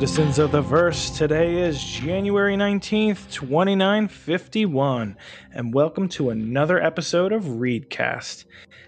citizens 0.00 0.38
of 0.38 0.50
the 0.50 0.62
verse. 0.62 1.10
Today 1.10 1.56
is 1.56 1.84
January 1.84 2.56
19th, 2.56 3.30
2951, 3.30 5.14
and 5.52 5.74
welcome 5.74 6.08
to 6.08 6.30
another 6.30 6.82
episode 6.82 7.32
of 7.32 7.44
REEDcast. 7.44 8.46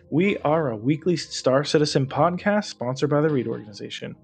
We 0.09 0.39
are 0.39 0.71
a 0.71 0.77
weekly 0.77 1.19
Star 1.19 1.65
Citizen 1.65 2.07
podcast 2.07 2.65
sponsored 2.65 3.11
by 3.11 3.21
the 3.21 3.29
REED 3.29 3.47
Organization. 3.47 4.17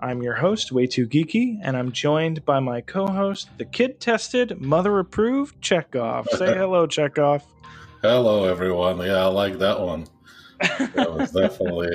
I'm 0.00 0.22
your 0.22 0.36
host, 0.36 0.70
Way 0.70 0.86
Too 0.86 1.08
Geeky, 1.08 1.58
and 1.64 1.76
I'm 1.76 1.90
joined 1.90 2.44
by 2.44 2.60
my 2.60 2.80
co 2.80 3.08
host, 3.08 3.48
the 3.58 3.64
kid 3.64 3.98
tested, 3.98 4.60
mother 4.60 5.00
approved 5.00 5.60
Chekov. 5.60 6.28
Say 6.38 6.54
hello, 6.54 6.86
Chekov. 6.86 7.42
Hello, 8.02 8.44
everyone. 8.44 8.98
Yeah, 8.98 9.24
I 9.24 9.26
like 9.26 9.58
that 9.58 9.80
one. 9.80 10.06
That 10.94 11.12
was 11.12 11.32
definitely 11.32 11.90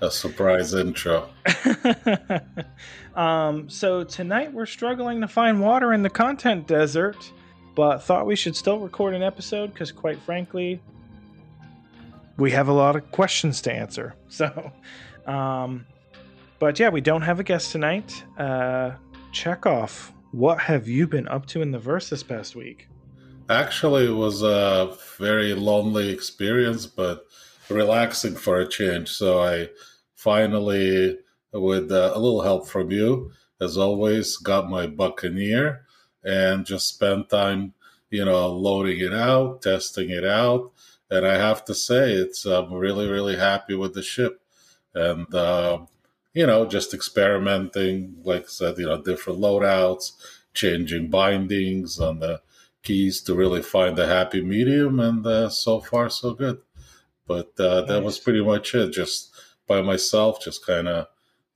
a 0.00 0.10
surprise 0.10 0.74
intro. 0.74 1.28
um, 3.16 3.68
so 3.68 4.04
tonight 4.04 4.52
we're 4.52 4.66
struggling 4.66 5.20
to 5.20 5.28
find 5.28 5.60
water 5.60 5.92
in 5.92 6.02
the 6.02 6.10
content 6.10 6.66
desert, 6.66 7.32
but 7.74 8.02
thought 8.02 8.26
we 8.26 8.36
should 8.36 8.56
still 8.56 8.78
record 8.78 9.14
an 9.14 9.22
episode 9.22 9.72
because, 9.72 9.92
quite 9.92 10.18
frankly, 10.20 10.80
we 12.36 12.50
have 12.50 12.68
a 12.68 12.72
lot 12.72 12.96
of 12.96 13.10
questions 13.12 13.60
to 13.62 13.72
answer. 13.72 14.14
So, 14.28 14.72
um, 15.26 15.86
but 16.58 16.80
yeah, 16.80 16.88
we 16.88 17.00
don't 17.00 17.22
have 17.22 17.38
a 17.38 17.44
guest 17.44 17.70
tonight. 17.70 18.24
Uh, 18.36 18.92
Chekov. 19.32 20.10
What 20.32 20.58
have 20.58 20.88
you 20.88 21.06
been 21.06 21.28
up 21.28 21.46
to 21.46 21.62
in 21.62 21.70
the 21.70 21.78
verse 21.78 22.10
this 22.10 22.24
past 22.24 22.56
week? 22.56 22.88
Actually, 23.48 24.06
it 24.06 24.16
was 24.16 24.42
a 24.42 24.96
very 25.18 25.54
lonely 25.54 26.08
experience, 26.08 26.86
but 26.86 27.26
relaxing 27.70 28.34
for 28.34 28.58
a 28.58 28.68
change. 28.68 29.10
So 29.10 29.40
I 29.40 29.68
finally, 30.16 31.18
with 31.54 31.90
uh, 31.92 32.12
a 32.14 32.18
little 32.18 32.42
help 32.42 32.68
from 32.68 32.90
you, 32.90 33.30
as 33.60 33.78
always, 33.78 34.36
got 34.36 34.68
my 34.68 34.86
Buccaneer 34.86 35.86
and 36.22 36.66
just 36.66 36.88
spent 36.88 37.30
time, 37.30 37.74
you 38.10 38.24
know, 38.24 38.48
loading 38.48 39.00
it 39.00 39.14
out, 39.14 39.62
testing 39.62 40.10
it 40.10 40.24
out. 40.24 40.72
And 41.10 41.26
I 41.26 41.36
have 41.36 41.64
to 41.66 41.74
say, 41.74 42.12
it's 42.12 42.44
I'm 42.44 42.72
really, 42.74 43.08
really 43.08 43.36
happy 43.36 43.74
with 43.74 43.94
the 43.94 44.02
ship, 44.02 44.40
and 44.94 45.32
uh, 45.34 45.78
you 46.32 46.46
know, 46.46 46.66
just 46.66 46.92
experimenting, 46.92 48.16
like 48.24 48.44
I 48.44 48.48
said, 48.48 48.78
you 48.78 48.86
know, 48.86 49.00
different 49.00 49.38
loadouts, 49.38 50.12
changing 50.52 51.10
bindings 51.10 52.00
on 52.00 52.18
the 52.18 52.40
keys 52.82 53.20
to 53.22 53.34
really 53.34 53.62
find 53.62 53.96
the 53.96 54.06
happy 54.06 54.42
medium, 54.42 54.98
and 54.98 55.24
uh, 55.26 55.48
so 55.48 55.80
far 55.80 56.08
so 56.10 56.34
good. 56.34 56.58
But 57.26 57.52
uh, 57.58 57.80
nice. 57.80 57.88
that 57.88 58.02
was 58.02 58.18
pretty 58.18 58.42
much 58.42 58.74
it. 58.74 58.90
Just 58.92 59.32
by 59.66 59.80
myself, 59.82 60.42
just 60.42 60.66
kind 60.66 60.88
of, 60.88 61.06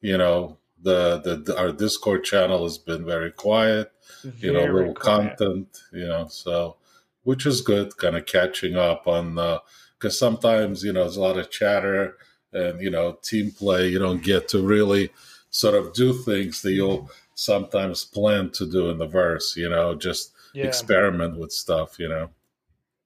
you 0.00 0.16
know, 0.16 0.58
the, 0.80 1.20
the, 1.20 1.36
the 1.36 1.58
our 1.58 1.72
Discord 1.72 2.24
channel 2.24 2.62
has 2.62 2.78
been 2.78 3.04
very 3.04 3.32
quiet. 3.32 3.92
Very 4.22 4.36
you 4.40 4.52
know, 4.52 4.72
little 4.72 4.94
quiet. 4.94 5.36
content. 5.36 5.78
You 5.92 6.06
know, 6.06 6.28
so 6.28 6.76
which 7.24 7.46
is 7.46 7.60
good. 7.60 7.96
Kind 7.96 8.16
of 8.16 8.26
catching 8.26 8.76
up 8.76 9.06
on 9.06 9.34
the 9.34 9.62
because 9.98 10.18
sometimes 10.18 10.82
you 10.84 10.92
know 10.92 11.00
there's 11.00 11.16
a 11.16 11.20
lot 11.20 11.38
of 11.38 11.50
chatter 11.50 12.16
and 12.52 12.80
you 12.80 12.90
know 12.90 13.18
team 13.22 13.50
play. 13.50 13.88
You 13.88 13.98
don't 13.98 14.22
get 14.22 14.48
to 14.48 14.62
really 14.62 15.10
sort 15.50 15.74
of 15.74 15.92
do 15.94 16.12
things 16.12 16.62
that 16.62 16.72
you'll 16.72 17.10
sometimes 17.34 18.04
plan 18.04 18.50
to 18.50 18.70
do 18.70 18.90
in 18.90 18.98
the 18.98 19.06
verse. 19.06 19.56
You 19.56 19.68
know, 19.68 19.94
just 19.94 20.32
yeah. 20.54 20.66
experiment 20.66 21.38
with 21.38 21.52
stuff. 21.52 21.98
You 21.98 22.08
know. 22.08 22.30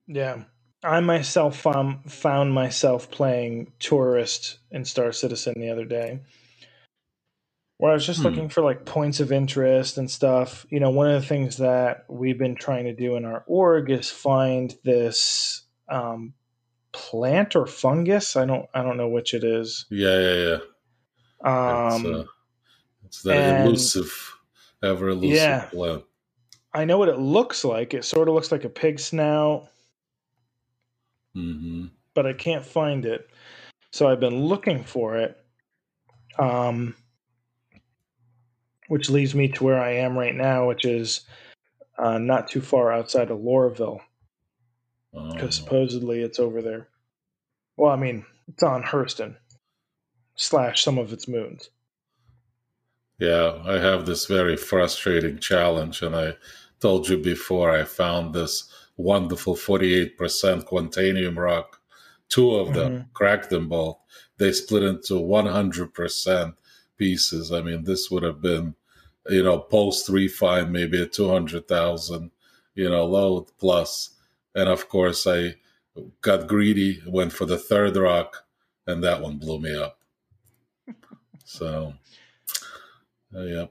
Yeah. 0.07 0.43
I 0.85 0.99
myself 0.99 1.65
um, 1.67 2.01
found 2.09 2.53
myself 2.53 3.09
playing 3.11 3.73
tourist 3.79 4.59
in 4.73 4.85
Star 4.85 5.13
Citizen 5.13 5.55
the 5.57 5.71
other 5.71 5.85
day, 5.85 6.19
where 7.83 7.91
I 7.91 7.95
was 7.95 8.07
just 8.07 8.21
hmm. 8.21 8.27
looking 8.27 8.49
for 8.49 8.63
like 8.63 8.85
points 8.85 9.19
of 9.19 9.33
interest 9.33 9.99
and 9.99 10.09
stuff. 10.09 10.65
You 10.71 10.79
know, 10.79 10.91
one 10.91 11.11
of 11.11 11.21
the 11.21 11.27
things 11.27 11.57
that 11.57 12.05
we've 12.09 12.39
been 12.39 12.55
trying 12.55 12.85
to 12.85 12.95
do 12.95 13.17
in 13.17 13.25
our 13.25 13.43
org 13.49 13.91
is 13.91 14.09
find 14.09 14.73
this 14.85 15.65
um, 15.89 16.33
plant 16.93 17.57
or 17.57 17.67
fungus. 17.67 18.37
I 18.37 18.45
don't, 18.45 18.67
I 18.73 18.85
don't 18.85 18.97
know 18.97 19.09
which 19.09 19.35
it 19.35 19.43
is. 19.43 19.87
Yeah, 19.91 20.17
yeah, 20.17 20.59
yeah. 21.45 21.91
Um, 21.91 22.07
it's, 22.07 22.15
uh, 22.15 22.25
it's 23.05 23.23
that 23.23 23.37
and, 23.37 23.67
elusive, 23.67 24.33
ever 24.81 25.09
elusive 25.09 25.37
yeah, 25.37 25.65
plant. 25.65 26.05
I 26.73 26.85
know 26.85 26.99
what 26.99 27.09
it 27.09 27.19
looks 27.19 27.65
like. 27.65 27.95
It 27.95 28.05
sort 28.05 28.29
of 28.29 28.35
looks 28.35 28.53
like 28.53 28.63
a 28.63 28.69
pig 28.69 29.01
snout 29.01 29.67
mm-hmm. 31.37 31.87
but 32.15 32.27
I 32.27 32.33
can't 32.33 32.65
find 32.65 33.05
it. 33.05 33.29
So 33.91 34.09
I've 34.09 34.21
been 34.21 34.45
looking 34.45 34.85
for 34.85 35.17
it, 35.17 35.37
um, 36.39 36.95
which 38.93 39.09
leads 39.09 39.35
me 39.35 39.49
to 39.49 39.65
where 39.65 39.81
I 39.81 39.93
am 39.93 40.19
right 40.19 40.35
now, 40.35 40.69
which 40.69 40.85
is 40.85 41.23
uh, 41.99 42.19
not 42.19 42.49
too 42.49 42.61
far 42.61 42.93
outside 42.93 43.31
of 43.31 43.39
Lorville, 43.39 44.01
because 45.15 45.59
oh. 45.59 45.65
supposedly 45.65 46.21
it's 46.21 46.39
over 46.39 46.61
there. 46.61 46.89
Well, 47.79 47.91
I 47.91 47.97
mean, 47.97 48.27
it's 48.49 48.63
on 48.63 48.83
Hurston 48.83 49.37
slash 50.35 50.85
some 50.85 50.99
of 50.99 51.11
its 51.11 51.27
moons. 51.27 51.71
Yeah, 53.19 53.63
I 53.65 53.79
have 53.79 54.05
this 54.05 54.27
very 54.27 54.59
frustrating 54.59 55.39
challenge, 55.39 56.03
and 56.03 56.15
I 56.15 56.35
told 56.79 57.09
you 57.09 57.17
before 57.17 57.71
I 57.71 57.85
found 57.85 58.35
this 58.35 58.71
wonderful 58.99 59.55
48% 59.57 60.19
Quantanium 60.69 61.39
rock. 61.39 61.81
Two 62.29 62.57
of 62.57 62.75
them, 62.75 62.93
mm-hmm. 62.93 63.13
cracked 63.15 63.49
them 63.49 63.71
both. 63.71 63.97
They 64.37 64.53
split 64.53 64.83
into 64.83 65.15
100% 65.15 66.55
pieces. 66.99 67.51
I 67.51 67.63
mean, 67.63 67.85
this 67.85 68.11
would 68.11 68.23
have 68.23 68.43
been, 68.43 68.75
you 69.29 69.43
know, 69.43 69.59
post 69.59 70.09
refine, 70.09 70.73
maybe 70.73 71.01
a 71.01 71.07
200,000, 71.07 72.31
you 72.75 72.89
know, 72.89 73.05
load 73.07 73.47
plus. 73.59 74.11
And 74.55 74.69
of 74.69 74.89
course, 74.89 75.27
I 75.27 75.55
got 76.21 76.49
greedy, 76.49 77.03
went 77.07 77.33
for 77.33 77.45
the 77.45 77.59
third 77.59 77.97
rock, 77.97 78.45
and 78.87 79.03
that 79.05 79.21
one 79.21 79.39
blew 79.39 79.61
me 79.61 79.77
up. 79.77 79.99
so, 81.45 81.95
uh, 83.35 83.43
yeah. 83.43 83.67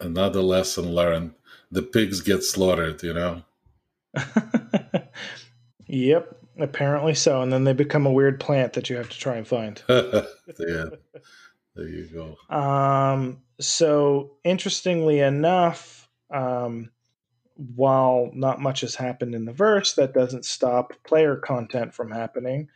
Another 0.00 0.42
lesson 0.42 0.94
learned 0.94 1.34
the 1.70 1.82
pigs 1.82 2.20
get 2.20 2.42
slaughtered, 2.42 3.02
you 3.02 3.14
know? 3.14 3.42
yep, 5.86 6.36
apparently 6.58 7.14
so. 7.14 7.40
And 7.40 7.52
then 7.52 7.64
they 7.64 7.72
become 7.72 8.04
a 8.04 8.12
weird 8.12 8.40
plant 8.40 8.74
that 8.74 8.90
you 8.90 8.96
have 8.96 9.08
to 9.08 9.18
try 9.18 9.36
and 9.36 9.46
find. 9.46 9.82
yeah, 9.88 10.86
there 11.74 11.88
you 11.88 12.08
go. 12.12 12.54
Um, 12.54 13.42
so, 13.60 14.32
interestingly 14.44 15.20
enough, 15.20 16.08
um, 16.32 16.90
while 17.54 18.30
not 18.34 18.60
much 18.60 18.80
has 18.80 18.94
happened 18.94 19.34
in 19.34 19.44
the 19.44 19.52
verse, 19.52 19.94
that 19.94 20.14
doesn't 20.14 20.44
stop 20.44 20.92
player 21.04 21.36
content 21.36 21.94
from 21.94 22.10
happening. 22.10 22.68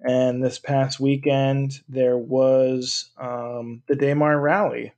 And 0.00 0.42
this 0.42 0.58
past 0.58 0.98
weekend, 0.98 1.80
there 1.88 2.16
was 2.16 3.10
um, 3.18 3.82
the 3.86 3.96
Daymar 3.96 4.40
Rally, 4.40 4.94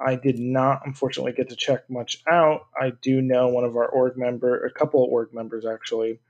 I 0.00 0.14
did 0.14 0.38
not, 0.38 0.82
unfortunately, 0.86 1.32
get 1.32 1.48
to 1.48 1.56
check 1.56 1.88
much 1.90 2.22
out. 2.30 2.66
I 2.80 2.92
do 3.02 3.20
know 3.20 3.48
one 3.48 3.64
of 3.64 3.76
our 3.76 3.88
org 3.88 4.16
member, 4.16 4.64
a 4.64 4.70
couple 4.70 5.04
of 5.04 5.10
org 5.10 5.34
members 5.34 5.66
actually, 5.66 6.20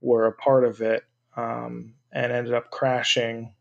were 0.00 0.26
a 0.26 0.32
part 0.32 0.64
of 0.64 0.80
it 0.80 1.02
um, 1.36 1.94
and 2.12 2.32
ended 2.32 2.54
up 2.54 2.70
crashing 2.70 3.54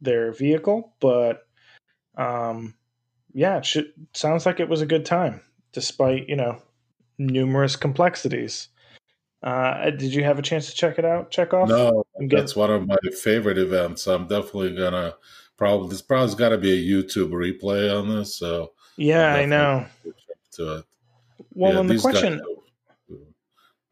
their 0.00 0.32
vehicle. 0.32 0.94
But 1.00 1.46
um, 2.18 2.74
yeah, 3.32 3.58
it 3.58 3.66
should, 3.66 3.92
sounds 4.14 4.44
like 4.44 4.60
it 4.60 4.68
was 4.68 4.82
a 4.82 4.86
good 4.86 5.06
time, 5.06 5.40
despite 5.72 6.28
you 6.28 6.36
know 6.36 6.60
numerous 7.18 7.76
complexities. 7.76 8.68
Uh, 9.42 9.90
did 9.90 10.12
you 10.12 10.24
have 10.24 10.38
a 10.38 10.42
chance 10.42 10.66
to 10.66 10.74
check 10.74 10.98
it 10.98 11.04
out? 11.04 11.30
Chekov? 11.30 11.68
No, 11.68 12.04
that's 12.28 12.56
one 12.56 12.70
of 12.70 12.86
my 12.86 12.96
favorite 13.22 13.58
events. 13.58 14.06
I'm 14.06 14.26
definitely 14.26 14.76
gonna 14.76 15.14
probably. 15.56 15.88
There's 15.88 16.02
probably 16.02 16.34
got 16.34 16.50
to 16.50 16.58
be 16.58 16.72
a 16.72 17.02
YouTube 17.02 17.30
replay 17.30 17.96
on 17.96 18.08
this, 18.08 18.36
so 18.36 18.72
yeah, 18.96 19.34
I 19.34 19.46
know. 19.46 19.86
To 20.52 20.78
it. 20.78 20.84
Well, 21.54 21.86
yeah, 21.86 21.94
the 21.94 22.00
question. 22.00 22.42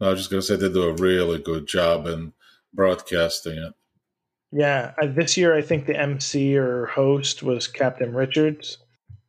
I 0.01 0.11
was 0.11 0.19
just 0.19 0.31
going 0.31 0.43
to 0.43 0.47
say 0.47 0.57
they 0.57 0.69
do 0.69 0.83
a 0.83 0.95
really 0.95 1.39
good 1.39 1.67
job 1.67 2.07
in 2.07 2.33
broadcasting 2.75 3.57
it. 3.57 3.73
Yeah, 4.57 4.95
this 5.03 5.37
year 5.37 5.55
I 5.55 5.61
think 5.61 5.85
the 5.85 6.01
MC 6.01 6.57
or 6.57 6.87
host 6.87 7.43
was 7.43 7.69
Captain 7.69 8.15
Richards, 8.15 8.79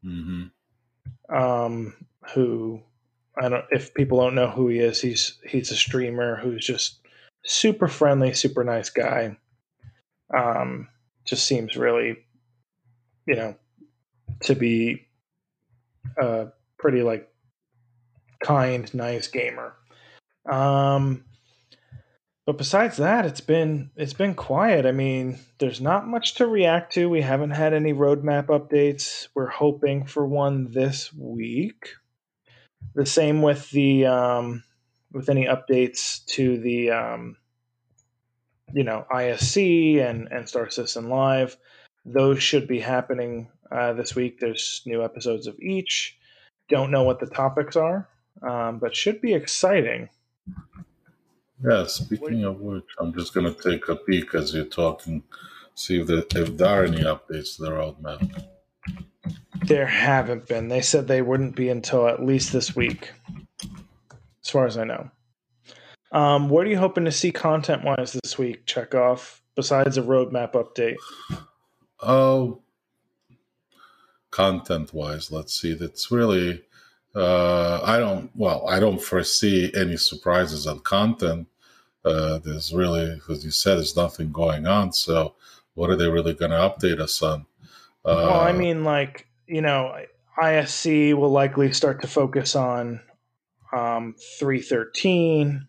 mm-hmm. 0.02 1.36
um, 1.38 1.94
who 2.34 2.82
I 3.38 3.50
don't. 3.50 3.66
If 3.70 3.94
people 3.94 4.20
don't 4.22 4.36
know 4.36 4.50
who 4.50 4.70
he 4.70 4.80
is, 4.80 5.02
he's 5.02 5.38
he's 5.46 5.70
a 5.70 5.76
streamer 5.76 6.38
who's 6.38 6.66
just 6.66 7.00
super 7.44 7.90
friendly, 7.90 8.34
super 8.36 8.64
nice 8.64 8.90
guy. 8.90 9.36
Um, 10.34 10.88
just 11.26 11.44
seems 11.44 11.76
really, 11.76 12.16
you 13.26 13.36
know, 13.36 13.54
to 14.44 14.56
be 14.56 15.10
a 16.16 16.48
pretty 16.80 17.04
like 17.04 17.30
kind, 18.42 18.94
nice 18.94 19.28
gamer. 19.28 19.74
Um, 20.50 21.26
but 22.48 22.58
besides 22.58 22.96
that, 22.96 23.26
it's 23.26 23.42
been 23.42 23.92
it's 23.98 24.14
been 24.14 24.34
quiet. 24.34 24.86
I 24.86 24.94
mean, 24.94 25.38
there's 25.60 25.82
not 25.82 26.08
much 26.08 26.36
to 26.36 26.48
react 26.48 26.94
to. 26.94 27.10
We 27.10 27.22
haven't 27.22 27.52
had 27.52 27.74
any 27.74 27.92
roadmap 27.92 28.46
updates. 28.46 29.28
We're 29.36 29.50
hoping 29.50 30.06
for 30.06 30.26
one 30.26 30.72
this 30.72 31.12
week. 31.14 31.90
The 32.96 33.06
same 33.06 33.42
with 33.42 33.70
the 33.72 34.06
um, 34.06 34.64
with 35.12 35.28
any 35.28 35.46
updates 35.46 36.24
to 36.28 36.58
the 36.58 36.92
um, 36.92 37.36
you 38.74 38.86
know 38.86 39.06
ISC 39.12 40.00
and 40.00 40.30
and 40.32 40.48
Star 40.48 40.70
Citizen 40.70 41.10
Live. 41.10 41.58
Those 42.06 42.42
should 42.42 42.66
be 42.66 42.80
happening 42.80 43.50
uh, 43.70 43.92
this 43.92 44.16
week. 44.16 44.40
There's 44.40 44.84
new 44.86 45.04
episodes 45.04 45.48
of 45.48 45.60
each. 45.60 46.18
Don't 46.70 46.92
know 46.92 47.04
what 47.04 47.20
the 47.20 47.28
topics 47.28 47.76
are, 47.76 48.08
um, 48.42 48.80
but 48.80 48.96
should 48.96 49.20
be 49.20 49.34
exciting. 49.34 50.08
Yeah. 51.64 51.86
Speaking 51.88 52.44
of 52.44 52.60
which, 52.60 52.86
I'm 53.00 53.14
just 53.14 53.34
going 53.34 53.54
to 53.54 53.70
take 53.70 53.88
a 53.90 53.96
peek 53.96 54.36
as 54.36 54.54
you're 54.54 54.66
talking, 54.66 55.24
see 55.76 56.00
if 56.02 56.08
there, 56.08 56.24
if 56.36 56.58
there 56.58 56.68
are 56.68 56.86
any 56.86 57.04
updates 57.04 57.56
to 57.58 57.64
the 57.64 57.72
roadmap. 57.72 58.46
There 59.66 59.88
haven't 59.88 60.48
been. 60.48 60.68
They 60.68 60.82
said 60.82 61.08
they 61.08 61.22
wouldn't 61.22 61.56
be 61.56 61.70
until 61.70 62.08
at 62.08 62.24
least 62.24 62.54
this 62.54 62.76
week, 62.76 63.12
as 64.44 64.50
far 64.50 64.66
as 64.66 64.78
I 64.78 64.84
know. 64.84 65.10
Um, 66.12 66.48
what 66.50 66.66
are 66.66 66.70
you 66.70 66.78
hoping 66.78 67.06
to 67.06 67.12
see 67.12 67.32
content 67.32 67.84
wise 67.84 68.14
this 68.14 68.38
week, 68.38 68.66
Chekov, 68.66 69.42
besides 69.56 69.98
a 69.98 70.02
roadmap 70.02 70.54
update? 70.54 70.96
Oh, 72.00 72.62
content 74.32 74.94
wise, 74.94 75.32
let's 75.32 75.60
see. 75.60 75.74
That's 75.74 76.12
really, 76.12 76.64
uh, 77.16 77.82
I 77.84 77.98
don't, 77.98 78.30
well, 78.36 78.68
I 78.68 78.80
don't 78.80 79.02
foresee 79.02 79.72
any 79.76 79.98
surprises 79.98 80.68
on 80.68 80.80
content. 80.80 81.48
Uh, 82.06 82.40
there's 82.40 82.74
really, 82.74 83.20
as 83.30 83.44
you 83.44 83.52
said, 83.52 83.76
there's 83.76 83.96
nothing 83.96 84.32
going 84.32 84.68
on. 84.68 84.94
So, 84.94 85.36
what 85.74 85.90
are 85.90 85.96
they 85.96 86.10
really 86.10 86.34
going 86.34 86.52
to 86.52 86.58
update 86.58 87.00
us 87.00 87.22
on? 87.22 87.46
Uh, 88.06 88.28
well, 88.30 88.40
I 88.42 88.54
mean, 88.54 88.84
like, 88.84 89.28
you 89.48 89.62
know, 89.62 89.96
ISC 90.42 91.14
will 91.14 91.32
likely 91.32 91.74
start 91.74 92.02
to 92.02 92.08
focus 92.08 92.56
on 92.56 93.02
um, 93.74 94.16
313 94.40 95.68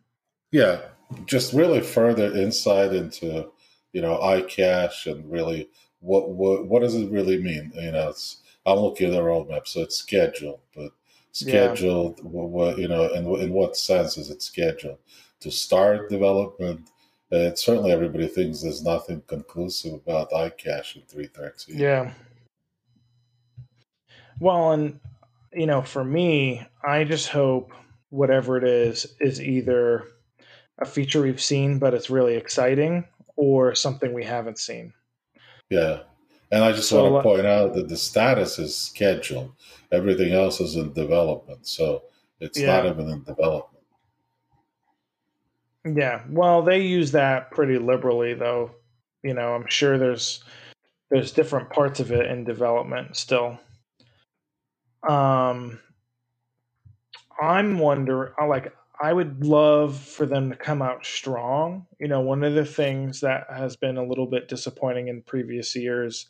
yeah, 0.50 0.80
just 1.26 1.52
really 1.52 1.80
further 1.80 2.34
insight 2.34 2.92
into 2.94 3.50
you 3.92 4.02
know 4.02 4.18
iCache 4.18 5.10
and 5.10 5.30
really 5.30 5.68
what 6.00 6.30
what 6.30 6.66
what 6.66 6.82
does 6.82 6.94
it 6.94 7.10
really 7.10 7.42
mean? 7.42 7.72
You 7.74 7.92
know, 7.92 8.10
it's 8.10 8.42
I'm 8.66 8.78
looking 8.78 9.08
at 9.08 9.12
the 9.12 9.20
roadmap, 9.20 9.66
so 9.66 9.82
it's 9.82 9.96
scheduled, 9.96 10.60
but 10.74 10.92
scheduled. 11.32 12.18
Yeah. 12.18 12.24
What, 12.24 12.78
you 12.78 12.88
know, 12.88 13.12
in 13.12 13.26
in 13.40 13.52
what 13.52 13.76
sense 13.76 14.16
is 14.16 14.30
it 14.30 14.42
scheduled 14.42 14.98
to 15.40 15.50
start 15.50 16.10
development? 16.10 16.90
And 17.30 17.58
certainly, 17.58 17.92
everybody 17.92 18.26
thinks 18.26 18.62
there's 18.62 18.82
nothing 18.82 19.22
conclusive 19.26 19.94
about 19.94 20.30
iCache 20.30 20.96
in 20.96 21.02
313. 21.02 21.78
Yeah. 21.78 22.12
Well, 24.40 24.72
and 24.72 24.98
you 25.52 25.66
know, 25.66 25.82
for 25.82 26.04
me, 26.04 26.66
I 26.84 27.04
just 27.04 27.28
hope 27.28 27.72
whatever 28.10 28.56
it 28.56 28.64
is 28.64 29.14
is 29.20 29.42
either 29.42 30.04
a 30.78 30.86
feature 30.86 31.20
we've 31.20 31.40
seen, 31.40 31.78
but 31.78 31.92
it's 31.92 32.08
really 32.08 32.36
exciting, 32.36 33.04
or 33.36 33.74
something 33.74 34.14
we 34.14 34.24
haven't 34.24 34.58
seen. 34.58 34.92
Yeah. 35.70 36.00
And 36.50 36.64
I 36.64 36.72
just 36.72 36.88
so, 36.88 37.10
want 37.10 37.22
to 37.22 37.28
point 37.28 37.46
out 37.46 37.74
that 37.74 37.88
the 37.88 37.96
status 37.96 38.58
is 38.58 38.76
scheduled. 38.76 39.52
Everything 39.92 40.32
else 40.32 40.60
is 40.60 40.76
in 40.76 40.92
development. 40.92 41.66
So 41.66 42.04
it's 42.40 42.58
yeah. 42.58 42.66
not 42.66 42.86
even 42.86 43.08
in 43.08 43.22
development. 43.22 43.84
Yeah. 45.84 46.22
Well, 46.28 46.62
they 46.62 46.80
use 46.80 47.12
that 47.12 47.50
pretty 47.50 47.78
liberally 47.78 48.34
though. 48.34 48.72
You 49.22 49.34
know, 49.34 49.54
I'm 49.54 49.66
sure 49.68 49.98
there's 49.98 50.42
there's 51.10 51.32
different 51.32 51.70
parts 51.70 52.00
of 52.00 52.12
it 52.12 52.30
in 52.30 52.44
development 52.44 53.16
still. 53.16 53.58
Um 55.08 55.78
I'm 57.40 57.78
wondering 57.78 58.32
like 58.46 58.74
I 59.00 59.12
would 59.12 59.44
love 59.44 59.96
for 59.96 60.26
them 60.26 60.50
to 60.50 60.56
come 60.56 60.82
out 60.82 61.06
strong. 61.06 61.86
You 62.00 62.08
know, 62.08 62.20
one 62.20 62.42
of 62.42 62.54
the 62.54 62.64
things 62.64 63.20
that 63.20 63.46
has 63.48 63.76
been 63.76 63.96
a 63.96 64.04
little 64.04 64.26
bit 64.26 64.48
disappointing 64.48 65.08
in 65.08 65.22
previous 65.22 65.76
years 65.76 66.26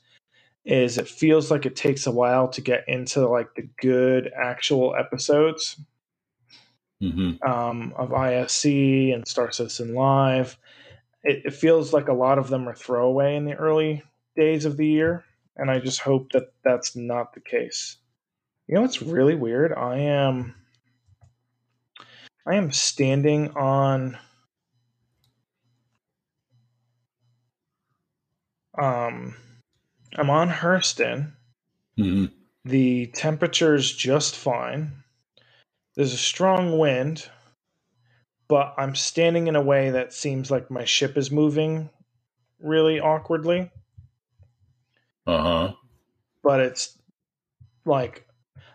is 0.68 0.98
it 0.98 1.08
feels 1.08 1.50
like 1.50 1.64
it 1.64 1.74
takes 1.74 2.06
a 2.06 2.10
while 2.10 2.46
to 2.46 2.60
get 2.60 2.84
into 2.86 3.26
like 3.26 3.54
the 3.54 3.66
good 3.80 4.30
actual 4.36 4.94
episodes 4.94 5.80
mm-hmm. 7.02 7.42
um, 7.50 7.94
of 7.96 8.10
ISC 8.10 9.14
and 9.14 9.26
Star 9.26 9.50
Citizen 9.50 9.94
Live. 9.94 10.58
It, 11.24 11.46
it 11.46 11.54
feels 11.54 11.94
like 11.94 12.08
a 12.08 12.12
lot 12.12 12.38
of 12.38 12.50
them 12.50 12.68
are 12.68 12.74
throwaway 12.74 13.34
in 13.36 13.46
the 13.46 13.54
early 13.54 14.02
days 14.36 14.66
of 14.66 14.76
the 14.76 14.86
year, 14.86 15.24
and 15.56 15.70
I 15.70 15.78
just 15.78 16.00
hope 16.00 16.32
that 16.32 16.52
that's 16.62 16.94
not 16.94 17.32
the 17.32 17.40
case. 17.40 17.96
You 18.66 18.74
know, 18.74 18.84
it's 18.84 19.00
really 19.00 19.34
weird. 19.34 19.72
I 19.72 20.00
am 20.00 20.54
I 22.46 22.56
am 22.56 22.72
standing 22.72 23.52
on 23.56 24.18
um 28.78 29.34
I'm 30.16 30.30
on 30.30 30.48
Hurston. 30.48 31.32
Mm-hmm. 31.98 32.26
The 32.64 33.06
temperature's 33.06 33.94
just 33.94 34.36
fine. 34.36 34.92
There's 35.94 36.12
a 36.12 36.18
strong 36.18 36.78
wind, 36.78 37.28
but 38.46 38.74
I'm 38.76 38.94
standing 38.94 39.48
in 39.48 39.56
a 39.56 39.62
way 39.62 39.90
that 39.90 40.12
seems 40.12 40.50
like 40.50 40.70
my 40.70 40.84
ship 40.84 41.16
is 41.16 41.30
moving 41.30 41.90
really 42.60 43.00
awkwardly. 43.00 43.70
Uh-huh. 45.26 45.74
But 46.42 46.60
it's 46.60 46.98
like 47.84 48.26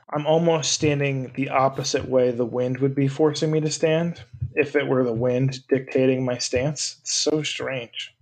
I'm 0.09 0.27
almost 0.27 0.73
standing 0.73 1.31
the 1.33 1.49
opposite 1.49 2.07
way 2.07 2.29
the 2.31 2.45
wind 2.45 2.77
would 2.79 2.93
be 2.93 3.07
forcing 3.07 3.51
me 3.51 3.61
to 3.61 3.71
stand 3.71 4.21
if 4.53 4.75
it 4.75 4.87
were 4.87 5.03
the 5.03 5.13
wind 5.13 5.67
dictating 5.67 6.23
my 6.23 6.37
stance. 6.37 6.97
It's 7.01 7.13
so 7.13 7.41
strange. 7.41 8.12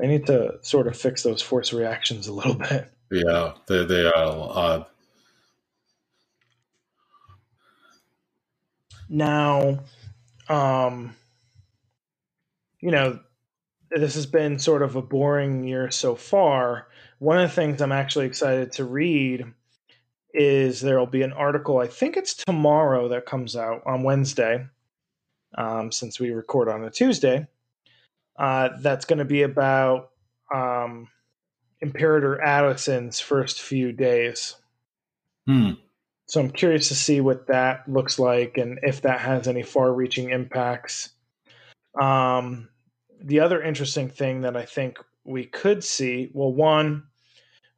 I 0.00 0.06
need 0.06 0.26
to 0.26 0.58
sort 0.62 0.86
of 0.86 0.96
fix 0.96 1.22
those 1.22 1.42
force 1.42 1.72
reactions 1.72 2.26
a 2.26 2.32
little 2.32 2.54
bit. 2.70 2.90
Yeah, 3.10 3.52
they, 3.66 3.84
they 3.84 4.06
are 4.06 4.12
odd. 4.16 4.86
Now, 9.08 9.80
um, 10.48 11.14
you 12.80 12.90
know, 12.90 13.20
this 13.90 14.14
has 14.14 14.26
been 14.26 14.58
sort 14.58 14.82
of 14.82 14.96
a 14.96 15.02
boring 15.02 15.64
year 15.64 15.90
so 15.90 16.16
far. 16.16 16.88
One 17.18 17.38
of 17.38 17.48
the 17.48 17.54
things 17.54 17.80
I'm 17.80 17.92
actually 17.92 18.26
excited 18.26 18.72
to 18.72 18.84
read 18.84 19.44
is 20.32 20.80
there 20.80 20.98
will 20.98 21.06
be 21.06 21.22
an 21.22 21.32
article, 21.32 21.78
I 21.78 21.86
think 21.86 22.16
it's 22.16 22.34
tomorrow 22.34 23.08
that 23.08 23.24
comes 23.24 23.54
out 23.54 23.82
on 23.86 24.02
Wednesday, 24.02 24.66
um, 25.56 25.92
since 25.92 26.18
we 26.18 26.30
record 26.30 26.68
on 26.68 26.82
a 26.82 26.90
Tuesday, 26.90 27.46
uh, 28.38 28.70
that's 28.80 29.04
going 29.04 29.18
to 29.18 29.24
be 29.24 29.42
about 29.42 30.10
um, 30.52 31.08
Imperator 31.80 32.40
Addison's 32.40 33.20
first 33.20 33.60
few 33.60 33.92
days. 33.92 34.56
Hmm. 35.46 35.72
So 36.26 36.40
I'm 36.40 36.50
curious 36.50 36.88
to 36.88 36.94
see 36.94 37.20
what 37.20 37.46
that 37.48 37.86
looks 37.88 38.18
like 38.18 38.56
and 38.56 38.78
if 38.82 39.02
that 39.02 39.20
has 39.20 39.46
any 39.46 39.62
far 39.62 39.92
reaching 39.92 40.30
impacts. 40.30 41.10
Um, 42.00 42.68
the 43.20 43.40
other 43.40 43.62
interesting 43.62 44.08
thing 44.08 44.40
that 44.40 44.56
I 44.56 44.64
think 44.64 44.98
we 45.24 45.44
could 45.44 45.84
see 45.84 46.30
well, 46.32 46.52
one, 46.52 47.04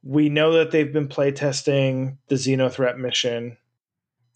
we 0.03 0.29
know 0.29 0.53
that 0.53 0.71
they've 0.71 0.91
been 0.91 1.09
playtesting 1.09 2.17
the 2.27 2.35
Xenothreat 2.35 2.97
mission 2.97 3.57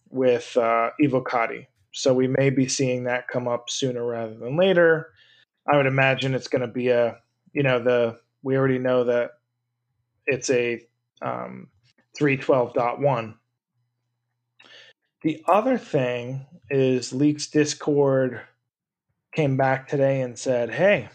with 0.09 0.55
uh, 0.57 0.91
Evocati. 1.01 1.67
So 1.93 2.13
we 2.13 2.27
may 2.27 2.49
be 2.49 2.67
seeing 2.67 3.05
that 3.05 3.27
come 3.27 3.47
up 3.47 3.69
sooner 3.69 4.05
rather 4.05 4.35
than 4.35 4.57
later. 4.57 5.09
I 5.68 5.77
would 5.77 5.86
imagine 5.86 6.34
it's 6.34 6.48
going 6.48 6.62
to 6.62 6.68
be 6.68 6.89
a, 6.89 7.18
you 7.53 7.63
know, 7.63 7.80
the 7.80 8.20
we 8.44 8.58
already 8.58 8.80
know 8.80 9.03
that 9.06 9.32
it's 10.25 10.50
a 10.50 10.82
um, 11.22 11.68
312.1. 12.20 13.36
The 15.24 15.44
other 15.48 15.77
thing 15.77 16.46
is 16.70 17.13
Leaks 17.13 17.48
Discord 17.48 18.41
came 19.34 19.56
back 19.56 19.88
today 19.88 20.22
and 20.22 20.38
said, 20.38 20.72
"Hey, 20.72 21.10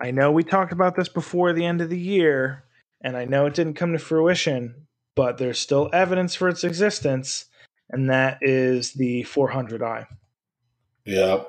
I 0.00 0.10
know 0.10 0.32
we 0.32 0.42
talked 0.42 0.72
about 0.72 0.96
this 0.96 1.08
before 1.08 1.52
the 1.52 1.66
end 1.66 1.82
of 1.82 1.90
the 1.90 1.98
year, 1.98 2.64
and 3.02 3.16
I 3.16 3.26
know 3.26 3.46
it 3.46 3.54
didn't 3.54 3.74
come 3.74 3.92
to 3.92 3.98
fruition, 3.98 4.86
but 5.14 5.36
there's 5.36 5.58
still 5.58 5.90
evidence 5.92 6.34
for 6.34 6.48
its 6.48 6.64
existence, 6.64 7.46
and 7.90 8.08
that 8.08 8.38
is 8.40 8.94
the 8.94 9.24
400i. 9.24 10.06
Yeah. 11.04 11.42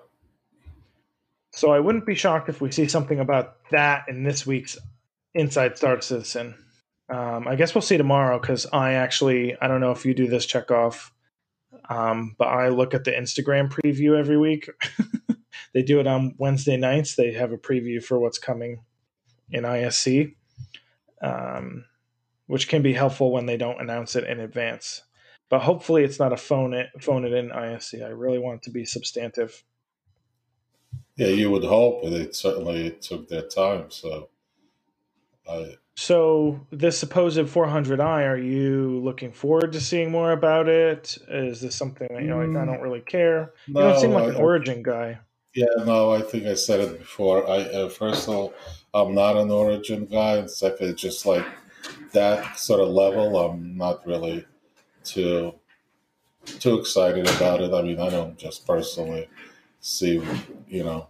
So 1.54 1.72
I 1.72 1.80
wouldn't 1.80 2.06
be 2.06 2.16
shocked 2.16 2.50
if 2.50 2.62
we 2.62 2.72
see 2.72 2.88
something 2.88 3.20
about 3.20 3.58
that 3.72 4.06
in 4.08 4.24
this 4.24 4.46
week's 4.46 4.78
Inside 5.34 5.78
Star 5.78 6.00
Citizen. 6.02 6.56
Um, 7.10 7.48
I 7.48 7.56
guess 7.56 7.76
we'll 7.76 7.82
see 7.82 7.98
tomorrow 7.98 8.40
because 8.40 8.66
I 8.72 8.94
actually 8.94 9.58
I 9.62 9.68
don't 9.68 9.82
know 9.82 9.92
if 9.92 10.06
you 10.06 10.14
do 10.14 10.28
this 10.28 10.46
Chekov, 10.46 11.12
um, 11.90 12.36
but 12.38 12.48
I 12.48 12.70
look 12.70 12.94
at 12.94 13.04
the 13.04 13.12
Instagram 13.12 13.70
preview 13.70 14.18
every 14.18 14.38
week. 14.38 14.70
They 15.74 15.84
do 15.84 16.00
it 16.00 16.08
on 16.08 16.36
Wednesday 16.38 16.78
nights. 16.78 17.16
They 17.16 17.32
have 17.34 17.52
a 17.52 17.58
preview 17.58 18.04
for 18.04 18.20
what's 18.20 18.38
coming 18.38 18.84
in 19.52 19.64
ISC, 19.64 20.36
um, 21.22 21.86
which 22.48 22.68
can 22.68 22.82
be 22.82 22.94
helpful 22.94 23.32
when 23.32 23.46
they 23.46 23.58
don't 23.58 23.82
announce 23.82 24.16
it 24.16 24.26
in 24.26 24.40
advance. 24.40 25.04
But 25.50 25.62
hopefully, 25.62 26.04
it's 26.04 26.20
not 26.20 26.34
a 26.34 26.38
phone 26.38 26.74
it 26.74 26.90
phone 27.02 27.26
it 27.26 27.34
in 27.34 27.50
ISC. 27.50 28.04
I 28.04 28.10
really 28.10 28.40
want 28.40 28.58
it 28.58 28.64
to 28.64 28.72
be 28.72 28.86
substantive. 28.86 29.64
Yeah, 31.16 31.28
you 31.28 31.52
would 31.52 31.64
hope, 31.64 32.04
but 32.04 32.14
it 32.14 32.36
certainly 32.36 32.92
took 32.92 33.28
their 33.28 33.44
time. 33.44 33.92
So, 33.92 34.30
I 35.50 35.76
so 35.96 36.66
this 36.72 36.98
supposed 36.98 37.38
400i, 37.38 38.28
are 38.28 38.38
you 38.38 39.00
looking 39.04 39.32
forward 39.32 39.74
to 39.74 39.82
seeing 39.82 40.10
more 40.10 40.32
about 40.32 40.68
it? 40.68 41.18
Is 41.28 41.62
this 41.62 41.76
something 41.76 42.08
that 42.12 42.24
you're 42.24 42.44
like, 42.44 42.58
I 42.58 42.66
don't 42.66 42.82
really 42.82 43.02
care? 43.02 43.54
no, 43.68 43.82
you 43.82 43.88
don't 43.88 44.02
seem 44.02 44.12
like 44.12 44.30
an 44.30 44.36
Origin 44.36 44.82
guy. 44.82 45.20
Yeah, 45.54 45.68
no, 45.86 46.12
I 46.12 46.22
think 46.22 46.46
I 46.46 46.54
said 46.54 46.80
it 46.80 46.98
before. 46.98 47.48
I 47.48 47.60
uh, 47.64 47.90
first 47.90 48.28
of 48.28 48.34
all, 48.34 48.54
I'm 48.94 49.14
not 49.14 49.36
an 49.36 49.52
Origin 49.52 50.06
guy, 50.06 50.38
and 50.38 50.50
second, 50.50 50.98
just 50.98 51.26
like 51.26 51.46
that 52.14 52.58
sort 52.58 52.80
of 52.80 52.88
level, 52.88 53.38
I'm 53.38 53.78
not 53.78 54.06
really 54.08 54.46
too 55.04 55.54
too 56.46 56.80
excited 56.80 57.28
about 57.36 57.62
it. 57.62 57.74
I 57.74 57.82
mean, 57.82 58.00
I 58.00 58.10
don't 58.10 58.38
just 58.38 58.66
personally 58.66 59.30
see, 59.82 60.22
you 60.68 60.84
know, 60.84 61.10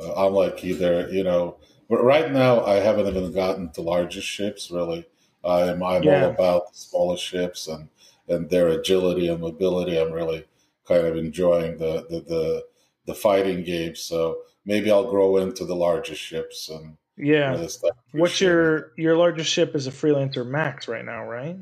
uh, 0.00 0.26
I'm 0.26 0.32
like 0.34 0.64
either, 0.64 1.08
you 1.10 1.24
know, 1.24 1.58
but 1.88 2.02
right 2.04 2.30
now 2.30 2.64
I 2.64 2.76
haven't 2.76 3.06
even 3.08 3.32
gotten 3.32 3.70
to 3.72 3.82
larger 3.82 4.20
ships 4.20 4.70
really. 4.70 5.06
I'm 5.44 5.82
I'm 5.82 6.06
Yeah. 6.06 6.08
all 6.08 6.34
about 6.34 6.72
the 6.72 6.78
smaller 6.78 7.16
ships 7.16 7.68
and 7.68 7.88
and 8.28 8.50
their 8.50 8.68
agility 8.68 9.28
and 9.28 9.40
mobility. 9.40 9.98
I'm 9.98 10.12
really 10.12 10.46
kind 10.86 11.06
of 11.06 11.16
enjoying 11.16 11.78
the 11.78 12.06
the 12.08 12.20
the, 12.20 12.66
the 13.06 13.14
fighting 13.14 13.64
game. 13.64 13.94
So 13.96 14.42
maybe 14.64 14.90
I'll 14.90 15.10
grow 15.10 15.36
into 15.38 15.64
the 15.64 15.76
larger 15.76 16.14
ships 16.14 16.68
and 16.68 16.96
Yeah. 17.16 17.58
really 17.58 17.68
start 17.68 17.94
What's 18.12 18.40
your 18.40 18.92
your 18.96 19.16
largest 19.16 19.50
ship 19.52 19.76
is 19.76 19.86
a 19.86 19.92
freelancer 19.92 20.44
max 20.46 20.88
right 20.88 21.04
now, 21.04 21.24
right? 21.24 21.56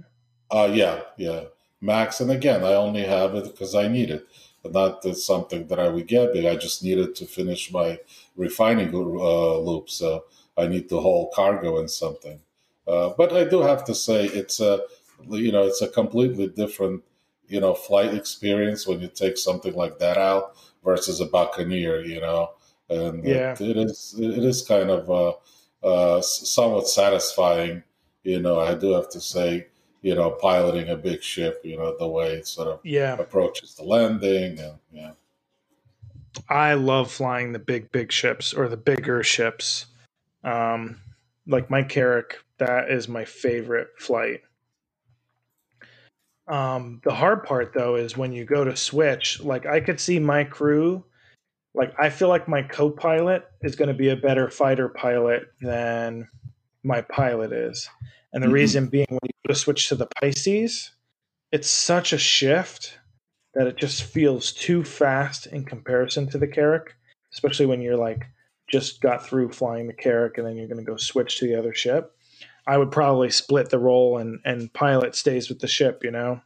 Uh, 0.50 0.70
yeah, 0.72 1.02
yeah. 1.16 1.44
Max, 1.80 2.20
and 2.20 2.30
again, 2.30 2.64
I 2.64 2.74
only 2.74 3.02
have 3.04 3.34
it 3.34 3.44
because 3.44 3.74
I 3.74 3.86
need 3.88 4.10
it. 4.10 4.26
But 4.62 4.72
not 4.72 5.16
something 5.16 5.66
that 5.68 5.78
I 5.78 5.88
would 5.88 6.06
get 6.08 6.32
big. 6.32 6.44
I 6.44 6.56
just 6.56 6.82
needed 6.82 7.14
to 7.16 7.26
finish 7.26 7.72
my 7.72 7.98
refining 8.36 8.92
uh, 8.94 9.58
loop, 9.58 9.88
so 9.88 10.24
I 10.56 10.66
need 10.66 10.88
to 10.88 11.00
haul 11.00 11.30
cargo 11.34 11.78
and 11.78 11.90
something. 11.90 12.40
Uh, 12.86 13.10
but 13.16 13.32
I 13.32 13.44
do 13.44 13.60
have 13.62 13.84
to 13.84 13.94
say, 13.94 14.26
it's 14.26 14.60
a, 14.60 14.80
you 15.28 15.52
know, 15.52 15.62
it's 15.62 15.82
a 15.82 15.88
completely 15.88 16.48
different, 16.48 17.02
you 17.46 17.60
know, 17.60 17.74
flight 17.74 18.14
experience 18.14 18.86
when 18.86 19.00
you 19.00 19.08
take 19.08 19.36
something 19.38 19.74
like 19.74 19.98
that 19.98 20.16
out 20.16 20.56
versus 20.84 21.20
a 21.20 21.26
Buccaneer, 21.26 22.02
you 22.04 22.20
know. 22.20 22.50
And 22.90 23.24
Yeah. 23.24 23.52
it, 23.52 23.60
it 23.60 23.76
is, 23.76 24.14
it 24.18 24.44
is 24.44 24.62
kind 24.66 24.90
of 24.90 25.10
uh, 25.10 25.86
uh, 25.86 26.20
somewhat 26.22 26.88
satisfying, 26.88 27.84
you 28.24 28.40
know. 28.40 28.58
I 28.58 28.74
do 28.74 28.92
have 28.92 29.08
to 29.10 29.20
say, 29.20 29.66
you 30.02 30.14
know, 30.14 30.30
piloting 30.30 30.88
a 30.88 30.96
big 30.96 31.22
ship, 31.22 31.60
you 31.64 31.76
know, 31.76 31.96
the 31.98 32.06
way 32.06 32.34
it 32.34 32.46
sort 32.46 32.68
of 32.68 32.80
Yeah. 32.84 33.16
approaches 33.18 33.74
the 33.74 33.84
landing 33.84 34.58
and 34.58 34.78
yeah. 34.92 35.12
I 36.48 36.74
love 36.74 37.10
flying 37.10 37.52
the 37.52 37.58
big, 37.58 37.90
big 37.90 38.12
ships 38.12 38.54
or 38.54 38.68
the 38.68 38.76
bigger 38.76 39.22
ships. 39.22 39.86
Um, 40.44 41.00
like 41.46 41.70
my 41.70 41.82
Carrack, 41.82 42.38
that 42.58 42.90
is 42.90 43.08
my 43.08 43.24
favorite 43.24 43.88
flight. 43.98 44.42
Um, 46.46 47.00
the 47.04 47.14
hard 47.14 47.44
part 47.44 47.72
though 47.74 47.96
is 47.96 48.16
when 48.16 48.32
you 48.32 48.44
go 48.44 48.64
to 48.64 48.76
switch, 48.76 49.40
like 49.40 49.66
I 49.66 49.80
could 49.80 50.00
see 50.00 50.18
my 50.18 50.44
crew, 50.44 51.04
like 51.74 51.92
I 51.98 52.08
feel 52.10 52.28
like 52.28 52.48
my 52.48 52.62
co 52.62 52.90
pilot 52.90 53.44
is 53.62 53.76
going 53.76 53.88
to 53.88 53.94
be 53.94 54.08
a 54.08 54.16
better 54.16 54.48
fighter 54.48 54.88
pilot 54.88 55.52
than 55.60 56.28
my 56.82 57.02
pilot 57.02 57.52
is. 57.52 57.88
And 58.32 58.42
the 58.42 58.48
Mhm. 58.48 58.52
reason 58.52 58.86
being 58.88 59.06
when 59.08 59.20
you 59.22 59.30
go 59.46 59.54
to 59.54 59.58
switch 59.58 59.88
to 59.88 59.94
the 59.94 60.06
Pisces, 60.20 60.92
it's 61.50 61.70
such 61.70 62.12
a 62.12 62.18
shift 62.18 62.98
that 63.54 63.66
it 63.66 63.76
just 63.76 64.02
feels 64.02 64.52
too 64.52 64.84
fast 64.84 65.46
in 65.46 65.64
comparison 65.64 66.28
to 66.28 66.38
the 66.38 66.46
Carrack, 66.46 66.94
especially 67.32 67.66
when 67.66 67.80
you're 67.80 67.96
like 67.96 68.26
just 68.70 69.00
got 69.00 69.26
through 69.26 69.50
flying 69.50 69.86
the 69.86 69.94
Carrack 69.94 70.36
and 70.36 70.46
then 70.46 70.56
you're 70.56 70.68
going 70.68 70.84
to 70.84 70.90
go 70.90 70.96
switch 70.96 71.38
to 71.38 71.46
the 71.46 71.54
other 71.54 71.72
ship. 71.72 72.14
I 72.66 72.76
would 72.76 72.90
probably 72.90 73.30
split 73.30 73.70
the 73.70 73.78
role 73.78 74.18
and 74.18 74.40
and 74.44 74.72
pilot 74.74 75.14
stays 75.14 75.48
with 75.48 75.60
the 75.60 75.66
ship, 75.66 76.04
you 76.04 76.10
know. 76.10 76.42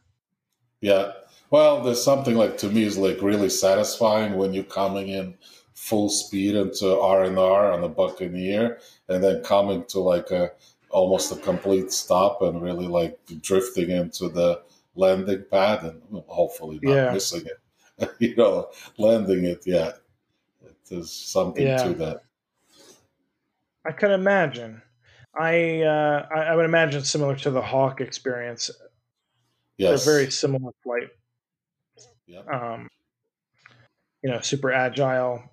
Yeah. 0.79 1.11
Well, 1.49 1.83
there's 1.83 2.03
something 2.03 2.35
like 2.35 2.57
to 2.59 2.69
me 2.69 2.83
is 2.83 2.97
like 2.97 3.21
really 3.21 3.49
satisfying 3.49 4.37
when 4.37 4.53
you're 4.53 4.63
coming 4.63 5.09
in 5.09 5.35
full 5.73 6.09
speed 6.09 6.55
into 6.55 6.97
R 6.97 7.25
and 7.25 7.37
R 7.37 7.71
on 7.71 7.81
the 7.81 7.89
Buccaneer, 7.89 8.79
and 9.09 9.23
then 9.23 9.43
coming 9.43 9.83
to 9.89 9.99
like 9.99 10.31
a 10.31 10.51
almost 10.93 11.31
a 11.31 11.35
complete 11.35 11.91
stop 11.91 12.41
and 12.41 12.61
really 12.61 12.87
like 12.87 13.19
drifting 13.41 13.89
into 13.89 14.29
the 14.29 14.61
landing 14.95 15.43
pad 15.49 15.83
and 15.83 16.01
hopefully 16.27 16.79
not 16.81 16.93
Yeah. 16.93 17.11
missing 17.13 17.43
it. 17.45 18.11
you 18.19 18.35
know, 18.35 18.69
landing 18.97 19.43
it. 19.45 19.63
Yeah, 19.65 19.93
there's 20.89 21.11
something 21.11 21.65
Yeah. 21.65 21.83
to 21.83 21.93
that. 21.95 22.23
I 23.85 23.91
can 23.91 24.11
imagine. 24.11 24.81
I 25.35 25.81
uh, 25.81 26.27
I, 26.33 26.39
I 26.43 26.55
would 26.55 26.65
imagine 26.65 27.03
similar 27.03 27.35
to 27.37 27.49
the 27.51 27.61
Hawk 27.61 27.99
experience. 27.99 28.69
Yes. 29.77 30.05
They're 30.05 30.13
very 30.13 30.31
similar 30.31 30.71
flight. 30.83 31.09
Yeah. 32.27 32.41
Um, 32.41 32.87
you 34.21 34.29
know, 34.31 34.39
super 34.41 34.71
agile. 34.71 35.43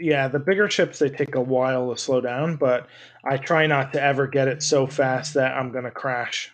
Yeah, 0.00 0.28
the 0.28 0.38
bigger 0.38 0.68
ships 0.70 0.98
they 0.98 1.08
take 1.10 1.34
a 1.34 1.40
while 1.40 1.92
to 1.94 2.00
slow 2.00 2.20
down, 2.20 2.56
but 2.56 2.88
I 3.24 3.36
try 3.36 3.66
not 3.66 3.92
to 3.92 4.02
ever 4.02 4.26
get 4.26 4.48
it 4.48 4.62
so 4.62 4.86
fast 4.86 5.34
that 5.34 5.56
I'm 5.56 5.72
gonna 5.72 5.90
crash. 5.90 6.52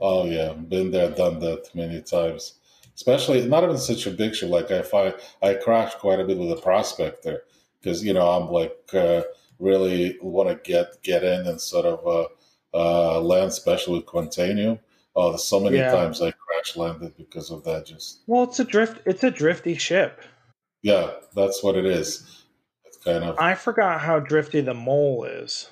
Oh 0.00 0.26
yeah, 0.26 0.52
been 0.52 0.90
there, 0.90 1.10
done 1.10 1.40
that 1.40 1.74
many 1.74 2.02
times. 2.02 2.54
Especially 2.94 3.46
not 3.46 3.64
even 3.64 3.78
such 3.78 4.06
a 4.06 4.10
big 4.10 4.34
ship. 4.34 4.50
Like 4.50 4.70
I 4.70 4.82
find 4.82 5.14
I 5.42 5.54
crashed 5.54 5.98
quite 5.98 6.20
a 6.20 6.24
bit 6.24 6.38
with 6.38 6.50
a 6.50 6.60
prospector 6.60 7.42
because 7.80 8.04
you 8.04 8.12
know 8.12 8.28
I'm 8.28 8.50
like 8.50 8.76
uh, 8.94 9.22
really 9.58 10.18
want 10.20 10.48
to 10.48 10.70
get 10.70 11.02
get 11.02 11.22
in 11.24 11.46
and 11.46 11.60
sort 11.60 11.86
of 11.86 12.06
uh, 12.06 12.28
uh, 12.74 13.20
land, 13.20 13.48
especially 13.48 13.98
with 13.98 14.06
Quantanium. 14.06 14.78
Oh, 15.14 15.30
there's 15.30 15.44
so 15.44 15.60
many 15.60 15.78
Yeah. 15.78 15.90
times 15.90 16.20
I 16.20 16.32
crash 16.32 16.76
landed 16.76 17.16
because 17.16 17.50
of 17.50 17.64
that. 17.64 17.86
Just 17.86 18.20
Well, 18.26 18.44
it's 18.44 18.60
a 18.60 18.64
drift. 18.64 19.00
It's 19.06 19.24
a 19.24 19.30
drifty 19.30 19.76
ship. 19.76 20.20
yeah, 20.82 21.12
that's 21.34 21.62
what 21.62 21.76
it 21.76 21.86
is. 21.86 22.44
It's 23.06 23.12
kind 23.12 23.24
of 23.24 23.38
I 23.38 23.54
forgot 23.54 24.00
how 24.00 24.18
drifty 24.18 24.60
the 24.60 24.74
mole 24.74 25.24
is. 25.24 25.70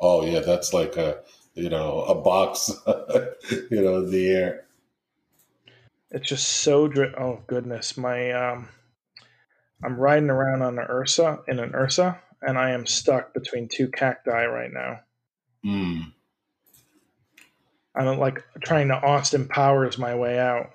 oh 0.00 0.24
yeah, 0.24 0.40
that's 0.40 0.72
like 0.72 0.96
a 0.96 1.20
you 1.54 1.68
know 1.68 2.02
a 2.02 2.14
box, 2.14 2.72
you 3.70 3.82
know, 3.82 3.98
in 3.98 4.10
the 4.10 4.30
air. 4.30 4.64
It's 6.10 6.28
just 6.28 6.48
so 6.48 6.88
dri- 6.88 7.14
Oh 7.18 7.42
goodness, 7.46 7.96
my 7.96 8.30
um, 8.32 8.68
I'm 9.82 9.96
riding 9.96 10.30
around 10.30 10.62
on 10.62 10.78
an 10.78 10.86
Ursa 10.88 11.40
in 11.48 11.58
an 11.58 11.74
Ursa, 11.74 12.18
and 12.40 12.56
I 12.56 12.70
am 12.70 12.86
stuck 12.86 13.34
between 13.34 13.68
two 13.68 13.88
cacti 13.88 14.46
right 14.46 14.72
now. 14.72 15.00
Mm. 15.64 16.12
I'm 17.96 18.18
like 18.18 18.42
trying 18.64 18.88
to 18.88 18.94
Austin 18.94 19.46
Powers 19.48 19.98
my 19.98 20.14
way 20.14 20.38
out. 20.38 20.70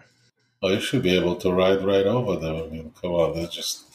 Oh, 0.62 0.70
you 0.70 0.80
should 0.80 1.04
be 1.04 1.18
able 1.18 1.36
to 1.38 1.52
ride 1.52 1.84
right 1.84 2.06
over 2.06 2.36
them. 2.36 2.56
I 2.56 2.68
mean, 2.68 2.94
come 3.02 3.12
on, 3.12 3.36
they're 3.36 3.48
just 3.48 3.89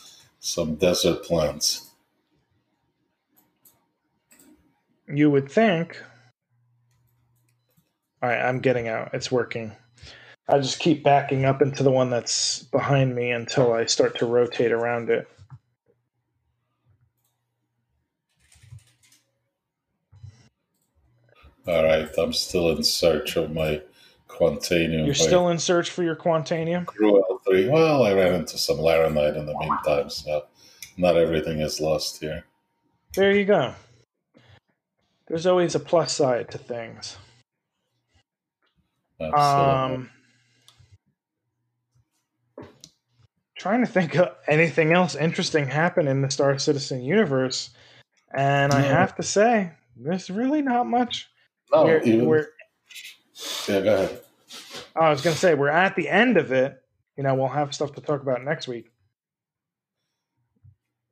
some 0.45 0.75
desert 0.75 1.25
plants. 1.25 1.91
You 5.09 5.31
would 5.31 5.51
think. 5.51 6.01
All 8.23 8.29
right, 8.29 8.43
I'm 8.43 8.61
getting 8.61 8.87
out. 8.87 9.11
It's 9.15 9.33
working. 9.33 9.73
I 10.47 10.59
just 10.59 10.81
keep 10.81 11.03
backing 11.03 11.47
up 11.47 11.63
into 11.63 11.83
the 11.83 11.91
one 11.91 12.11
that's 12.11 12.63
behind 12.65 13.15
me 13.15 13.31
until 13.31 13.73
I 13.73 13.87
start 13.87 14.19
to 14.19 14.27
rotate 14.27 14.71
around 14.71 15.09
it. 15.09 15.27
All 21.67 21.85
right, 21.85 22.09
I'm 22.19 22.35
still 22.35 22.69
in 22.71 22.85
search 22.85 23.37
of 23.37 23.51
my 23.51 23.81
Quantanium. 24.35 25.07
You're 25.07 25.15
still 25.15 25.49
in 25.49 25.59
search 25.59 25.91
for 25.91 26.03
your 26.03 26.17
Quantanium? 26.17 26.87
Crew 26.87 27.23
L3. 27.31 27.71
Well, 27.71 28.03
I 28.03 28.13
ran 28.13 28.35
into 28.35 28.59
some 28.59 28.79
Laranite 28.79 29.37
in 29.37 29.47
the 29.47 29.57
meantime, 29.59 30.11
so 30.11 30.47
not 30.97 31.17
everything 31.17 31.61
is 31.61 31.81
lost 31.81 32.21
here. 32.21 32.45
There 33.15 33.33
you 33.33 33.45
go. 33.45 33.75
There's 35.29 35.47
always 35.47 35.75
a 35.75 35.81
plus 35.81 36.13
side 36.13 36.51
to 36.51 36.59
things. 36.59 37.17
Absolutely. 39.21 39.95
Um, 39.97 40.11
trying 43.57 43.81
to 43.81 43.91
think 43.91 44.17
of 44.17 44.35
anything 44.49 44.93
else 44.93 45.15
interesting 45.15 45.67
happen 45.67 46.09
in 46.09 46.21
the 46.21 46.31
Star 46.31 46.59
Citizen 46.59 47.03
universe, 47.03 47.71
and 48.37 48.73
I 48.73 48.81
have 48.81 49.15
to 49.17 49.23
say, 49.23 49.71
there's 49.97 50.29
really 50.29 50.61
not 50.61 50.87
much. 50.87 51.29
no, 51.73 51.85
we're, 51.85 52.03
even, 52.03 52.27
we're, 52.27 52.49
yeah, 53.69 53.81
go 53.81 53.95
ahead. 53.95 54.24
I 54.97 55.11
was 55.11 55.23
going 55.23 55.35
to 55.35 55.41
say 55.41 55.55
we're 55.55 55.69
at 55.69 55.97
the 55.97 56.09
end 56.09 56.37
of 56.37 56.53
it. 56.53 56.81
You 57.17 57.23
know, 57.25 57.35
we'll 57.35 57.49
have 57.49 57.75
stuff 57.75 57.93
to 57.95 58.01
talk 58.01 58.23
about 58.23 58.45
next 58.45 58.69
week. 58.69 58.91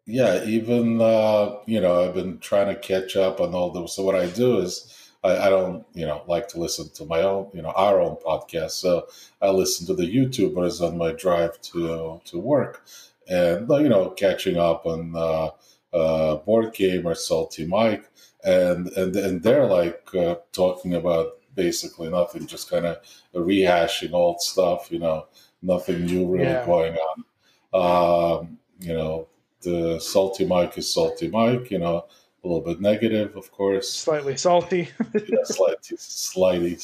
yeah, 0.07 0.45
even 0.45 1.01
uh, 1.01 1.57
you 1.67 1.81
know, 1.81 2.05
I've 2.05 2.15
been 2.15 2.39
trying 2.39 2.69
to 2.69 2.81
catch 2.81 3.17
up 3.17 3.41
on 3.41 3.55
all 3.55 3.71
those. 3.71 3.95
So 3.95 4.03
what 4.03 4.17
I 4.17 4.27
do 4.27 4.59
is 4.59 5.11
I, 5.23 5.47
I, 5.47 5.51
don't, 5.51 5.85
you 5.95 6.07
know, 6.07 6.23
like 6.27 6.49
to 6.49 6.59
listen 6.61 6.91
to 6.95 7.05
my 7.05 7.23
own, 7.23 7.51
you 7.55 7.63
know, 7.63 7.71
our 7.71 8.01
own 8.01 8.17
podcast. 8.17 8.73
So 8.73 9.07
I 9.41 9.51
listen 9.51 9.87
to 9.87 9.95
the 9.95 10.13
YouTubers 10.13 10.87
on 10.87 10.99
my 10.99 11.13
drive 11.13 11.61
to 11.63 12.21
to 12.25 12.39
work, 12.39 12.85
and 13.29 13.69
you 13.69 13.89
know, 13.89 14.11
catching 14.11 14.57
up 14.57 14.87
on 14.87 15.15
uh, 15.15 15.51
uh, 15.97 16.39
BoredGamer 16.47 17.05
or 17.07 17.15
Salty 17.15 17.67
Mike, 17.67 18.11
and 18.45 18.89
and 18.89 19.15
and 19.17 19.43
they're 19.43 19.67
like 19.67 20.09
uh, 20.15 20.37
talking 20.53 20.95
about 20.95 21.39
basically 21.55 22.11
nothing, 22.11 22.47
just 22.47 22.71
kind 22.71 22.87
of 22.87 22.99
rehashing 23.35 24.13
old 24.13 24.41
stuff. 24.41 24.91
You 24.91 24.99
know, 24.99 25.27
nothing 25.63 26.07
new 26.07 26.27
really 26.27 26.45
yeah. 26.45 26.67
going 26.67 26.97
on. 26.97 28.41
Um, 28.43 28.59
you 28.81 28.95
know, 28.95 29.29
the 29.63 29.99
Salty 30.01 30.45
Mike 30.45 30.77
is 30.79 30.93
Salty 30.93 31.29
Mike. 31.29 31.71
You 31.71 31.79
know 31.79 32.07
a 32.45 32.49
little 32.49 32.63
bit 32.63 32.81
negative, 32.81 33.37
of 33.37 33.51
course. 33.53 33.91
Slightly 33.91 34.37
salty. 34.37 34.89
yeah, 35.15 35.45
slightly, 35.45 35.97
slightly 35.97 36.77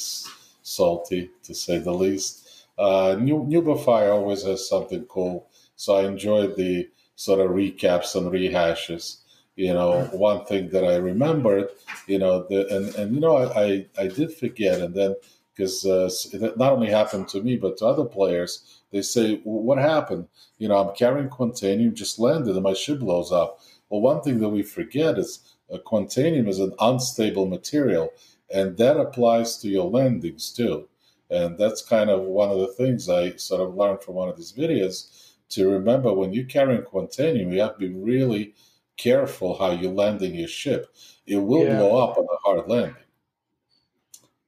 salty, 0.63 1.31
to 1.43 1.55
say 1.55 1.79
the 1.79 1.93
least. 1.93 2.67
Uh, 2.79 3.17
New 3.19 3.45
Nubify 3.45 4.13
always 4.13 4.45
has 4.45 4.69
something 4.69 5.05
cool, 5.07 5.49
so 5.75 5.97
I 5.97 6.07
enjoyed 6.07 6.57
the 6.57 6.89
sort 7.17 7.41
of 7.41 7.51
recaps 7.51 8.15
and 8.15 8.31
rehashes. 8.31 9.23
You 9.59 9.75
know, 9.75 10.05
one 10.13 10.45
thing 10.45 10.69
that 10.71 10.85
I 10.85 10.95
remembered, 10.95 11.71
you 12.07 12.21
know, 12.21 12.47
the, 12.49 12.69
and 12.69 12.95
and 12.95 13.13
you 13.13 13.21
know, 13.21 13.37
I 13.39 13.65
I, 13.65 13.87
I 13.99 14.07
did 14.07 14.33
forget, 14.33 14.81
and 14.81 14.95
then 14.95 15.17
because 15.53 15.85
uh, 15.85 16.09
it 16.33 16.57
not 16.57 16.75
only 16.75 16.89
happened 16.89 17.27
to 17.31 17.43
me 17.43 17.57
but 17.57 17.77
to 17.79 17.87
other 17.87 18.05
players, 18.05 18.81
they 18.93 19.03
say, 19.03 19.41
"What 19.43 19.79
happened?" 19.79 20.29
You 20.59 20.69
know, 20.69 20.77
I'm 20.77 20.95
carrying 20.95 21.29
Quantanium, 21.29 21.95
just 21.95 22.21
landed, 22.21 22.55
and 22.55 22.63
my 22.63 22.73
ship 22.73 23.01
blows 23.01 23.33
up. 23.33 23.59
Well, 23.91 24.01
one 24.01 24.23
thing 24.23 24.39
that 24.39 24.49
we 24.49 24.63
forget 24.63 25.19
is 25.19 25.41
uh, 25.73 25.79
Quantanium 25.79 26.47
is 26.47 26.61
an 26.61 26.75
unstable 26.79 27.47
material, 27.47 28.13
and 28.55 28.77
that 28.77 28.97
applies 28.97 29.57
to 29.59 29.69
your 29.69 29.91
landings 29.91 30.53
too. 30.53 30.87
And 31.31 31.59
that's 31.59 31.83
kind 31.83 32.11
of 32.11 32.21
one 32.21 32.51
of 32.51 32.61
the 32.61 32.75
things 32.75 33.09
I 33.09 33.33
sort 33.33 33.63
of 33.63 33.75
learned 33.75 34.03
from 34.03 34.15
one 34.15 34.29
of 34.29 34.37
these 34.37 34.53
videos 34.53 35.33
to 35.49 35.69
remember 35.69 36.15
when 36.15 36.33
you're 36.33 36.45
carrying 36.45 36.83
Quantanium, 36.83 37.53
you 37.53 37.61
have 37.61 37.75
to 37.75 37.89
be 37.89 37.93
really 37.93 38.55
careful 38.99 39.57
how 39.57 39.71
you're 39.71 39.93
landing 39.93 40.35
your 40.35 40.49
ship. 40.49 40.95
It 41.27 41.37
will 41.37 41.65
yeah. 41.65 41.79
blow 41.79 41.97
up 42.03 42.19
on 42.19 42.25
a 42.25 42.37
hard 42.45 42.69
landing. 42.69 42.95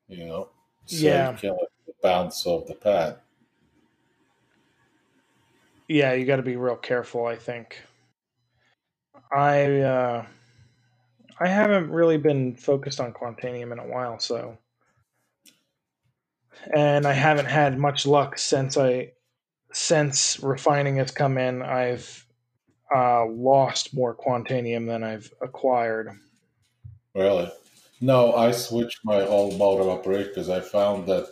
You 0.09 0.27
know? 0.27 0.49
So 0.87 1.07
yeah. 1.07 1.31
you 1.31 1.39
can't 1.39 1.55
let 1.55 1.71
it 1.87 2.03
bounce 2.03 2.45
off 2.45 2.67
the 2.67 2.75
pad. 2.75 3.17
Yeah, 5.89 6.13
you 6.13 6.25
got 6.27 6.37
to 6.37 6.43
be 6.43 6.57
real 6.57 6.77
careful, 6.77 7.27
I 7.27 7.37
think. 7.37 7.81
I 9.33 9.81
uh, 9.81 10.27
I 11.39 11.49
haven't 11.49 11.91
really 11.91 12.19
been 12.19 12.55
focused 12.55 13.01
on 13.01 13.13
Quantanium 13.13 13.73
in 13.73 13.79
a 13.79 13.87
while, 13.87 14.19
so 14.19 14.59
and 16.75 17.07
I 17.07 17.13
haven't 17.13 17.47
had 17.47 17.79
much 17.79 18.07
luck 18.07 18.39
since 18.39 18.77
I 18.77 19.13
since 19.73 20.41
refining 20.43 20.97
has 20.97 21.11
come 21.11 21.39
in. 21.39 21.63
I've 21.63 22.27
uh, 22.95 23.27
lost 23.27 23.95
more 23.95 24.15
Quantanium 24.15 24.87
than 24.87 25.03
I've 25.03 25.33
acquired. 25.41 26.11
Really? 27.15 27.51
No, 28.01 28.35
I 28.35 28.53
switched 28.53 29.01
my 29.05 29.25
whole 29.25 29.57
mode 29.57 29.81
of 29.81 29.89
operation 29.89 30.29
because 30.29 30.49
I 30.49 30.61
found 30.61 31.07
that 31.07 31.29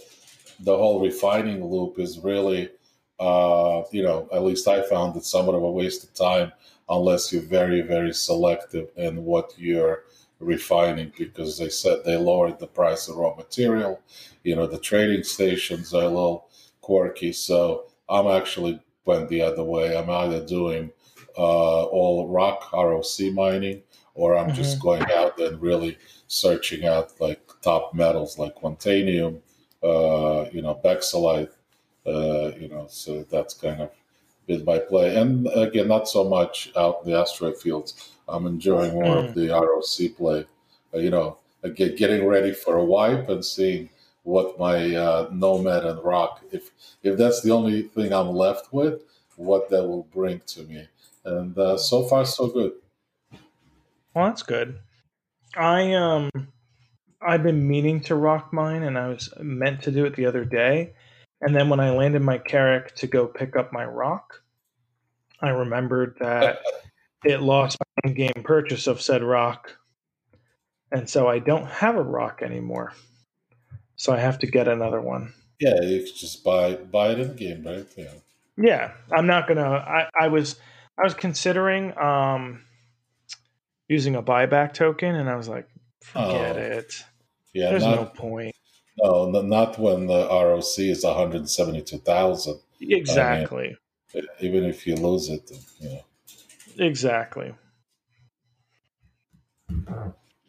the 0.60 0.76
whole 0.76 1.00
refining 1.00 1.64
loop 1.64 1.98
is 1.98 2.18
really, 2.18 2.70
uh, 3.18 3.82
you 3.90 4.02
know, 4.02 4.28
at 4.32 4.44
least 4.44 4.68
I 4.68 4.82
found 4.82 5.16
it 5.16 5.24
somewhat 5.24 5.54
of 5.54 5.62
a 5.62 5.70
waste 5.70 6.04
of 6.04 6.14
time 6.14 6.52
unless 6.88 7.32
you're 7.32 7.42
very, 7.42 7.80
very 7.80 8.12
selective 8.12 8.90
in 8.96 9.24
what 9.24 9.52
you're 9.56 10.04
refining 10.40 11.12
because 11.16 11.58
they 11.58 11.68
said 11.68 11.98
they 12.04 12.16
lowered 12.16 12.58
the 12.58 12.66
price 12.66 13.08
of 13.08 13.16
raw 13.16 13.34
material. 13.34 14.00
You 14.44 14.56
know, 14.56 14.66
the 14.66 14.78
trading 14.78 15.24
stations 15.24 15.94
are 15.94 16.04
a 16.04 16.08
little 16.08 16.48
quirky. 16.80 17.32
So 17.32 17.86
I'm 18.08 18.26
actually 18.26 18.80
went 19.04 19.28
the 19.28 19.42
other 19.42 19.64
way. 19.64 19.96
I'm 19.96 20.10
either 20.10 20.44
doing 20.44 20.90
uh, 21.38 21.84
all 21.84 22.28
rock 22.28 22.72
ROC 22.72 23.32
mining 23.32 23.82
or 24.14 24.36
I'm 24.36 24.48
mm-hmm. 24.48 24.56
just 24.56 24.80
going 24.80 25.04
out 25.12 25.38
and 25.38 25.62
really 25.62 25.96
searching 26.26 26.84
out 26.84 27.12
like 27.20 27.40
top 27.62 27.94
metals 27.94 28.38
like 28.38 28.56
Quantanium, 28.56 29.40
uh, 29.82 30.50
you 30.52 30.60
know, 30.60 30.80
Bexolite, 30.84 31.50
uh, 32.06 32.50
you 32.58 32.68
know, 32.68 32.86
so 32.90 33.24
that's 33.30 33.54
kind 33.54 33.80
of 33.80 33.90
is 34.48 34.64
my 34.64 34.78
play. 34.78 35.14
And 35.16 35.46
again, 35.54 35.88
not 35.88 36.08
so 36.08 36.24
much 36.24 36.72
out 36.76 37.00
in 37.04 37.10
the 37.10 37.18
asteroid 37.18 37.58
fields. 37.58 38.12
I'm 38.26 38.46
enjoying 38.46 38.94
more 38.94 39.16
mm. 39.16 39.28
of 39.28 39.34
the 39.34 39.50
ROC 39.50 40.16
play. 40.16 40.46
Uh, 40.92 40.98
you 40.98 41.10
know, 41.10 41.38
again, 41.62 41.94
getting 41.96 42.26
ready 42.26 42.52
for 42.52 42.76
a 42.76 42.84
wipe 42.84 43.28
and 43.28 43.44
seeing 43.44 43.90
what 44.24 44.58
my 44.58 44.94
uh, 44.94 45.28
Nomad 45.32 45.84
and 45.84 46.02
ROC, 46.02 46.40
if 46.50 46.70
if 47.02 47.16
that's 47.16 47.40
the 47.42 47.50
only 47.50 47.82
thing 47.82 48.12
I'm 48.12 48.30
left 48.30 48.72
with, 48.72 49.02
what 49.36 49.70
that 49.70 49.86
will 49.86 50.08
bring 50.12 50.40
to 50.48 50.62
me. 50.64 50.88
And 51.28 51.56
uh, 51.58 51.78
so 51.78 52.04
far, 52.04 52.24
so 52.24 52.48
good. 52.48 52.72
Well, 54.14 54.26
that's 54.26 54.42
good. 54.42 54.78
I 55.56 55.92
um, 55.94 56.30
I've 57.20 57.42
been 57.42 57.66
meaning 57.66 58.00
to 58.02 58.14
rock 58.14 58.52
mine, 58.52 58.82
and 58.82 58.98
I 58.98 59.08
was 59.08 59.32
meant 59.40 59.82
to 59.82 59.90
do 59.90 60.04
it 60.04 60.16
the 60.16 60.26
other 60.26 60.44
day 60.44 60.92
and 61.40 61.54
then 61.54 61.68
when 61.68 61.80
I 61.80 61.90
landed 61.90 62.22
my 62.22 62.38
Carrack 62.38 62.94
to 62.96 63.06
go 63.06 63.26
pick 63.26 63.56
up 63.56 63.72
my 63.72 63.84
rock, 63.84 64.42
I 65.40 65.50
remembered 65.50 66.16
that 66.20 66.60
it 67.24 67.40
lost 67.40 67.78
my 67.80 68.08
in-game 68.10 68.42
purchase 68.44 68.86
of 68.86 69.00
said 69.00 69.22
rock, 69.22 69.76
and 70.90 71.08
so 71.08 71.28
I 71.28 71.38
don't 71.38 71.66
have 71.66 71.96
a 71.96 72.02
rock 72.02 72.40
anymore. 72.42 72.92
So 73.96 74.12
I 74.12 74.18
have 74.18 74.38
to 74.40 74.46
get 74.46 74.68
another 74.68 75.00
one. 75.00 75.32
Yeah, 75.60 75.80
you 75.82 76.04
just 76.04 76.44
buy 76.44 76.74
buy 76.74 77.10
it 77.10 77.20
in 77.20 77.36
game, 77.36 77.64
right? 77.64 77.86
Yeah. 77.96 78.14
Yeah, 78.56 78.92
I'm 79.12 79.26
not 79.26 79.46
gonna. 79.46 79.62
I, 79.62 80.08
I 80.18 80.28
was 80.28 80.56
I 80.98 81.04
was 81.04 81.14
considering 81.14 81.96
um 81.98 82.64
using 83.88 84.16
a 84.16 84.22
buyback 84.22 84.74
token, 84.74 85.14
and 85.14 85.28
I 85.28 85.36
was 85.36 85.48
like, 85.48 85.68
forget 86.02 86.56
oh, 86.56 86.60
it. 86.60 87.04
Yeah, 87.54 87.70
there's 87.70 87.84
not, 87.84 87.96
no 87.96 88.04
point. 88.06 88.54
No, 88.98 89.30
not 89.30 89.78
when 89.78 90.06
the 90.06 90.28
ROC 90.28 90.78
is 90.78 91.04
172,000. 91.04 92.60
Exactly. 92.80 93.76
I 94.14 94.16
mean, 94.18 94.26
even 94.40 94.64
if 94.64 94.86
you 94.86 94.96
lose 94.96 95.28
it, 95.28 95.50
you 95.80 95.88
know. 95.88 96.04
Exactly. 96.78 97.54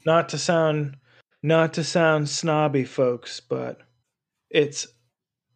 Not 0.06 0.30
to 0.30 0.38
sound 0.38 0.98
not 1.42 1.74
to 1.74 1.84
sound 1.84 2.30
snobby 2.30 2.84
folks, 2.84 3.40
but 3.40 3.80
it's 4.50 4.88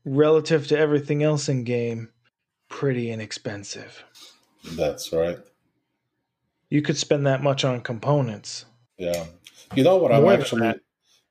relative 0.06 0.68
to 0.68 0.78
everything 0.78 1.24
else 1.24 1.50
in 1.50 1.64
game 1.64 2.10
pretty 2.70 3.12
inexpensive. 3.12 4.04
That's 4.71 5.12
right. 5.12 5.39
You 6.69 6.82
could 6.82 6.97
spend 6.97 7.28
that 7.28 7.43
much 7.43 7.63
on 7.63 7.82
components. 7.82 8.65
Yeah. 8.97 9.26
You 9.76 9.84
know 9.84 9.97
what 9.97 10.12
More 10.12 10.34
I'm 10.34 10.39
actually 10.39 10.73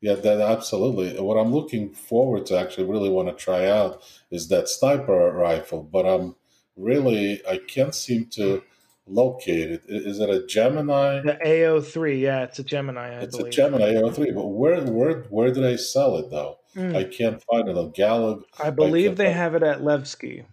yeah, 0.03 0.15
that 0.15 0.41
absolutely. 0.41 1.19
What 1.21 1.37
I'm 1.37 1.55
looking 1.55 1.91
forward 1.91 2.45
to 2.47 2.59
actually 2.59 2.89
really 2.89 3.09
want 3.09 3.29
to 3.29 3.35
try 3.35 3.69
out 3.69 4.03
is 4.33 4.49
that 4.49 4.69
sniper 4.69 5.33
rifle, 5.33 5.85
but 5.85 6.05
I'm 6.05 6.35
really 6.77 7.41
I 7.49 7.59
can't 7.59 7.95
seem 7.95 8.27
to 8.33 8.65
locate 9.07 9.71
it. 9.71 9.83
Is 9.87 10.19
it 10.19 10.29
a 10.29 10.45
Gemini? 10.45 11.21
The 11.21 11.39
A03, 11.45 12.21
yeah, 12.21 12.43
it's 12.43 12.59
a 12.59 12.65
Gemini. 12.65 13.15
I 13.15 13.21
it's 13.21 13.37
believe. 13.37 13.53
a 13.53 13.57
Gemini 13.57 13.95
A03, 13.95 14.35
but 14.35 14.49
where 14.49 14.83
where 14.83 15.23
where 15.31 15.53
do 15.53 15.61
they 15.61 15.77
sell 15.77 16.17
it 16.17 16.31
though? 16.31 16.59
Mm. 16.75 16.97
I 16.97 17.05
can't 17.05 17.41
find 17.45 17.69
it 17.69 17.79
on 17.79 17.93
Gallup. 17.93 18.45
I 18.59 18.71
believe 18.71 19.13
I 19.13 19.15
they 19.15 19.33
have 19.33 19.55
it 19.55 19.63
at 19.63 19.83
Levski. 19.83 20.45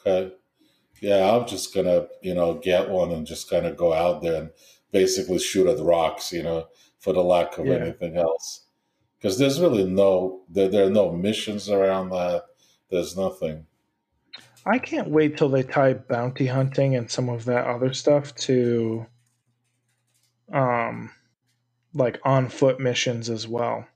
Okay, 0.00 0.34
yeah, 1.00 1.30
I'm 1.30 1.46
just 1.46 1.74
gonna 1.74 2.06
you 2.22 2.34
know 2.34 2.54
get 2.54 2.90
one 2.90 3.12
and 3.12 3.26
just 3.26 3.50
kind 3.50 3.66
of 3.66 3.76
go 3.76 3.92
out 3.92 4.22
there 4.22 4.42
and 4.42 4.50
basically 4.92 5.38
shoot 5.38 5.66
at 5.66 5.78
rocks, 5.84 6.32
you 6.32 6.42
know 6.42 6.66
for 7.04 7.12
the 7.12 7.22
lack 7.22 7.58
of 7.58 7.66
yeah. 7.66 7.74
anything 7.74 8.16
else. 8.16 8.64
Because 9.18 9.38
there's 9.38 9.60
really 9.60 9.84
no 9.84 10.40
there, 10.48 10.68
there 10.68 10.86
are 10.86 10.90
no 10.90 11.12
missions 11.12 11.68
around 11.68 12.08
that. 12.10 12.44
There's 12.90 13.16
nothing. 13.16 13.66
I 14.64 14.78
can't 14.78 15.10
wait 15.10 15.36
till 15.36 15.50
they 15.50 15.62
tie 15.62 15.92
bounty 15.92 16.46
hunting 16.46 16.96
and 16.96 17.10
some 17.10 17.28
of 17.28 17.44
that 17.44 17.66
other 17.66 17.92
stuff 17.92 18.34
to 18.36 19.06
um 20.50 21.10
like 21.92 22.18
on 22.24 22.48
foot 22.48 22.80
missions 22.80 23.28
as 23.28 23.46
well. 23.46 23.86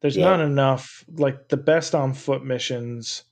There's 0.00 0.16
yeah. 0.16 0.24
not 0.24 0.40
enough 0.40 1.04
like 1.16 1.48
the 1.48 1.56
best 1.56 1.94
on 1.94 2.14
foot 2.14 2.44
missions 2.44 3.22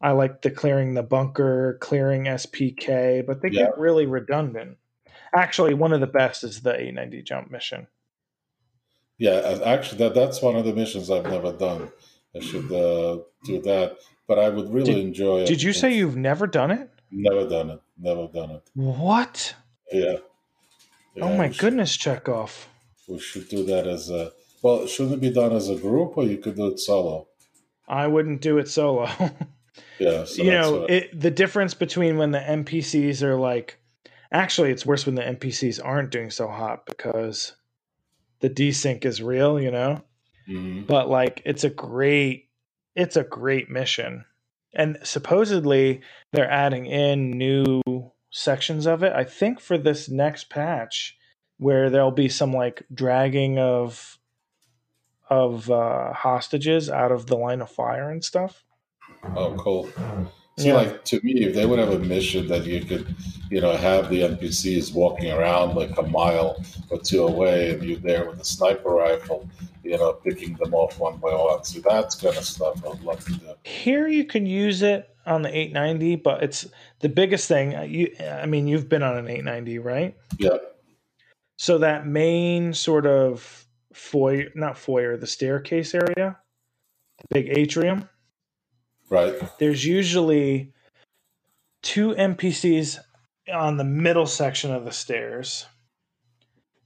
I 0.00 0.12
like 0.12 0.42
the 0.42 0.50
clearing 0.50 0.94
the 0.94 1.02
bunker, 1.02 1.76
clearing 1.80 2.24
SPK, 2.24 3.26
but 3.26 3.42
they 3.42 3.50
yeah. 3.50 3.64
get 3.64 3.78
really 3.78 4.06
redundant. 4.06 4.76
Actually, 5.34 5.74
one 5.74 5.92
of 5.92 6.00
the 6.00 6.06
best 6.06 6.44
is 6.44 6.62
the 6.62 6.70
890 6.70 7.22
jump 7.22 7.50
mission. 7.50 7.88
Yeah, 9.18 9.58
actually, 9.64 9.98
that 9.98 10.14
that's 10.14 10.40
one 10.40 10.54
of 10.54 10.64
the 10.64 10.72
missions 10.72 11.10
I've 11.10 11.24
never 11.24 11.52
done. 11.52 11.90
I 12.36 12.40
should 12.40 12.70
uh, 12.70 13.18
do 13.44 13.60
that, 13.62 13.96
but 14.28 14.38
I 14.38 14.48
would 14.48 14.72
really 14.72 14.94
did, 14.94 15.04
enjoy 15.04 15.40
it. 15.40 15.48
Did 15.48 15.60
you 15.60 15.72
say 15.72 15.96
you've 15.96 16.16
never 16.16 16.46
done 16.46 16.70
it? 16.70 16.88
Never 17.10 17.48
done 17.48 17.70
it. 17.70 17.80
Never 17.98 18.28
done 18.28 18.50
it. 18.52 18.70
What? 18.74 19.56
Yeah. 19.90 20.18
yeah 21.14 21.24
oh 21.24 21.36
my 21.36 21.48
goodness, 21.48 21.96
Chekov. 21.96 22.66
We 23.08 23.18
should 23.18 23.48
do 23.48 23.64
that 23.66 23.88
as 23.88 24.08
a. 24.10 24.30
Well, 24.62 24.86
shouldn't 24.86 25.14
it 25.14 25.20
be 25.20 25.30
done 25.30 25.52
as 25.52 25.68
a 25.68 25.76
group, 25.76 26.16
or 26.16 26.24
you 26.24 26.38
could 26.38 26.54
do 26.54 26.68
it 26.68 26.78
solo? 26.78 27.26
I 27.88 28.06
wouldn't 28.06 28.40
do 28.40 28.58
it 28.58 28.68
solo. 28.68 29.08
yeah, 29.98 30.24
so 30.24 30.42
you 30.42 30.50
know 30.50 30.84
it, 30.84 31.18
the 31.18 31.30
difference 31.30 31.74
between 31.74 32.16
when 32.16 32.30
the 32.30 32.40
NPCs 32.40 33.22
are 33.22 33.36
like. 33.36 33.78
Actually, 34.30 34.70
it's 34.70 34.84
worse 34.84 35.06
when 35.06 35.14
the 35.14 35.22
NPCs 35.22 35.80
aren't 35.82 36.10
doing 36.10 36.30
so 36.30 36.48
hot 36.48 36.84
because 36.84 37.54
the 38.40 38.50
desync 38.50 39.06
is 39.06 39.22
real, 39.22 39.58
you 39.58 39.70
know. 39.70 40.02
Mm-hmm. 40.46 40.82
But 40.82 41.08
like, 41.08 41.40
it's 41.46 41.64
a 41.64 41.70
great, 41.70 42.50
it's 42.94 43.16
a 43.16 43.24
great 43.24 43.70
mission, 43.70 44.26
and 44.74 44.98
supposedly 45.02 46.02
they're 46.32 46.50
adding 46.50 46.84
in 46.84 47.30
new 47.30 47.82
sections 48.30 48.86
of 48.86 49.02
it. 49.02 49.12
I 49.14 49.24
think 49.24 49.60
for 49.60 49.78
this 49.78 50.08
next 50.08 50.50
patch, 50.50 51.16
where 51.58 51.90
there'll 51.90 52.10
be 52.10 52.28
some 52.28 52.52
like 52.52 52.84
dragging 52.92 53.58
of 53.58 54.18
of 55.30 55.70
uh, 55.70 56.12
hostages 56.12 56.88
out 56.88 57.12
of 57.12 57.26
the 57.26 57.36
line 57.36 57.60
of 57.60 57.70
fire 57.70 58.10
and 58.10 58.24
stuff. 58.24 58.64
Oh, 59.36 59.54
cool. 59.58 59.88
See, 60.58 60.68
yeah. 60.68 60.74
like 60.74 61.04
to 61.04 61.20
me, 61.22 61.44
if 61.44 61.54
they 61.54 61.66
would 61.66 61.78
have 61.78 61.92
a 61.92 62.00
mission 62.00 62.48
that 62.48 62.64
you 62.64 62.84
could, 62.84 63.14
you 63.48 63.60
know, 63.60 63.76
have 63.76 64.10
the 64.10 64.22
NPCs 64.22 64.92
walking 64.92 65.30
around 65.30 65.76
like 65.76 65.96
a 65.96 66.02
mile 66.02 66.64
or 66.90 66.98
two 66.98 67.24
away, 67.24 67.70
and 67.70 67.82
you're 67.84 68.00
there 68.00 68.28
with 68.28 68.40
a 68.40 68.44
sniper 68.44 68.90
rifle, 68.90 69.48
you 69.84 69.96
know, 69.96 70.14
picking 70.14 70.56
them 70.56 70.74
off 70.74 70.98
one 70.98 71.18
by 71.18 71.32
one. 71.32 71.62
See, 71.62 71.78
that's 71.78 72.16
kind 72.16 72.36
of 72.36 72.44
stuff 72.44 72.84
I'd 72.84 73.00
love 73.02 73.24
to 73.26 73.32
do. 73.34 73.54
Here, 73.62 74.08
you 74.08 74.24
can 74.24 74.46
use 74.46 74.82
it 74.82 75.08
on 75.26 75.42
the 75.42 75.56
890, 75.56 76.16
but 76.16 76.42
it's 76.42 76.66
the 76.98 77.08
biggest 77.08 77.46
thing. 77.46 77.76
Uh, 77.76 77.82
you, 77.82 78.12
I 78.28 78.46
mean, 78.46 78.66
you've 78.66 78.88
been 78.88 79.04
on 79.04 79.16
an 79.16 79.28
890, 79.28 79.78
right? 79.78 80.16
Yeah. 80.38 80.56
So 81.56 81.78
that 81.78 82.06
main 82.06 82.74
sort 82.74 83.06
of 83.06 83.64
foyer, 83.92 84.48
not 84.56 84.76
foyer, 84.76 85.16
the 85.16 85.26
staircase 85.28 85.94
area, 85.94 86.36
the 87.18 87.28
big 87.30 87.56
atrium 87.56 88.08
Right. 89.10 89.34
There's 89.58 89.84
usually 89.84 90.72
two 91.82 92.14
NPCs 92.14 92.98
on 93.52 93.76
the 93.76 93.84
middle 93.84 94.26
section 94.26 94.72
of 94.72 94.84
the 94.84 94.92
stairs. 94.92 95.66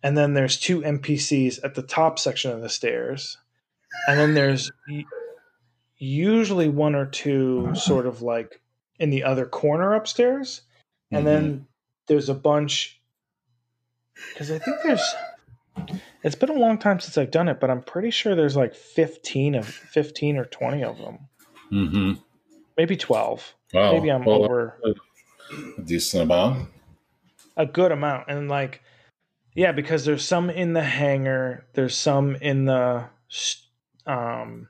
And 0.02 0.16
then 0.16 0.34
there's 0.34 0.58
two 0.58 0.80
NPCs 0.80 1.64
at 1.64 1.74
the 1.74 1.82
top 1.82 2.18
section 2.18 2.50
of 2.50 2.60
the 2.60 2.68
stairs. 2.68 3.38
And 4.08 4.18
then 4.18 4.34
there's 4.34 4.70
usually 5.98 6.68
one 6.68 6.94
or 6.94 7.06
two 7.06 7.74
sort 7.74 8.06
of 8.06 8.22
like 8.22 8.60
in 8.98 9.10
the 9.10 9.24
other 9.24 9.46
corner 9.46 9.94
upstairs. 9.94 10.62
And 11.10 11.26
mm-hmm. 11.26 11.26
then 11.26 11.66
there's 12.06 12.28
a 12.28 12.34
bunch 12.34 13.00
because 14.32 14.50
I 14.50 14.58
think 14.58 14.78
there's 14.82 15.14
it's 16.22 16.34
been 16.34 16.50
a 16.50 16.54
long 16.54 16.78
time 16.78 17.00
since 17.00 17.16
I've 17.18 17.30
done 17.30 17.48
it, 17.48 17.60
but 17.60 17.70
I'm 17.70 17.82
pretty 17.82 18.10
sure 18.10 18.34
there's 18.34 18.56
like 18.56 18.74
15 18.74 19.54
of 19.54 19.66
15 19.66 20.36
or 20.36 20.44
20 20.44 20.84
of 20.84 20.98
them. 20.98 21.18
Mm-hmm. 21.72 22.12
Maybe 22.76 22.96
12. 22.96 23.54
Wow. 23.72 23.92
Maybe 23.92 24.10
I'm 24.10 24.24
well, 24.24 24.44
over 24.44 24.78
a 24.86 25.80
decent 25.82 26.24
amount. 26.24 26.68
A 27.56 27.66
good 27.66 27.92
amount. 27.92 28.26
And 28.28 28.48
like, 28.48 28.82
yeah, 29.54 29.72
because 29.72 30.04
there's 30.04 30.24
some 30.24 30.50
in 30.50 30.72
the 30.72 30.82
hangar, 30.82 31.66
there's 31.74 31.96
some 31.96 32.36
in 32.36 32.66
the 32.66 33.04
um, 34.06 34.68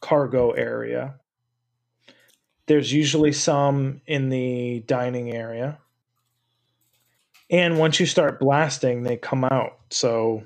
cargo 0.00 0.50
area. 0.50 1.14
There's 2.66 2.92
usually 2.92 3.32
some 3.32 4.00
in 4.06 4.28
the 4.28 4.80
dining 4.86 5.32
area. 5.32 5.78
And 7.50 7.78
once 7.78 7.98
you 7.98 8.06
start 8.06 8.38
blasting, 8.38 9.02
they 9.02 9.16
come 9.16 9.44
out. 9.44 9.78
So 9.90 10.44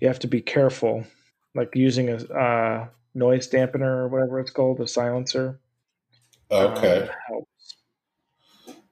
you 0.00 0.06
have 0.06 0.20
to 0.20 0.28
be 0.28 0.40
careful, 0.40 1.04
like 1.54 1.74
using 1.74 2.08
a 2.08 2.16
uh, 2.32 2.86
noise 3.14 3.48
dampener 3.48 3.82
or 3.82 4.08
whatever 4.08 4.40
it's 4.40 4.50
called, 4.50 4.80
a 4.80 4.88
silencer. 4.88 5.60
Okay. 6.50 7.08
Um, 7.32 7.44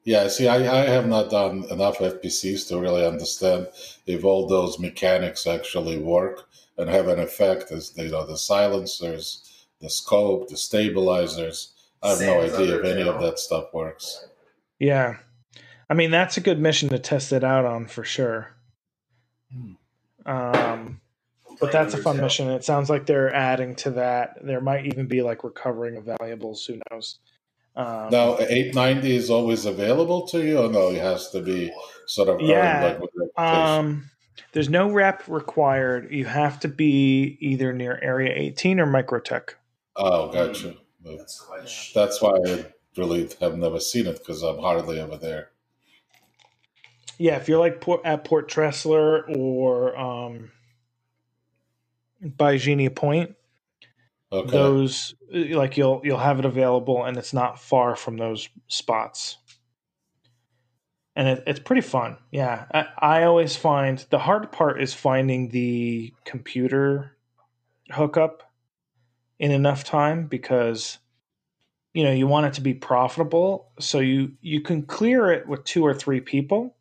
yeah, 0.04 0.28
see, 0.28 0.48
I, 0.48 0.56
I 0.56 0.86
have 0.86 1.06
not 1.06 1.30
done 1.30 1.64
enough 1.70 1.98
FPCs 1.98 2.68
to 2.68 2.80
really 2.80 3.06
understand 3.06 3.68
if 4.06 4.24
all 4.24 4.46
those 4.46 4.78
mechanics 4.78 5.46
actually 5.46 5.98
work 5.98 6.48
and 6.78 6.88
have 6.88 7.08
an 7.08 7.20
effect. 7.20 7.70
As 7.70 7.92
you 7.96 8.10
know, 8.10 8.26
the 8.26 8.38
silencers, 8.38 9.66
the 9.80 9.90
scope, 9.90 10.48
the 10.48 10.56
stabilizers. 10.56 11.74
I 12.02 12.10
have 12.10 12.18
Same 12.18 12.28
no 12.28 12.42
idea 12.42 12.78
if 12.78 12.84
any 12.84 13.02
of 13.02 13.20
that 13.20 13.38
stuff 13.38 13.74
works. 13.74 14.26
Yeah, 14.78 15.16
I 15.90 15.94
mean 15.94 16.10
that's 16.10 16.38
a 16.38 16.40
good 16.40 16.58
mission 16.58 16.88
to 16.88 16.98
test 16.98 17.32
it 17.32 17.44
out 17.44 17.66
on 17.66 17.86
for 17.86 18.02
sure. 18.02 18.56
Hmm. 19.52 19.72
Um, 20.24 21.00
but 21.60 21.72
that's 21.72 21.94
a 21.94 21.98
fun 21.98 22.16
mission. 22.20 22.48
It 22.48 22.64
sounds 22.64 22.90
like 22.90 23.06
they're 23.06 23.34
adding 23.34 23.74
to 23.76 23.90
that. 23.92 24.38
There 24.42 24.60
might 24.60 24.86
even 24.86 25.06
be 25.06 25.22
like 25.22 25.44
recovering 25.44 25.96
of 25.96 26.04
valuables. 26.04 26.64
Who 26.66 26.80
knows? 26.90 27.18
Um, 27.76 28.08
now, 28.10 28.36
890 28.38 29.16
is 29.16 29.30
always 29.30 29.66
available 29.66 30.26
to 30.28 30.44
you, 30.44 30.58
or 30.58 30.70
no? 30.70 30.88
It 30.88 31.00
has 31.00 31.30
to 31.30 31.40
be 31.40 31.72
sort 32.06 32.28
of 32.28 32.40
yeah. 32.40 32.98
Like 33.00 33.38
um, 33.38 34.10
there's 34.52 34.68
no 34.68 34.90
rep 34.90 35.22
required. 35.28 36.12
You 36.12 36.24
have 36.24 36.60
to 36.60 36.68
be 36.68 37.38
either 37.40 37.72
near 37.72 37.98
Area 38.02 38.32
18 38.34 38.80
or 38.80 38.86
Microtech. 38.86 39.50
Oh, 39.96 40.32
gotcha. 40.32 40.74
That's, 41.04 41.92
that's 41.94 42.20
why 42.20 42.38
I 42.46 42.66
really 42.96 43.28
have 43.40 43.56
never 43.56 43.80
seen 43.80 44.06
it 44.06 44.18
because 44.18 44.42
I'm 44.42 44.58
hardly 44.58 45.00
ever 45.00 45.16
there. 45.16 45.50
Yeah, 47.18 47.36
if 47.36 47.48
you're 47.48 47.58
like 47.58 47.80
Port, 47.80 48.00
at 48.04 48.24
Port 48.24 48.50
Tressler 48.50 49.24
or 49.36 49.96
um, 49.98 50.50
Baijini 52.22 52.94
Point, 52.94 53.34
Okay. 54.32 54.50
Those 54.50 55.14
like 55.32 55.76
you'll 55.76 56.00
you'll 56.04 56.18
have 56.18 56.38
it 56.38 56.44
available, 56.44 57.04
and 57.04 57.16
it's 57.16 57.32
not 57.32 57.58
far 57.58 57.96
from 57.96 58.16
those 58.16 58.48
spots, 58.68 59.38
and 61.16 61.26
it, 61.26 61.42
it's 61.48 61.58
pretty 61.58 61.82
fun. 61.82 62.16
Yeah, 62.30 62.66
I, 62.72 62.86
I 62.98 63.22
always 63.24 63.56
find 63.56 63.98
the 64.10 64.20
hard 64.20 64.52
part 64.52 64.80
is 64.80 64.94
finding 64.94 65.48
the 65.48 66.14
computer 66.24 67.16
hookup 67.90 68.52
in 69.40 69.50
enough 69.50 69.82
time 69.82 70.28
because 70.28 70.98
you 71.92 72.04
know 72.04 72.12
you 72.12 72.28
want 72.28 72.46
it 72.46 72.52
to 72.52 72.60
be 72.60 72.74
profitable 72.74 73.72
so 73.80 73.98
you 73.98 74.30
you 74.40 74.60
can 74.60 74.82
clear 74.82 75.32
it 75.32 75.48
with 75.48 75.64
two 75.64 75.84
or 75.84 75.92
three 75.92 76.20
people 76.20 76.76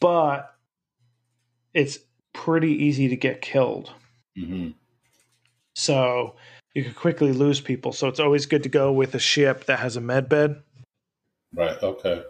but 0.00 0.56
it's 1.72 2.00
pretty 2.32 2.84
easy 2.84 3.06
to 3.06 3.16
get 3.16 3.40
killed 3.40 3.92
mm-hmm. 4.38 4.70
So 5.74 6.36
you 6.74 6.84
could 6.84 6.96
quickly 6.96 7.32
lose 7.32 7.60
people. 7.60 7.92
So 7.92 8.08
it's 8.08 8.20
always 8.20 8.46
good 8.46 8.62
to 8.62 8.68
go 8.68 8.92
with 8.92 9.14
a 9.14 9.18
ship 9.18 9.66
that 9.66 9.78
has 9.78 9.96
a 9.96 10.00
med 10.00 10.28
bed. 10.28 10.62
Right. 11.54 11.80
Okay. 11.82 12.22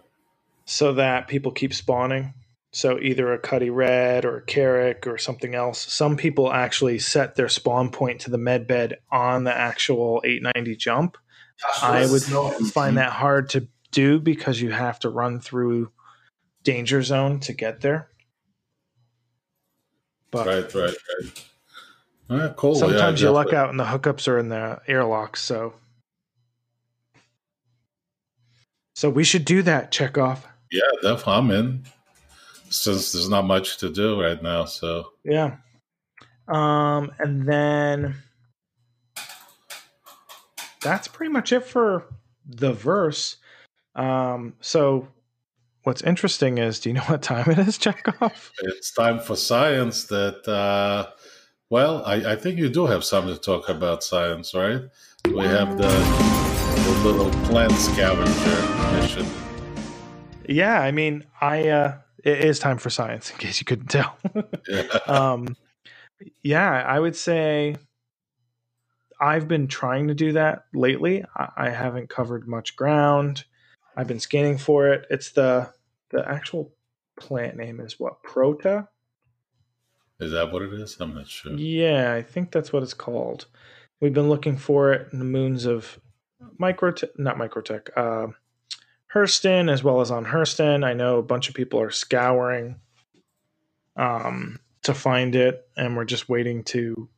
So 0.65 0.93
that 0.93 1.27
people 1.27 1.51
keep 1.51 1.73
spawning. 1.73 2.33
So 2.73 2.99
either 2.99 3.33
a 3.33 3.39
Cutty 3.39 3.69
Red 3.69 4.25
or 4.25 4.37
a 4.37 4.45
Carrack 4.45 5.07
or 5.07 5.17
something 5.17 5.55
else. 5.55 5.79
Some 5.91 6.17
people 6.17 6.51
actually 6.51 6.99
set 6.99 7.35
their 7.35 7.49
spawn 7.49 7.89
point 7.89 8.21
to 8.21 8.29
the 8.29 8.37
med 8.37 8.67
bed 8.67 8.97
on 9.11 9.45
the 9.45 9.55
actual 9.55 10.21
890 10.25 10.75
jump. 10.75 11.17
Gosh, 11.61 11.83
I 11.83 12.05
would 12.05 12.23
find 12.71 12.97
that 12.97 13.13
hard 13.13 13.49
to 13.51 13.67
do 13.91 14.19
because 14.19 14.61
you 14.61 14.71
have 14.71 14.99
to 14.99 15.09
run 15.09 15.39
through 15.39 15.91
danger 16.63 17.01
zone 17.01 17.39
to 17.39 17.53
get 17.53 17.81
there. 17.81 18.09
But 20.29 20.45
right, 20.45 20.73
right, 20.75 20.95
right. 21.23 21.45
Right, 22.29 22.55
cool. 22.55 22.75
Sometimes 22.75 23.21
yeah, 23.21 23.29
you 23.29 23.33
luck 23.33 23.53
out 23.53 23.69
and 23.69 23.79
the 23.79 23.85
hookups 23.85 24.27
are 24.27 24.37
in 24.37 24.49
the 24.49 24.81
airlocks. 24.87 25.41
So, 25.41 25.73
so 28.95 29.09
we 29.09 29.23
should 29.23 29.45
do 29.45 29.61
that. 29.61 29.91
Chekov. 29.91 30.39
Yeah, 30.71 30.81
definitely. 31.01 31.33
I'm 31.33 31.51
in. 31.51 31.83
Since 32.69 33.13
there's 33.13 33.29
not 33.29 33.45
much 33.45 33.77
to 33.77 33.89
do 33.89 34.21
right 34.21 34.43
now, 34.43 34.65
so 34.65 35.13
yeah. 35.23 35.55
Um, 36.49 37.13
and 37.17 37.47
then 37.47 38.15
that's 40.81 41.07
pretty 41.07 41.31
much 41.31 41.53
it 41.53 41.63
for 41.63 42.03
the 42.45 42.73
verse. 42.73 43.37
Um, 43.95 44.55
so 44.59 45.07
what's 45.83 46.01
interesting 46.01 46.57
is, 46.57 46.81
do 46.81 46.89
you 46.89 46.95
know 46.95 47.01
what 47.03 47.21
time 47.21 47.49
it 47.49 47.57
is, 47.57 47.77
Chekov? 47.77 48.51
It's 48.59 48.91
time 48.91 49.19
for 49.19 49.37
science. 49.37 50.03
That 50.05 50.45
uh, 50.45 51.07
well, 51.69 52.03
I, 52.05 52.33
I 52.33 52.35
think 52.35 52.57
you 52.57 52.69
do 52.69 52.85
have 52.85 53.03
something 53.03 53.33
to 53.33 53.39
talk 53.39 53.67
about 53.67 54.03
science, 54.03 54.53
right? 54.53 54.83
We 55.25 55.43
have 55.43 55.77
the, 55.77 55.87
the 55.87 56.99
little 57.03 57.29
plant 57.45 57.73
scavenger 57.73 58.95
mission. 59.01 59.25
Yeah, 60.47 60.79
I 60.79 60.91
mean, 60.91 61.25
I 61.41 61.67
uh, 61.67 61.97
it 62.23 62.39
is 62.39 62.59
time 62.59 62.77
for 62.77 62.89
science, 62.89 63.31
in 63.31 63.37
case 63.37 63.59
you 63.59 63.65
couldn't 63.65 63.87
tell. 63.87 64.17
yeah. 64.67 64.99
Um, 65.07 65.55
yeah, 66.41 66.83
I 66.87 66.99
would 66.99 67.15
say 67.15 67.75
I've 69.19 69.47
been 69.47 69.67
trying 69.67 70.07
to 70.07 70.13
do 70.13 70.31
that 70.33 70.65
lately. 70.73 71.25
I, 71.35 71.49
I 71.57 71.69
haven't 71.69 72.09
covered 72.09 72.47
much 72.47 72.75
ground. 72.75 73.43
I've 73.95 74.07
been 74.07 74.19
scanning 74.19 74.57
for 74.57 74.87
it. 74.87 75.05
It's 75.09 75.31
the 75.31 75.69
the 76.11 76.27
actual 76.27 76.73
plant 77.19 77.57
name 77.57 77.81
is 77.81 77.99
what 77.99 78.23
Prota. 78.23 78.87
Is 80.19 80.31
that 80.31 80.51
what 80.51 80.61
it 80.63 80.73
is? 80.73 80.97
I'm 80.99 81.13
not 81.13 81.27
sure. 81.27 81.53
Yeah, 81.53 82.13
I 82.13 82.21
think 82.23 82.51
that's 82.51 82.73
what 82.73 82.83
it's 82.83 82.93
called. 82.93 83.45
We've 84.01 84.13
been 84.13 84.29
looking 84.29 84.57
for 84.57 84.91
it 84.93 85.09
in 85.13 85.19
the 85.19 85.25
moons 85.25 85.65
of 85.65 85.99
Microtech, 86.59 87.09
not 87.17 87.37
Microtech, 87.37 87.89
uh, 87.95 88.27
Hurston, 89.13 89.71
as 89.71 89.83
well 89.83 90.01
as 90.01 90.11
on 90.11 90.25
Hurston. 90.25 90.83
I 90.83 90.93
know 90.93 91.17
a 91.17 91.23
bunch 91.23 91.49
of 91.49 91.55
people 91.55 91.79
are 91.79 91.91
scouring 91.91 92.75
um, 93.95 94.59
to 94.83 94.93
find 94.93 95.35
it, 95.35 95.67
and 95.75 95.95
we're 95.95 96.05
just 96.05 96.29
waiting 96.29 96.63
to, 96.65 97.09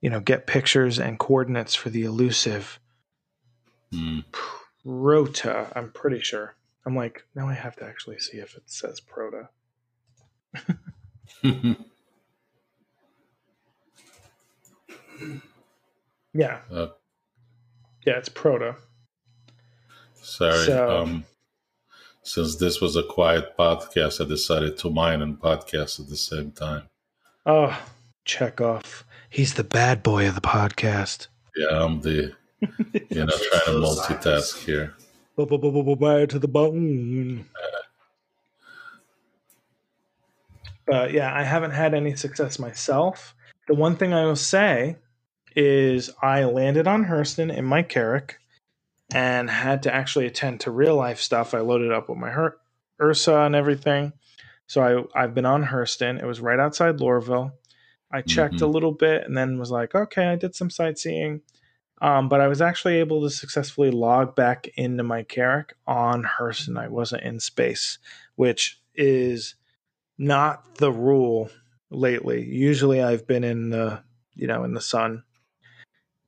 you 0.00 0.10
know, 0.10 0.20
get 0.20 0.46
pictures 0.46 0.98
and 0.98 1.18
coordinates 1.18 1.74
for 1.74 1.90
the 1.90 2.04
elusive 2.04 2.78
Mm. 3.92 4.24
Prota. 4.84 5.72
I'm 5.76 5.90
pretty 5.92 6.20
sure. 6.20 6.56
I'm 6.84 6.96
like, 6.96 7.24
now 7.34 7.48
I 7.48 7.54
have 7.54 7.76
to 7.76 7.84
actually 7.84 8.18
see 8.18 8.38
if 8.38 8.56
it 8.56 8.64
says 8.66 9.00
Prota. 9.00 9.48
Yeah, 16.36 16.58
Uh, 16.68 16.88
yeah, 18.04 18.14
it's 18.18 18.28
Proto. 18.28 18.74
sorry. 20.20 20.66
So- 20.66 20.90
um, 21.02 21.24
since 22.24 22.56
this 22.56 22.80
was 22.80 22.96
a 22.96 23.02
quiet 23.04 23.56
podcast, 23.56 24.24
I 24.24 24.26
decided 24.28 24.76
to 24.78 24.90
mine 24.90 25.20
and 25.22 25.38
podcast 25.38 26.00
at 26.00 26.08
the 26.08 26.16
same 26.16 26.50
time. 26.52 26.88
Oh, 27.46 27.78
Chekhov. 28.24 29.04
He's 29.28 29.54
the 29.54 29.62
bad 29.62 30.02
boy 30.02 30.26
of 30.26 30.34
the 30.34 30.40
podcast. 30.40 31.26
Yeah, 31.54 31.82
I'm 31.84 32.00
the 32.00 32.32
you 32.60 33.24
know 33.24 33.26
trying 33.26 33.64
to 33.66 33.80
multitask 33.80 34.64
here. 34.64 34.94
Bad 35.36 36.30
to 36.30 36.38
the 36.38 36.48
bone. 36.48 37.44
But 40.86 41.12
yeah, 41.12 41.32
I 41.34 41.42
haven't 41.42 41.72
had 41.72 41.94
any 41.94 42.16
success 42.16 42.58
myself. 42.58 43.34
The 43.68 43.74
one 43.74 43.96
thing 43.96 44.12
I 44.14 44.24
will 44.24 44.36
say 44.36 44.96
is 45.54 46.10
I 46.22 46.44
landed 46.44 46.86
on 46.86 47.04
Hurston 47.04 47.54
in 47.56 47.64
my 47.64 47.82
Carrack 47.82 48.38
and 49.12 49.48
had 49.50 49.82
to 49.84 49.94
actually 49.94 50.26
attend 50.26 50.60
to 50.60 50.70
real 50.70 50.96
life 50.96 51.20
stuff. 51.20 51.54
I 51.54 51.60
loaded 51.60 51.92
up 51.92 52.08
with 52.08 52.18
my 52.18 52.30
Her- 52.30 52.56
Ursa 53.00 53.36
and 53.40 53.54
everything. 53.54 54.12
So 54.66 55.08
I, 55.14 55.22
I've 55.22 55.34
been 55.34 55.46
on 55.46 55.64
Hurston. 55.64 56.20
It 56.20 56.26
was 56.26 56.40
right 56.40 56.58
outside 56.58 56.98
Lorville. 56.98 57.52
I 58.10 58.22
checked 58.22 58.60
a 58.62 58.66
Mhm. 58.66 58.72
little 58.72 58.92
bit 58.92 59.24
and 59.24 59.36
then 59.36 59.58
was 59.58 59.70
like, 59.70 59.94
okay, 59.94 60.26
I 60.26 60.36
did 60.36 60.54
some 60.54 60.70
sightseeing. 60.70 61.42
Um, 62.00 62.28
but 62.28 62.40
I 62.40 62.48
was 62.48 62.60
actually 62.60 62.96
able 62.96 63.22
to 63.22 63.30
successfully 63.30 63.90
log 63.90 64.34
back 64.34 64.68
into 64.76 65.02
my 65.02 65.22
Carrack 65.22 65.74
on 65.86 66.24
Hurston. 66.24 66.78
I 66.78 66.88
wasn't 66.88 67.22
in 67.22 67.40
space, 67.40 67.98
which 68.36 68.80
is 68.94 69.54
not 70.18 70.76
the 70.76 70.92
rule 70.92 71.50
lately. 71.90 72.44
Usually 72.44 73.02
I've 73.02 73.26
been 73.26 73.44
in 73.44 73.70
the, 73.70 74.02
you 74.34 74.46
know, 74.46 74.64
in 74.64 74.74
the 74.74 74.80
sun. 74.80 75.24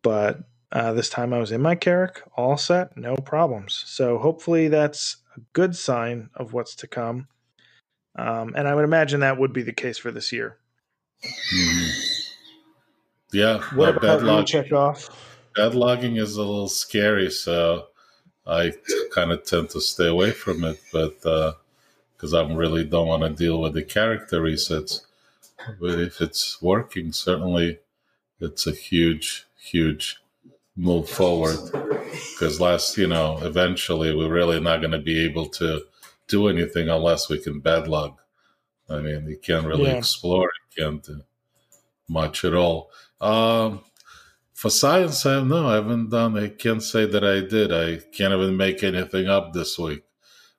But 0.07 0.39
uh, 0.71 0.93
this 0.93 1.09
time 1.09 1.35
I 1.35 1.41
was 1.41 1.51
in 1.51 1.61
my 1.61 1.75
Carrack, 1.75 2.23
all 2.37 2.57
set, 2.57 2.97
no 2.97 3.17
problems. 3.17 3.83
So 3.89 4.19
hopefully 4.19 4.69
that's 4.69 5.17
a 5.37 5.41
good 5.53 5.75
sign 5.75 6.31
of 6.37 6.53
what's 6.53 6.77
to 6.77 6.87
come. 6.87 7.27
Um, 8.15 8.55
and 8.57 8.69
I 8.69 8.75
would 8.77 8.85
imagine 8.85 9.19
that 9.19 9.37
would 9.37 9.53
be 9.53 9.65
the 9.65 9.73
case 9.73 9.99
for 9.99 10.13
this 10.13 10.31
year. 10.31 10.59
Mhm. 11.25 11.91
Yeah, 13.33 13.61
What 13.75 13.89
uh, 13.89 13.97
about 13.97 14.21
bed 14.21 14.23
log. 14.23 14.47
Chekov? 14.47 15.11
Bed 15.57 15.75
logging 15.75 16.19
is 16.19 16.37
a 16.37 16.45
little 16.45 16.69
scary, 16.69 17.29
so 17.29 17.89
I 18.47 18.75
kind 19.13 19.33
of 19.33 19.43
tend 19.43 19.71
to 19.71 19.81
stay 19.81 20.07
away 20.07 20.31
from 20.31 20.63
it. 20.63 20.81
But 20.93 21.21
because 22.13 22.33
I 22.33 22.47
really 22.47 22.85
don't 22.85 23.09
want 23.09 23.25
to 23.25 23.31
deal 23.31 23.61
with 23.61 23.75
the 23.75 23.83
character 23.83 24.41
resets, 24.41 25.01
but 25.81 25.99
if 25.99 26.21
it's 26.21 26.63
working, 26.63 27.11
certainly 27.11 27.81
it's 28.39 28.69
a 28.69 28.73
huge, 28.73 29.47
huge 29.67 30.17
move 30.77 31.09
forward. 31.09 31.57
Because 32.33 32.61
last, 32.61 32.97
you 32.99 33.07
know, 33.07 33.39
eventually 33.43 34.15
we're 34.15 34.33
really 34.33 34.61
not 34.61 34.81
going 34.81 34.93
to 34.93 34.99
be 34.99 35.25
able 35.25 35.47
to 35.51 35.83
do 36.29 36.49
anything 36.49 36.89
unless 36.89 37.29
we 37.29 37.39
can 37.43 37.61
bed 37.61 37.89
log. 37.89 38.19
I 38.89 39.01
mean, 39.01 39.27
you 39.29 39.39
can't 39.39 39.67
really 39.67 39.85
Yeah. 39.91 39.99
explore, 39.99 40.51
you 40.77 40.85
can't 40.85 41.03
do 41.03 41.23
much 42.09 42.45
at 42.45 42.55
all. 42.55 42.91
Um, 43.21 43.81
for 44.55 44.71
science, 44.71 45.27
I 45.27 45.43
no, 45.43 45.69
I 45.69 45.75
haven't 45.75 46.11
done. 46.11 46.37
I 46.39 46.49
can't 46.49 46.83
say 46.83 47.05
that 47.07 47.25
I 47.25 47.41
did. 47.41 47.73
I 47.73 47.97
can't 48.17 48.33
even 48.35 48.57
make 48.57 48.83
anything 48.83 49.29
up 49.29 49.53
this 49.53 49.79
week. 49.79 50.03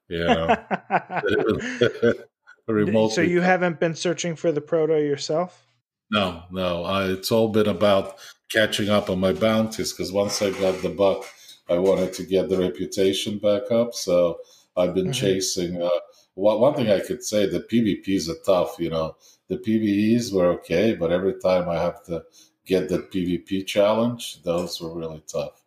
You 0.07 0.19
know, 0.25 0.55
remotely. 2.67 3.09
so 3.15 3.21
you 3.21 3.41
haven't 3.41 3.79
been 3.79 3.95
searching 3.95 4.35
for 4.35 4.51
the 4.51 4.61
proto 4.61 4.93
yourself? 5.01 5.66
No, 6.09 6.43
no. 6.51 6.83
I, 6.83 7.05
it's 7.07 7.31
all 7.31 7.49
been 7.49 7.67
about 7.67 8.17
catching 8.49 8.89
up 8.89 9.09
on 9.09 9.19
my 9.19 9.33
bounties 9.33 9.91
because 9.91 10.11
once 10.11 10.41
I 10.41 10.51
got 10.51 10.81
the 10.81 10.89
buck, 10.89 11.25
I 11.69 11.77
wanted 11.77 12.13
to 12.13 12.23
get 12.23 12.49
the 12.49 12.57
reputation 12.57 13.39
back 13.39 13.71
up. 13.71 13.93
So 13.93 14.39
I've 14.75 14.93
been 14.93 15.07
Mhm. 15.09 15.13
chasing. 15.13 15.81
Uh, 15.81 15.89
one 16.35 16.75
thing 16.75 16.89
I 16.89 16.99
could 16.99 17.23
say 17.23 17.45
the 17.45 17.59
PvPs 17.61 18.29
are 18.29 18.41
tough. 18.45 18.77
You 18.79 18.89
know, 18.89 19.15
the 19.49 19.57
PvEs 19.57 20.31
were 20.31 20.47
okay, 20.53 20.93
but 20.93 21.11
every 21.11 21.33
time 21.39 21.67
I 21.67 21.75
have 21.81 22.03
to 22.05 22.23
get 22.65 22.89
the 22.89 22.99
PvP 22.99 23.65
challenge, 23.65 24.43
those 24.43 24.79
were 24.79 24.93
really 24.93 25.23
tough. 25.27 25.63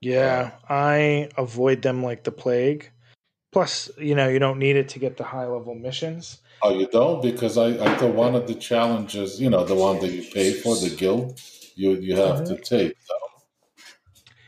Yeah, 0.00 0.52
I 0.68 1.28
avoid 1.36 1.82
them 1.82 2.02
like 2.02 2.24
the 2.24 2.32
plague. 2.32 2.90
Plus, 3.52 3.90
you 3.98 4.14
know, 4.14 4.28
you 4.28 4.38
don't 4.38 4.58
need 4.58 4.76
it 4.76 4.88
to 4.90 4.98
get 4.98 5.16
the 5.16 5.24
high 5.24 5.46
level 5.46 5.74
missions. 5.74 6.38
Oh, 6.62 6.78
you 6.78 6.86
don't? 6.86 7.22
Because 7.22 7.58
I, 7.58 7.68
I 7.68 7.96
thought 7.96 8.14
one 8.14 8.34
of 8.34 8.46
the 8.46 8.54
challenges, 8.54 9.40
you 9.40 9.50
know, 9.50 9.64
the 9.64 9.74
one 9.74 10.00
that 10.00 10.10
you 10.10 10.22
pay 10.32 10.52
for, 10.52 10.74
the 10.76 10.90
guild, 10.90 11.40
you 11.74 11.92
you 11.92 12.16
have 12.16 12.44
to 12.44 12.54
mm-hmm. 12.54 12.62
take. 12.62 12.96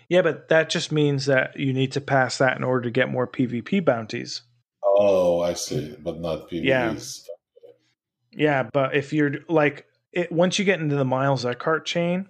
Yeah, 0.09 0.23
but 0.23 0.49
that 0.49 0.71
just 0.71 0.91
means 0.91 1.27
that 1.27 1.59
you 1.59 1.73
need 1.73 1.93
to 1.93 2.01
pass 2.01 2.39
that 2.39 2.57
in 2.57 2.65
order 2.65 2.85
to 2.85 2.91
get 2.91 3.11
more 3.11 3.27
PvP 3.27 3.85
bounties. 3.85 4.43
Oh, 4.83 5.43
I 5.43 5.53
see, 5.53 5.97
but 6.03 6.19
not 6.19 6.49
PvEs. 6.49 6.65
Yeah. 6.65 6.95
Yeah, 8.33 8.63
but 8.73 8.95
if 8.95 9.13
you're 9.13 9.37
like 9.49 9.87
it 10.13 10.31
once 10.33 10.59
you 10.59 10.65
get 10.65 10.81
into 10.81 10.97
the 10.97 11.05
Miles 11.05 11.45
Eckhart 11.45 11.87
chain, 11.87 12.29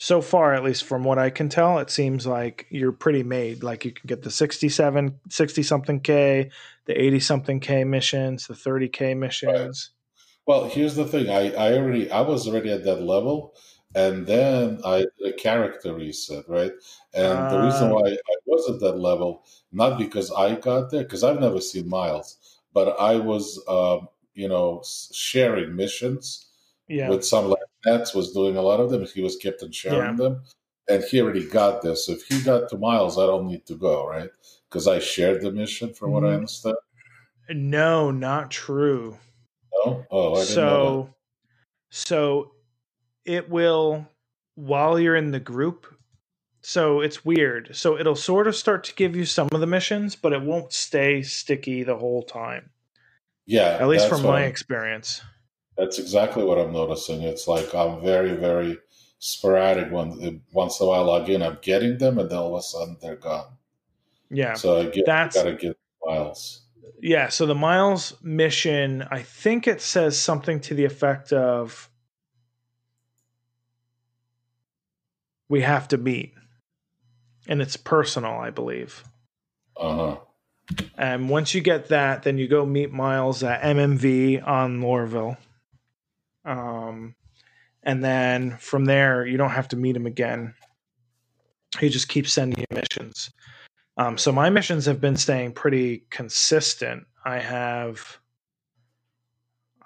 so 0.00 0.22
far 0.22 0.54
at 0.54 0.64
least 0.64 0.84
from 0.84 1.04
what 1.04 1.18
I 1.18 1.30
can 1.30 1.48
tell, 1.50 1.78
it 1.78 1.90
seems 1.90 2.26
like 2.26 2.66
you're 2.70 2.92
pretty 2.92 3.22
made. 3.22 3.62
Like 3.62 3.84
you 3.84 3.92
can 3.92 4.06
get 4.08 4.22
the 4.22 4.30
67 4.32 5.20
60 5.30 5.62
something 5.62 6.00
K, 6.00 6.50
the 6.86 7.00
80 7.00 7.20
something 7.20 7.60
K 7.60 7.84
missions, 7.84 8.46
the 8.48 8.54
30K 8.54 9.14
missions. 9.14 9.92
Well, 10.46 10.68
here's 10.68 10.96
the 10.96 11.06
thing. 11.06 11.28
I, 11.30 11.52
I 11.54 11.74
already 11.78 12.10
I 12.10 12.20
was 12.22 12.48
already 12.48 12.70
at 12.72 12.84
that 12.84 13.02
level, 13.02 13.54
and 13.94 14.26
then 14.26 14.80
I 14.84 15.00
did 15.18 15.34
a 15.34 15.36
character 15.36 15.94
reset, 15.94 16.48
right? 16.48 16.72
And 17.14 17.48
the 17.48 17.58
reason 17.60 17.88
Ah. 17.88 17.92
why 17.92 18.10
I 18.10 18.36
was 18.46 18.68
at 18.70 18.80
that 18.80 18.98
level, 18.98 19.44
not 19.72 19.98
because 19.98 20.32
I 20.32 20.56
got 20.56 20.90
there, 20.90 21.02
because 21.04 21.24
I've 21.24 21.40
never 21.40 21.60
seen 21.60 21.88
Miles, 21.88 22.60
but 22.72 22.98
I 23.00 23.16
was, 23.16 23.62
um, 23.68 24.08
you 24.34 24.48
know, 24.48 24.82
sharing 25.12 25.76
missions 25.76 26.46
Yeah. 26.88 27.08
with 27.08 27.24
some 27.24 27.46
like 27.48 27.60
Nets 27.86 28.14
was 28.14 28.32
doing 28.32 28.56
a 28.56 28.62
lot 28.62 28.80
of 28.80 28.90
them. 28.90 29.04
He 29.06 29.22
was 29.22 29.36
kept 29.36 29.62
on 29.62 29.72
sharing 29.72 30.16
them, 30.16 30.42
and 30.88 31.02
he 31.04 31.20
already 31.20 31.46
got 31.48 31.82
this. 31.82 32.08
If 32.08 32.22
he 32.24 32.42
got 32.42 32.68
to 32.70 32.78
Miles, 32.78 33.18
I 33.18 33.26
don't 33.26 33.46
need 33.46 33.66
to 33.66 33.74
go, 33.74 34.06
right? 34.06 34.30
Because 34.68 34.86
I 34.86 34.98
shared 34.98 35.40
the 35.42 35.50
mission, 35.52 35.92
from 35.94 36.12
what 36.12 36.24
I 36.24 36.28
Mhm. 36.28 36.34
understand. 36.36 36.76
No, 37.48 38.10
not 38.10 38.50
true. 38.50 39.18
No, 39.72 40.04
oh, 40.10 40.34
I 40.34 40.44
didn't 40.44 40.56
know 40.56 41.14
so 41.92 42.02
so 42.42 42.52
it 43.24 43.48
will 43.50 44.06
while 44.54 44.98
you're 44.98 45.16
in 45.16 45.30
the 45.32 45.40
group 45.40 45.86
so 46.60 47.00
it's 47.00 47.24
weird 47.24 47.74
so 47.74 47.98
it'll 47.98 48.14
sort 48.14 48.46
of 48.46 48.54
start 48.54 48.84
to 48.84 48.94
give 48.94 49.16
you 49.16 49.24
some 49.24 49.48
of 49.52 49.60
the 49.60 49.66
missions 49.66 50.14
but 50.14 50.32
it 50.32 50.42
won't 50.42 50.72
stay 50.72 51.22
sticky 51.22 51.82
the 51.82 51.96
whole 51.96 52.22
time. 52.22 52.70
Yeah, 53.46 53.78
at 53.80 53.88
least 53.88 54.08
from 54.08 54.22
my 54.22 54.42
I'm- 54.42 54.48
experience 54.50 55.22
That's 55.80 55.98
exactly 55.98 56.44
what 56.44 56.58
I'm 56.58 56.72
noticing. 56.72 57.22
It's 57.22 57.48
like 57.48 57.74
I'm 57.74 58.00
very, 58.02 58.34
very 58.36 58.78
sporadic. 59.18 59.90
When 59.90 60.42
once 60.52 60.78
in 60.78 60.86
a 60.86 60.88
while 60.90 61.00
I 61.00 61.04
log 61.18 61.28
in, 61.30 61.42
I'm 61.42 61.58
getting 61.62 61.96
them, 61.98 62.18
and 62.18 62.28
then 62.30 62.38
all 62.38 62.54
of 62.54 62.60
a 62.60 62.62
sudden 62.62 62.96
they're 63.00 63.16
gone. 63.16 63.46
yeah 64.30 64.54
So 64.54 64.78
I 64.80 64.84
get 64.90 65.06
That's- 65.06 65.34
gotta 65.34 65.54
get 65.54 65.76
miles. 66.06 66.62
yeah 67.02 67.28
so 67.28 67.46
the 67.46 67.54
miles 67.54 68.14
mission 68.22 69.02
i 69.10 69.22
think 69.22 69.66
it 69.66 69.80
says 69.80 70.18
something 70.18 70.60
to 70.60 70.74
the 70.74 70.84
effect 70.84 71.32
of 71.32 71.88
we 75.48 75.60
have 75.62 75.88
to 75.88 75.96
meet 75.98 76.34
and 77.48 77.60
it's 77.62 77.76
personal 77.76 78.32
i 78.32 78.50
believe 78.50 79.04
Uh 79.76 79.96
huh. 79.96 80.16
And 80.96 81.28
once 81.28 81.52
you 81.54 81.60
get 81.62 81.88
that, 81.88 82.22
then 82.22 82.38
you 82.38 82.46
go 82.46 82.64
meet 82.64 82.92
Miles 82.92 83.42
at 83.42 83.60
MMV 83.62 84.46
on 84.46 84.80
Lorville. 84.80 85.36
Um, 86.50 87.14
and 87.84 88.02
then 88.02 88.56
from 88.58 88.84
there, 88.84 89.24
you 89.24 89.36
don't 89.36 89.50
have 89.50 89.68
to 89.68 89.76
meet 89.76 89.94
him 89.94 90.06
again. 90.06 90.54
He 91.78 91.88
just 91.88 92.08
keeps 92.08 92.32
sending 92.32 92.58
you 92.58 92.66
missions. 92.70 93.30
Um, 93.96 94.18
so 94.18 94.32
my 94.32 94.50
missions 94.50 94.86
have 94.86 95.00
been 95.00 95.16
staying 95.16 95.52
pretty 95.52 96.06
consistent. 96.10 97.06
I 97.24 97.38
have, 97.38 98.18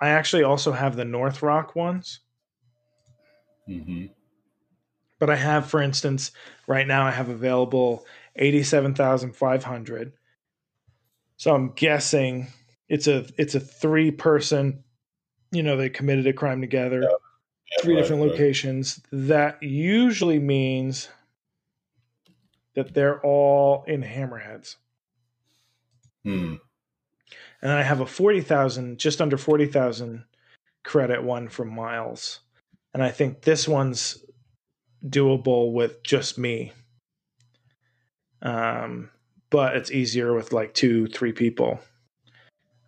I 0.01 0.09
actually 0.09 0.45
also 0.45 0.73
have 0.73 0.97
the 0.97 1.05
North 1.05 1.43
Rock 1.43 1.77
ones. 1.77 2.21
Mm-hmm. 3.69 4.07
But 5.19 5.31
I 5.31 5.37
have, 5.37 5.67
for 5.67 5.83
instance, 5.83 6.33
right 6.67 6.87
now 6.87 7.07
I 7.07 7.11
have 7.11 7.29
available 7.29 8.07
eighty-seven 8.37 8.95
thousand 8.95 9.35
five 9.35 9.65
hundred. 9.65 10.13
So 11.37 11.55
I'm 11.55 11.73
guessing 11.73 12.49
it's 12.89 13.09
a 13.09 13.27
it's 13.39 13.55
a 13.55 13.61
three 13.61 14.11
person. 14.11 14.84
You 15.53 15.63
know, 15.63 15.77
they 15.77 15.89
committed 15.89 16.27
a 16.27 16.33
crime 16.33 16.61
together, 16.61 17.03
Yeah. 17.03 17.09
Yeah, 17.71 17.83
three 17.83 17.95
right, 17.95 18.03
different 18.03 18.23
right. 18.23 18.31
locations. 18.31 19.01
That 19.11 19.63
usually 19.63 20.39
means 20.39 21.09
that 22.75 22.93
they're 22.93 23.21
all 23.21 23.85
in 23.87 24.03
hammerheads. 24.03 24.77
Hmm. 26.25 26.57
And 27.63 27.73
I 27.73 27.83
have 27.83 28.01
a 28.01 28.07
40,000, 28.07 28.99
just 28.99 29.23
under 29.23 29.39
40,000 29.39 30.25
credit 30.85 31.23
one 31.23 31.49
from 31.49 31.75
Miles. 31.75 32.41
And 32.93 33.03
I 33.03 33.11
think 33.11 33.43
this 33.43 33.67
one's 33.67 34.23
doable 35.07 35.73
with 35.73 36.03
just 36.03 36.37
me. 36.37 36.73
Um, 38.43 39.11
but 39.51 39.77
it's 39.77 39.91
easier 39.91 40.35
with 40.35 40.53
like 40.53 40.75
two, 40.75 41.07
three 41.07 41.33
people. 41.33 41.81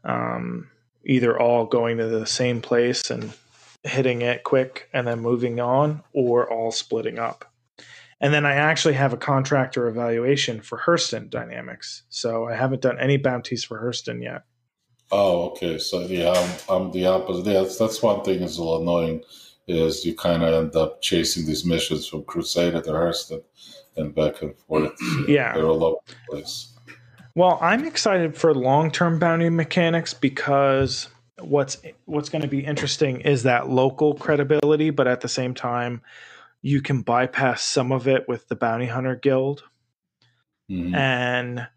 Um, 0.05 0.69
either 1.07 1.38
all 1.38 1.64
going 1.64 1.99
to 1.99 2.07
the 2.07 2.27
same 2.27 2.61
place 2.61 3.11
and 3.11 3.33
hitting 3.83 4.23
it 4.23 4.42
quick 4.45 4.88
and 4.92 5.07
then 5.07 5.21
moving 5.21 5.61
on, 5.61 6.03
or 6.12 6.51
all 6.51 6.73
splitting 6.73 7.19
up. 7.19 7.51
And 8.21 8.33
then 8.33 8.47
I 8.47 8.55
actually 8.55 8.95
have 8.95 9.12
a 9.12 9.19
contractor 9.19 9.88
evaluation 9.88 10.61
for 10.61 10.79
Hurston 10.79 11.31
Dynamics. 11.31 12.03
So 12.09 12.49
I 12.49 12.55
haven't 12.55 12.83
done 12.83 12.99
any 12.99 13.19
bounties 13.19 13.62
for 13.62 13.81
Hurston 13.81 14.23
yet. 14.23 14.42
Oh, 15.12 15.51
okay. 15.51 15.79
So 15.79 16.01
yeah, 16.01 16.33
I'm, 16.33 16.51
I'm 16.69 16.92
the 16.92 17.07
opposite. 17.07 17.47
Yeah, 17.47 17.61
that's, 17.62 17.79
that's 17.79 18.03
one 18.03 18.25
thing 18.25 18.40
that's 18.40 18.59
a 18.59 18.62
little 18.62 18.83
annoying 18.83 19.23
is 19.69 20.05
you 20.05 20.14
kind 20.14 20.42
of 20.42 20.64
end 20.64 20.77
up 20.77 21.03
chasing 21.03 21.47
these 21.47 21.64
missions 21.64 22.07
from 22.07 22.25
Crusader 22.25 22.81
to 22.81 22.90
Hurston 22.90 23.42
and 23.97 24.14
back 24.14 24.42
and 24.42 24.57
forth. 24.57 24.92
Yeah. 25.29 25.53
they're 25.53 25.66
all 25.66 25.85
over 25.85 25.99
the 26.07 26.14
place. 26.31 26.76
Well, 27.37 27.59
I'm 27.61 27.85
excited 27.85 28.35
for 28.35 28.55
long-term 28.55 29.18
bounty 29.18 29.51
mechanics 29.51 30.14
because 30.14 31.09
what's 31.38 31.77
what's 32.07 32.31
going 32.31 32.40
to 32.40 32.49
be 32.49 32.64
interesting 32.64 33.20
is 33.20 33.42
that 33.42 33.68
local 33.68 34.14
credibility, 34.14 34.88
but 34.88 35.07
at 35.07 35.20
the 35.20 35.29
same 35.29 35.53
time, 35.53 36.01
you 36.62 36.81
can 36.81 37.03
bypass 37.03 37.62
some 37.62 37.92
of 37.92 38.09
it 38.09 38.27
with 38.27 38.49
the 38.49 38.57
bounty 38.57 38.87
hunter 38.87 39.14
guild, 39.16 39.64
Mhm. 40.70 40.96
and 40.96 41.68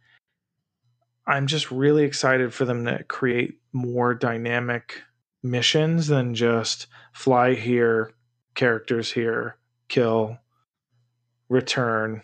I'm 1.27 1.45
just 1.45 1.71
really 1.71 2.05
excited 2.05 2.53
for 2.53 2.63
them 2.63 2.85
to 2.85 3.03
create 3.03 3.59
more 3.73 4.15
dynamic 4.15 5.03
missions 5.43 6.07
than 6.07 6.35
just 6.35 6.87
fly 7.11 7.53
here, 7.53 8.13
characters 8.55 9.11
here, 9.11 9.57
kill, 9.89 10.39
return, 11.49 12.23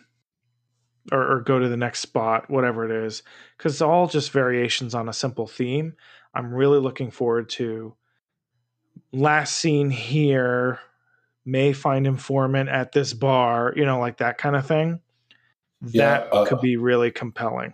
or, 1.12 1.36
or 1.36 1.42
go 1.42 1.60
to 1.60 1.70
the 1.70 1.78
next 1.78 2.00
spot, 2.00 2.50
whatever 2.50 2.86
it 2.86 3.06
is, 3.06 3.24
because 3.58 3.74
it's 3.74 3.82
all 3.82 4.08
just 4.08 4.32
variations 4.32 4.96
on 4.96 5.10
a 5.10 5.14
simple 5.14 5.48
theme. 5.48 5.94
I'm 6.34 6.54
really 6.54 6.80
looking 6.80 7.12
forward 7.12 7.50
to 7.52 7.96
last 9.12 9.56
scene 9.58 9.90
here, 9.90 10.80
may 11.46 11.74
find 11.74 12.08
informant 12.08 12.70
at 12.70 12.92
this 12.92 13.14
bar, 13.14 13.74
you 13.76 13.86
know, 13.86 14.00
like 14.00 14.18
that 14.18 14.38
kind 14.38 14.56
of 14.56 14.66
thing. 14.66 15.00
Yeah, 15.82 16.20
That 16.20 16.34
uh, 16.34 16.46
could 16.46 16.62
be 16.62 16.78
really 16.78 17.12
compelling. 17.12 17.74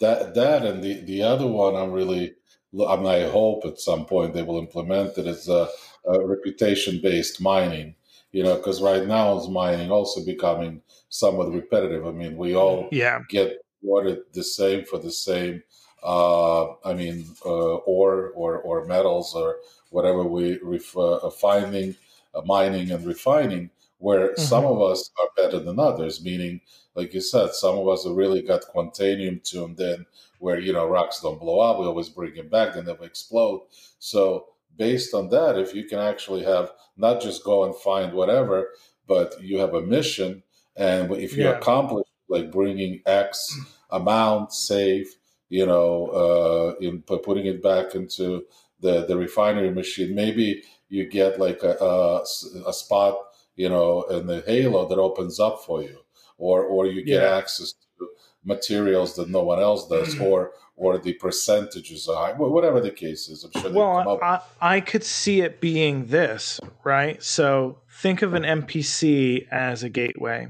That 0.00 0.34
that 0.34 0.66
and 0.66 0.82
the 0.82 1.00
the 1.04 1.22
other 1.22 1.46
one 1.46 1.76
I'm 1.76 1.92
really 1.92 2.34
I 2.74 2.96
mean 2.96 3.06
I 3.06 3.28
hope 3.28 3.64
at 3.64 3.78
some 3.78 4.04
point 4.04 4.34
they 4.34 4.42
will 4.42 4.58
implement 4.58 5.16
it 5.16 5.26
is 5.26 5.48
a, 5.48 5.68
a 6.04 6.26
reputation 6.26 7.00
based 7.00 7.40
mining. 7.40 7.94
You 8.32 8.42
know, 8.42 8.56
because 8.56 8.80
right 8.80 9.06
now 9.06 9.38
is 9.38 9.48
mining 9.48 9.90
also 9.90 10.24
becoming 10.24 10.82
somewhat 11.12 11.52
repetitive. 11.52 12.06
I 12.06 12.10
mean, 12.12 12.36
we 12.36 12.56
all 12.56 12.80
Yeah. 12.90 13.20
get 13.28 13.58
awarded 13.82 14.18
the 14.32 14.42
same 14.44 14.84
for 14.84 14.98
the 14.98 15.10
same. 15.12 15.62
Uh, 16.02 16.72
I 16.84 16.94
mean, 16.94 17.26
uh, 17.44 17.76
ore 17.86 18.30
or 18.30 18.58
or 18.58 18.84
metals 18.86 19.34
or 19.34 19.58
whatever 19.90 20.24
we 20.24 20.58
ref, 20.62 20.96
uh, 20.96 21.30
finding, 21.30 21.94
uh, 22.34 22.42
mining 22.42 22.90
and 22.90 23.04
refining. 23.06 23.70
Where 23.98 24.36
some 24.36 24.64
Mhm. 24.64 24.66
of 24.66 24.82
us 24.82 25.10
are 25.20 25.28
better 25.36 25.60
than 25.60 25.78
others, 25.78 26.24
meaning, 26.24 26.60
like 26.96 27.14
you 27.14 27.20
said, 27.20 27.54
some 27.54 27.78
of 27.78 27.86
us 27.88 28.02
have 28.04 28.14
really 28.16 28.42
got 28.42 28.62
quantanium 28.74 29.44
tuned 29.44 29.78
in, 29.78 30.06
where 30.40 30.58
you 30.58 30.72
know 30.72 30.86
rocks 30.88 31.20
don't 31.20 31.38
blow 31.38 31.60
up. 31.60 31.78
We 31.78 31.86
always 31.86 32.08
bring 32.08 32.34
them 32.34 32.48
back; 32.48 32.74
they 32.74 32.82
never 32.82 33.04
explode. 33.04 33.62
So 34.00 34.48
based 34.76 35.14
on 35.14 35.28
that, 35.30 35.58
if 35.58 35.74
you 35.74 35.84
can 35.84 36.00
actually 36.00 36.42
have 36.44 36.72
not 36.96 37.20
just 37.22 37.44
go 37.44 37.64
and 37.64 37.76
find 37.76 38.12
whatever, 38.12 38.70
but 39.06 39.40
you 39.40 39.58
have 39.58 39.74
a 39.74 39.82
mission, 39.82 40.42
and 40.76 41.12
if 41.12 41.36
you 41.36 41.44
Yeah. 41.44 41.58
accomplish 41.58 42.06
like 42.28 42.50
bringing 42.50 43.02
X 43.06 43.56
amount 43.90 44.52
safe, 44.52 45.16
you 45.48 45.66
know, 45.66 46.06
uh, 46.22 46.74
in 46.80 47.02
putting 47.02 47.46
it 47.46 47.62
back 47.62 47.94
into 47.94 48.44
the 48.80 49.04
the 49.06 49.16
refinery 49.16 49.70
machine, 49.70 50.14
maybe 50.14 50.62
you 50.88 51.06
get 51.08 51.38
like 51.38 51.62
a 51.62 52.22
a 52.66 52.72
spot, 52.72 53.16
you 53.56 53.68
know, 53.68 54.02
in 54.04 54.26
the 54.26 54.42
halo 54.46 54.88
that 54.88 54.98
opens 54.98 55.38
up 55.38 55.62
for 55.64 55.82
you, 55.82 55.98
or 56.38 56.64
or 56.64 56.86
you 56.86 57.02
get 57.04 57.22
Yeah. 57.22 57.36
access 57.36 57.74
to 57.98 58.08
materials 58.44 59.14
that 59.16 59.28
no 59.28 59.42
one 59.42 59.60
else 59.60 59.86
does, 59.88 60.18
or 60.18 60.52
or 60.76 60.98
the 60.98 61.12
percentages 61.12 62.08
are 62.08 62.16
high, 62.16 62.32
whatever 62.32 62.80
the 62.80 62.90
case 62.90 63.28
is. 63.28 63.44
I'm 63.44 63.52
sure 63.52 63.70
Well. 63.70 64.18
I, 64.22 64.40
I 64.60 64.80
could 64.80 65.04
see 65.04 65.42
it 65.42 65.60
being 65.60 66.06
this, 66.06 66.58
right? 66.82 67.22
So 67.22 67.78
think 68.00 68.22
of 68.22 68.32
an 68.34 68.42
NPC 68.44 69.46
as 69.50 69.82
a 69.82 69.88
gateway 69.90 70.48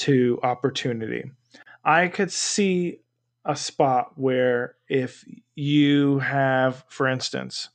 to 0.00 0.38
opportunity. 0.42 1.30
I 1.84 2.08
could 2.08 2.30
see 2.30 3.00
a 3.44 3.56
spot 3.56 4.12
where 4.16 4.76
if 4.88 5.24
you 5.54 6.18
have, 6.18 6.84
for 6.88 7.06
instance, 7.06 7.70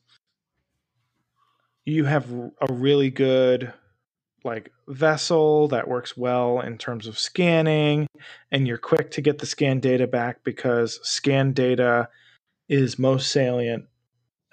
you 1.86 2.06
have 2.06 2.32
a 2.32 2.74
really 2.74 3.10
good 3.10 3.74
like 4.44 4.72
vessel 4.88 5.68
that 5.70 5.88
works 5.88 6.16
well 6.16 6.60
in 6.62 6.78
terms 6.78 7.08
of 7.08 7.18
scanning 7.18 8.08
and 8.52 8.68
you're 8.68 8.78
quick 8.78 9.10
to 9.12 9.22
get 9.22 9.40
the 9.40 9.46
scan 9.46 9.80
data 9.80 10.06
back 10.06 10.44
because 10.44 11.00
scan 11.02 11.52
data 11.52 12.08
is 12.70 13.00
most 13.00 13.32
salient 13.32 13.86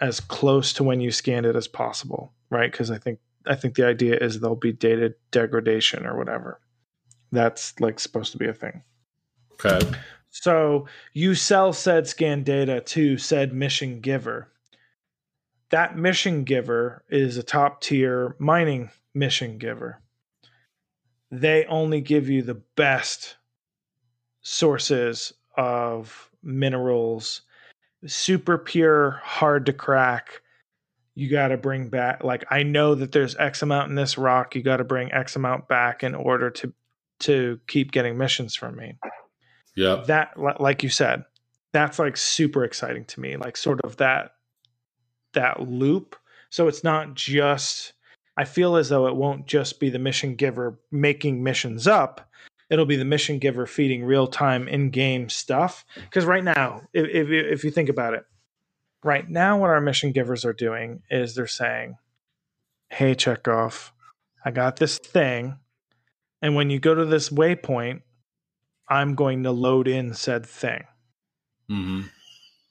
as 0.00 0.18
close 0.18 0.72
to 0.72 0.82
when 0.82 1.00
you 1.00 1.10
scanned 1.10 1.46
it 1.46 1.56
as 1.56 1.68
possible, 1.68 2.32
right? 2.50 2.72
Because 2.72 2.90
I 2.90 2.98
think 2.98 3.18
I 3.46 3.54
think 3.54 3.74
the 3.74 3.86
idea 3.86 4.16
is 4.16 4.40
there'll 4.40 4.56
be 4.56 4.72
data 4.72 5.14
degradation 5.30 6.06
or 6.06 6.16
whatever. 6.16 6.60
That's 7.32 7.78
like 7.80 7.98
supposed 7.98 8.32
to 8.32 8.38
be 8.38 8.46
a 8.46 8.54
thing. 8.54 8.82
Okay. 9.54 9.80
So 10.30 10.86
you 11.12 11.34
sell 11.34 11.72
said 11.72 12.06
scan 12.06 12.42
data 12.42 12.80
to 12.80 13.18
said 13.18 13.52
mission 13.52 14.00
giver. 14.00 14.48
That 15.70 15.96
mission 15.96 16.44
giver 16.44 17.04
is 17.08 17.36
a 17.36 17.42
top 17.42 17.80
tier 17.80 18.36
mining 18.38 18.90
mission 19.14 19.58
giver. 19.58 20.00
They 21.30 21.64
only 21.64 22.02
give 22.02 22.28
you 22.28 22.42
the 22.42 22.60
best 22.76 23.36
sources 24.42 25.32
of 25.56 26.30
minerals, 26.42 27.42
super 28.06 28.58
pure, 28.58 29.20
hard 29.22 29.64
to 29.66 29.72
crack. 29.72 30.42
You 31.14 31.30
got 31.30 31.48
to 31.48 31.56
bring 31.56 31.88
back, 31.88 32.24
like, 32.24 32.44
I 32.50 32.62
know 32.62 32.94
that 32.94 33.12
there's 33.12 33.36
X 33.36 33.62
amount 33.62 33.90
in 33.90 33.94
this 33.94 34.18
rock. 34.18 34.54
You 34.54 34.62
got 34.62 34.78
to 34.78 34.84
bring 34.84 35.12
X 35.12 35.36
amount 35.36 35.68
back 35.68 36.02
in 36.02 36.14
order 36.14 36.50
to 36.50 36.72
to 37.22 37.60
keep 37.66 37.92
getting 37.92 38.18
missions 38.18 38.54
from 38.54 38.76
me. 38.76 38.94
Yeah. 39.74 40.04
that 40.06 40.34
like 40.60 40.82
you 40.82 40.90
said 40.90 41.24
that's 41.72 41.98
like 41.98 42.18
super 42.18 42.62
exciting 42.62 43.06
to 43.06 43.20
me 43.20 43.38
like 43.38 43.56
sort 43.56 43.80
of 43.80 43.96
that 43.96 44.32
that 45.32 45.66
loop. 45.66 46.14
So 46.50 46.68
it's 46.68 46.84
not 46.84 47.14
just 47.14 47.94
i 48.36 48.44
feel 48.44 48.76
as 48.76 48.88
though 48.88 49.06
it 49.06 49.16
won't 49.16 49.46
just 49.46 49.80
be 49.80 49.88
the 49.88 49.98
mission 49.98 50.34
giver 50.34 50.78
making 50.90 51.42
missions 51.42 51.86
up. 51.86 52.28
It'll 52.68 52.86
be 52.86 52.96
the 52.96 53.04
mission 53.04 53.38
giver 53.38 53.66
feeding 53.66 54.04
real 54.04 54.26
time 54.26 54.68
in 54.68 54.90
game 54.90 55.28
stuff. 55.28 55.84
Because 55.94 56.24
right 56.24 56.44
now 56.44 56.82
if, 56.92 57.06
if, 57.06 57.28
if 57.30 57.64
you 57.64 57.70
think 57.70 57.88
about 57.88 58.14
it 58.14 58.24
right 59.04 59.28
now 59.28 59.58
what 59.58 59.70
our 59.70 59.80
mission 59.80 60.12
givers 60.12 60.44
are 60.44 60.52
doing 60.52 61.02
is 61.10 61.34
they're 61.34 61.46
saying 61.46 61.96
hey 62.90 63.14
chekov 63.14 63.90
i 64.44 64.50
got 64.50 64.76
this 64.76 64.98
thing 64.98 65.58
and 66.42 66.54
when 66.54 66.68
you 66.68 66.78
go 66.78 66.94
to 66.94 67.06
this 67.06 67.30
waypoint 67.30 68.02
i'm 68.88 69.14
going 69.14 69.42
to 69.44 69.50
load 69.50 69.88
in 69.88 70.12
said 70.12 70.44
thing. 70.44 70.84
Hmm 71.68 72.02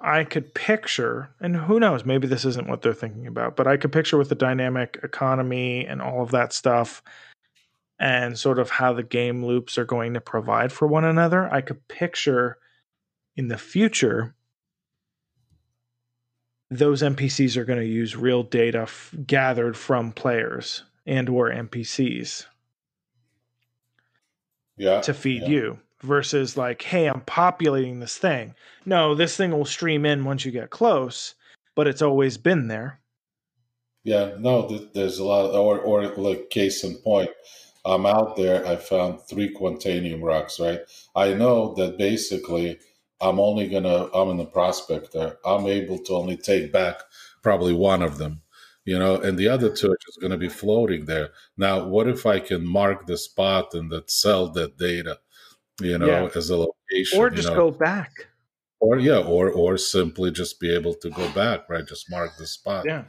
I 0.01 0.23
could 0.23 0.55
picture, 0.55 1.29
and 1.39 1.55
who 1.55 1.79
knows, 1.79 2.05
maybe 2.05 2.27
this 2.27 2.43
isn't 2.43 2.67
what 2.67 2.81
they're 2.81 2.93
thinking 2.93 3.27
about, 3.27 3.55
but 3.55 3.67
I 3.67 3.77
could 3.77 3.91
picture 3.91 4.17
with 4.17 4.29
the 4.29 4.35
dynamic 4.35 4.99
economy 5.03 5.85
and 5.85 6.01
all 6.01 6.23
of 6.23 6.31
that 6.31 6.53
stuff, 6.53 7.03
and 7.99 8.37
sort 8.37 8.57
of 8.57 8.71
how 8.71 8.93
the 8.93 9.03
game 9.03 9.45
loops 9.45 9.77
are 9.77 9.85
going 9.85 10.15
to 10.15 10.21
provide 10.21 10.71
for 10.71 10.87
one 10.87 11.05
another, 11.05 11.47
I 11.53 11.61
could 11.61 11.87
picture 11.87 12.57
in 13.35 13.47
the 13.47 13.59
future 13.59 14.33
those 16.71 17.03
NPCs 17.03 17.57
are 17.57 17.65
going 17.65 17.79
to 17.79 17.85
use 17.85 18.15
real 18.15 18.43
data 18.43 18.83
f- 18.83 19.13
gathered 19.27 19.77
from 19.77 20.13
players 20.13 20.83
and 21.05 21.29
or 21.29 21.51
NPCs 21.51 22.45
yeah, 24.81 24.99
to 25.01 25.13
feed 25.13 25.43
yeah. 25.43 25.49
you 25.49 25.79
versus 26.01 26.57
like, 26.57 26.81
hey, 26.81 27.05
I'm 27.05 27.21
populating 27.21 27.99
this 27.99 28.17
thing. 28.17 28.55
No, 28.85 29.13
this 29.13 29.37
thing 29.37 29.51
will 29.51 29.65
stream 29.65 30.05
in 30.05 30.25
once 30.25 30.43
you 30.43 30.51
get 30.51 30.71
close, 30.71 31.35
but 31.75 31.87
it's 31.87 32.01
always 32.01 32.37
been 32.37 32.67
there. 32.67 32.99
Yeah, 34.03 34.31
no, 34.39 34.67
th- 34.67 34.89
there's 34.93 35.19
a 35.19 35.23
lot, 35.23 35.45
of, 35.45 35.53
or 35.55 35.79
or 35.79 36.07
like 36.15 36.49
case 36.49 36.83
in 36.83 36.95
point, 36.95 37.29
I'm 37.85 38.07
out 38.07 38.35
there. 38.35 38.65
I 38.65 38.75
found 38.75 39.21
three 39.21 39.53
Quantanium 39.53 40.23
rocks. 40.23 40.59
Right, 40.59 40.79
I 41.15 41.35
know 41.35 41.75
that 41.75 41.99
basically 41.99 42.79
I'm 43.21 43.39
only 43.39 43.69
gonna. 43.69 44.09
I'm 44.15 44.29
in 44.29 44.37
the 44.37 44.45
prospector. 44.45 45.37
I'm 45.45 45.67
able 45.67 45.99
to 45.99 46.13
only 46.13 46.37
take 46.37 46.71
back 46.71 46.95
probably 47.43 47.73
one 47.73 48.01
of 48.01 48.17
them, 48.17 48.41
you 48.85 48.97
know, 48.99 49.15
and 49.21 49.37
the 49.37 49.47
other 49.47 49.69
two 49.75 49.91
are 49.91 49.97
just 50.05 50.19
gonna 50.21 50.37
be 50.37 50.49
floating 50.49 51.05
there. 51.05 51.29
Now, 51.57 51.85
what 51.87 52.07
if 52.07 52.25
I 52.25 52.39
can 52.39 52.65
mark 52.65 53.05
the 53.07 53.17
spot 53.17 53.73
and 53.73 53.91
that 53.91 54.09
sell 54.11 54.47
that 54.49 54.77
data, 54.77 55.19
you 55.81 55.97
know, 55.97 56.07
Yeah. 56.07 56.29
as 56.35 56.49
a 56.49 56.57
location, 56.57 57.19
Or 57.19 57.29
you 57.29 57.35
just 57.35 57.49
know? 57.49 57.55
go 57.55 57.71
back. 57.71 58.11
or 58.79 58.97
yeah, 58.99 59.19
or 59.19 59.49
or 59.51 59.77
simply 59.77 60.31
just 60.31 60.59
be 60.59 60.73
able 60.73 60.95
to 60.95 61.09
go 61.11 61.29
back, 61.33 61.69
right? 61.69 61.85
Just 61.87 62.09
mark 62.09 62.31
the 62.37 62.47
spot. 62.47 62.83
Yeah, 62.85 63.05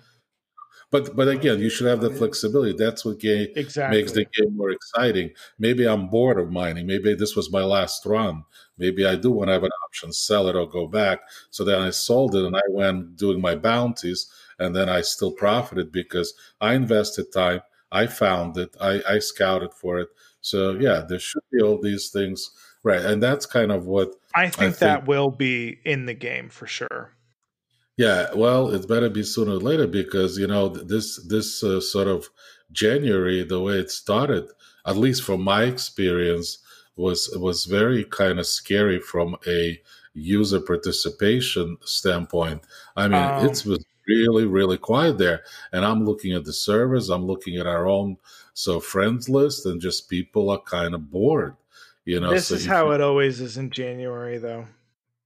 But 0.91 1.17
but 1.17 1.29
again, 1.29 1.59
you 1.61 1.71
should 1.71 1.87
have 1.87 2.03
the 2.03 2.11
flexibility. 2.11 2.75
That's 2.77 3.03
what 3.05 3.19
game 3.19 3.49
exactly. 3.57 3.97
makes 3.99 4.13
the 4.13 4.27
game 4.37 4.55
more 4.57 4.71
exciting. 4.71 5.31
Maybe 5.59 5.89
I'm 5.89 6.09
bored 6.09 6.39
of 6.39 6.51
mining. 6.53 6.87
Maybe 6.87 7.15
this 7.15 7.35
was 7.35 7.51
my 7.51 7.65
last 7.65 8.05
run. 8.05 8.45
Maybe 8.77 9.07
I 9.07 9.17
do 9.17 9.31
want 9.31 9.49
to 9.49 9.55
have 9.55 9.65
an 9.65 9.71
option, 9.87 10.13
sell 10.13 10.49
it 10.49 10.57
or 10.57 10.69
go 10.69 10.87
back. 10.87 11.21
So 11.51 11.65
then 11.65 11.81
I 11.81 11.91
sold 11.91 12.35
it 12.35 12.45
and 12.45 12.55
I 12.57 12.61
went 12.69 13.17
doing 13.17 13.41
my 13.41 13.55
bounties, 13.55 14.31
and 14.63 14.75
then 14.77 14.89
I 14.89 15.01
still 15.03 15.33
profited 15.33 15.91
because 15.93 16.35
I 16.61 16.75
invested 16.75 17.33
time. 17.33 17.61
I 17.91 18.07
found 18.07 18.57
it. 18.57 18.75
I, 18.81 19.03
I 19.15 19.19
scouted 19.19 19.73
for 19.75 19.99
it. 20.01 20.09
So 20.41 20.73
yeah, 20.87 21.05
there 21.09 21.19
should 21.19 21.43
be 21.53 21.61
all 21.63 21.81
these 21.81 22.11
things, 22.11 22.51
right? 22.83 23.05
And 23.05 23.23
that's 23.23 23.47
kind 23.47 23.71
of 23.71 23.87
what 23.87 24.09
I 24.35 24.47
think 24.49 24.77
think- 24.77 24.79
that 24.79 25.07
will 25.07 25.31
be 25.31 25.79
in 25.85 26.07
the 26.07 26.15
game 26.15 26.49
for 26.49 26.67
sure. 26.67 27.13
Yeah, 27.99 28.33
well, 28.35 28.71
it 28.75 28.89
better 28.89 29.11
be 29.11 29.23
sooner 29.23 29.53
or 29.53 29.59
later 29.71 29.87
because 29.87 30.39
you 30.39 30.47
know 30.47 30.69
this 30.69 31.23
this 31.29 31.63
uh, 31.63 31.81
sort 31.81 32.09
of 32.09 32.31
January, 32.73 33.45
the 33.45 33.61
way 33.61 33.75
it 33.75 33.91
started, 33.91 34.45
at 34.87 34.97
least 34.97 35.23
from 35.23 35.43
my 35.43 35.65
experience, 35.65 36.59
was 36.97 37.29
was 37.37 37.67
very 37.67 38.05
kind 38.05 38.39
of 38.41 38.47
scary 38.47 38.99
from 38.99 39.37
a 39.47 39.79
user 40.15 40.61
participation 40.61 41.77
standpoint. 41.85 42.63
I 42.97 43.09
mean, 43.09 43.23
Um, 43.23 43.45
it 43.47 43.65
was 43.67 43.85
really 44.07 44.47
really 44.47 44.79
quiet 44.79 45.19
there, 45.19 45.43
and 45.73 45.85
I'm 45.85 46.05
looking 46.05 46.33
at 46.35 46.45
the 46.45 46.53
servers, 46.53 47.09
I'm 47.11 47.27
looking 47.27 47.57
at 47.59 47.67
our 47.67 47.87
own 47.89 48.17
so 48.55 48.81
friends 48.81 49.29
list, 49.29 49.67
and 49.67 49.81
just 49.81 50.09
people 50.11 50.51
are 50.51 50.61
kind 50.61 50.95
of 50.95 51.11
bored. 51.11 51.57
You 52.05 52.21
know, 52.21 52.31
this 52.31 52.49
so 52.49 52.57
is 52.57 52.67
how 52.67 52.87
you- 52.89 52.93
it 52.95 53.01
always 53.01 53.41
is 53.41 53.57
in 53.57 53.71
January, 53.71 54.39
though. 54.39 54.67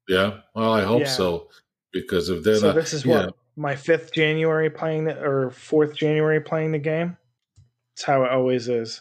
Yeah, 0.08 0.40
well, 0.54 0.72
I 0.72 0.82
hope 0.82 1.00
Yeah. 1.00 1.08
so 1.08 1.48
because 1.92 2.28
if 2.28 2.44
they're 2.44 2.56
so 2.56 2.66
not, 2.68 2.74
this 2.76 2.92
is 2.92 3.04
what 3.06 3.34
my 3.56 3.74
fifth 3.74 4.12
January 4.12 4.68
playing 4.70 5.04
the, 5.04 5.18
or 5.20 5.50
fourth 5.50 5.94
January 5.96 6.40
playing 6.40 6.72
the 6.72 6.78
game. 6.78 7.16
It's 7.94 8.04
how 8.04 8.22
it 8.24 8.30
always 8.30 8.68
is. 8.68 9.00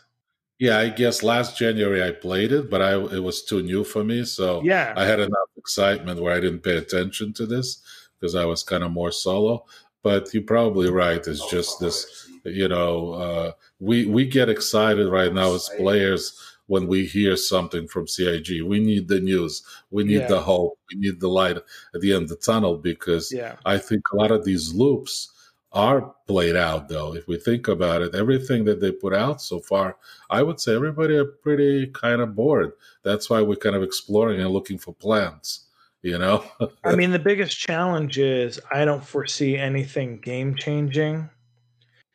Yeah, 0.57 0.77
I 0.79 0.87
guess 0.87 1.21
last 1.21 1.57
January 1.57 2.01
I 2.01 2.11
played 2.11 2.53
it, 2.53 2.69
but 2.69 2.81
I 2.81 2.93
it 2.95 3.19
was 3.21 3.43
too 3.43 3.61
new 3.61 3.83
for 3.83 4.05
me, 4.05 4.23
so 4.23 4.63
Yeah, 4.63 4.93
I 4.95 5.03
had 5.05 5.19
enough 5.19 5.49
excitement 5.57 6.21
where 6.21 6.33
I 6.33 6.39
didn't 6.39 6.61
pay 6.61 6.77
attention 6.77 7.33
to 7.33 7.45
this 7.45 7.81
because 8.19 8.35
I 8.35 8.45
was 8.45 8.63
kind 8.63 8.83
of 8.83 8.91
more 8.91 9.11
solo. 9.11 9.65
But 10.03 10.33
you're 10.33 10.43
probably 10.43 10.89
right. 10.89 11.25
It's 11.25 11.49
just 11.49 11.79
this, 11.79 12.29
you 12.43 12.67
know, 12.67 13.13
uh, 13.13 13.51
we 13.79 14.05
we 14.05 14.25
get 14.25 14.49
excited 14.49 15.07
right 15.09 15.33
now 15.33 15.55
as 15.55 15.69
players 15.77 16.39
when 16.67 16.87
we 16.87 17.05
hear 17.05 17.35
something 17.35 17.87
from 17.87 18.07
CIG. 18.07 18.61
We 18.63 18.79
need 18.79 19.07
the 19.07 19.19
news. 19.19 19.63
We 19.91 20.03
need 20.03 20.21
Yeah. 20.21 20.27
the 20.27 20.41
hope. 20.41 20.77
We 20.91 20.99
need 20.99 21.19
the 21.19 21.27
light 21.29 21.57
at 21.57 22.01
the 22.01 22.13
end 22.13 22.23
of 22.23 22.29
the 22.29 22.35
tunnel 22.37 22.77
because 22.77 23.31
yeah, 23.31 23.55
I 23.65 23.77
think 23.77 24.01
a 24.11 24.15
lot 24.15 24.31
of 24.31 24.45
these 24.45 24.73
loops 24.73 25.31
are 25.71 26.15
played 26.27 26.55
out, 26.55 26.87
though. 26.87 27.13
If 27.15 27.27
we 27.27 27.37
think 27.37 27.67
about 27.67 28.01
it, 28.01 28.15
everything 28.15 28.63
that 28.65 28.79
they 28.79 28.91
put 28.91 29.13
out 29.13 29.41
so 29.41 29.59
far, 29.59 29.97
I 30.29 30.41
would 30.41 30.59
say 30.59 30.73
everybody 30.73 31.15
are 31.17 31.25
pretty 31.25 31.87
kind 31.87 32.21
of 32.21 32.33
bored. 32.35 32.71
That's 33.03 33.29
why 33.29 33.41
we're 33.41 33.57
kind 33.57 33.75
of 33.75 33.83
exploring 33.83 34.39
and 34.39 34.51
looking 34.51 34.77
for 34.77 34.93
plans, 34.93 35.64
you 36.05 36.19
know? 36.19 36.45
I 36.83 36.95
mean, 36.95 37.11
the 37.11 37.19
biggest 37.19 37.57
challenge 37.57 38.19
is 38.19 38.59
I 38.71 38.85
don't 38.85 39.03
foresee 39.03 39.57
anything 39.57 40.19
game 40.19 40.55
changing, 40.55 41.27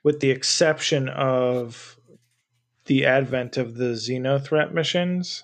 with 0.05 0.21
the 0.21 0.31
exception 0.31 1.09
of 1.09 1.99
the 2.87 3.05
advent 3.05 3.57
of 3.57 3.75
the 3.75 3.93
Xeno 3.95 4.43
threat 4.43 4.73
missions 4.73 5.43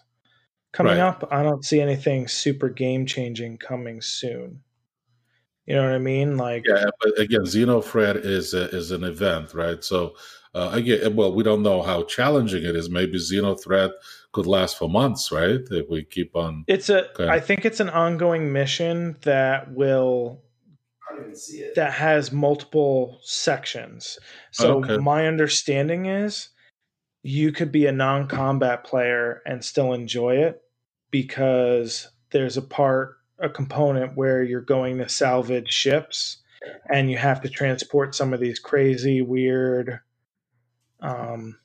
coming 0.72 0.99
Right. 0.99 1.01
up. 1.01 1.26
I 1.32 1.42
don't 1.42 1.64
see 1.64 1.80
anything 1.80 2.28
super 2.28 2.68
game 2.68 3.05
changing 3.05 3.59
coming 3.59 4.01
soon. 4.01 4.62
You 5.66 5.74
know 5.74 5.82
what 5.82 5.94
I 5.94 5.99
mean? 5.99 6.36
Like, 6.36 6.64
yeah, 6.68 6.84
but 7.03 7.18
again, 7.18 7.40
Xenothreat 7.40 8.24
is 8.24 8.55
a, 8.55 8.68
is 8.68 8.92
an 8.92 9.03
event, 9.03 9.55
right? 9.55 9.82
So 9.82 10.14
uh, 10.55 10.70
again, 10.72 11.16
well, 11.16 11.34
we 11.34 11.42
don't 11.42 11.62
know 11.62 11.82
how 11.82 12.05
challenging 12.05 12.64
it 12.64 12.76
is. 12.76 12.88
Maybe 12.88 13.18
Xenothreat 13.18 13.90
could 14.37 14.47
last 14.47 14.76
for 14.78 14.89
months, 14.89 15.32
right? 15.32 15.61
If 15.70 15.89
we 15.89 16.05
keep 16.05 16.37
on. 16.37 16.64
it's 16.68 16.89
a. 16.91 17.11
Okay. 17.11 17.26
I 17.28 17.41
think 17.41 17.64
it's 17.64 17.80
an 17.80 17.89
ongoing 17.89 18.53
mission 18.53 19.16
that 19.22 19.72
will 19.72 20.43
I 21.11 21.14
don't 21.14 21.22
even 21.24 21.34
see 21.37 21.59
it. 21.59 21.74
that 21.74 21.93
has 21.95 22.30
multiple 22.32 23.18
sections. 23.22 24.18
So 24.53 24.78
Okay. 24.84 24.99
my 24.99 25.26
understanding 25.26 26.05
is 26.07 26.51
you 27.22 27.51
could 27.51 27.72
be 27.72 27.87
a 27.87 27.93
non-combat 27.93 28.84
player 28.84 29.43
and 29.47 29.64
still 29.64 29.93
enjoy 29.95 30.37
it 30.37 30.61
because 31.11 32.09
there's 32.30 32.57
a 32.59 32.62
part 32.62 33.16
a 33.39 33.49
component 33.49 34.16
where 34.16 34.43
you're 34.43 34.61
going 34.61 34.99
to 34.99 35.09
salvage 35.09 35.70
ships 35.70 36.43
and 36.93 37.11
you 37.11 37.16
have 37.18 37.41
to 37.43 37.49
transport 37.49 38.14
some 38.14 38.32
of 38.34 38.41
these 38.41 38.59
crazy 38.59 39.20
weird 39.22 40.01
um 41.01 41.59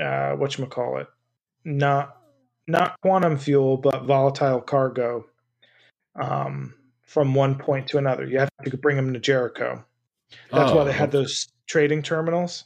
uh 0.00 0.36
whatchamacallit. 0.36 1.06
Not 1.64 2.16
not 2.66 2.96
quantum 3.02 3.36
fuel 3.36 3.76
but 3.76 4.04
volatile 4.04 4.60
cargo 4.60 5.26
um 6.20 6.74
from 7.02 7.34
one 7.34 7.56
point 7.56 7.86
to 7.88 7.98
another. 7.98 8.26
You 8.26 8.38
have 8.38 8.48
to 8.64 8.76
bring 8.76 8.96
them 8.96 9.12
to 9.12 9.20
jericho. 9.20 9.84
That's 10.52 10.72
why 10.72 10.82
Oh, 10.82 10.84
they 10.84 10.92
had 10.92 11.10
those 11.10 11.48
trading 11.66 12.02
terminals. 12.02 12.64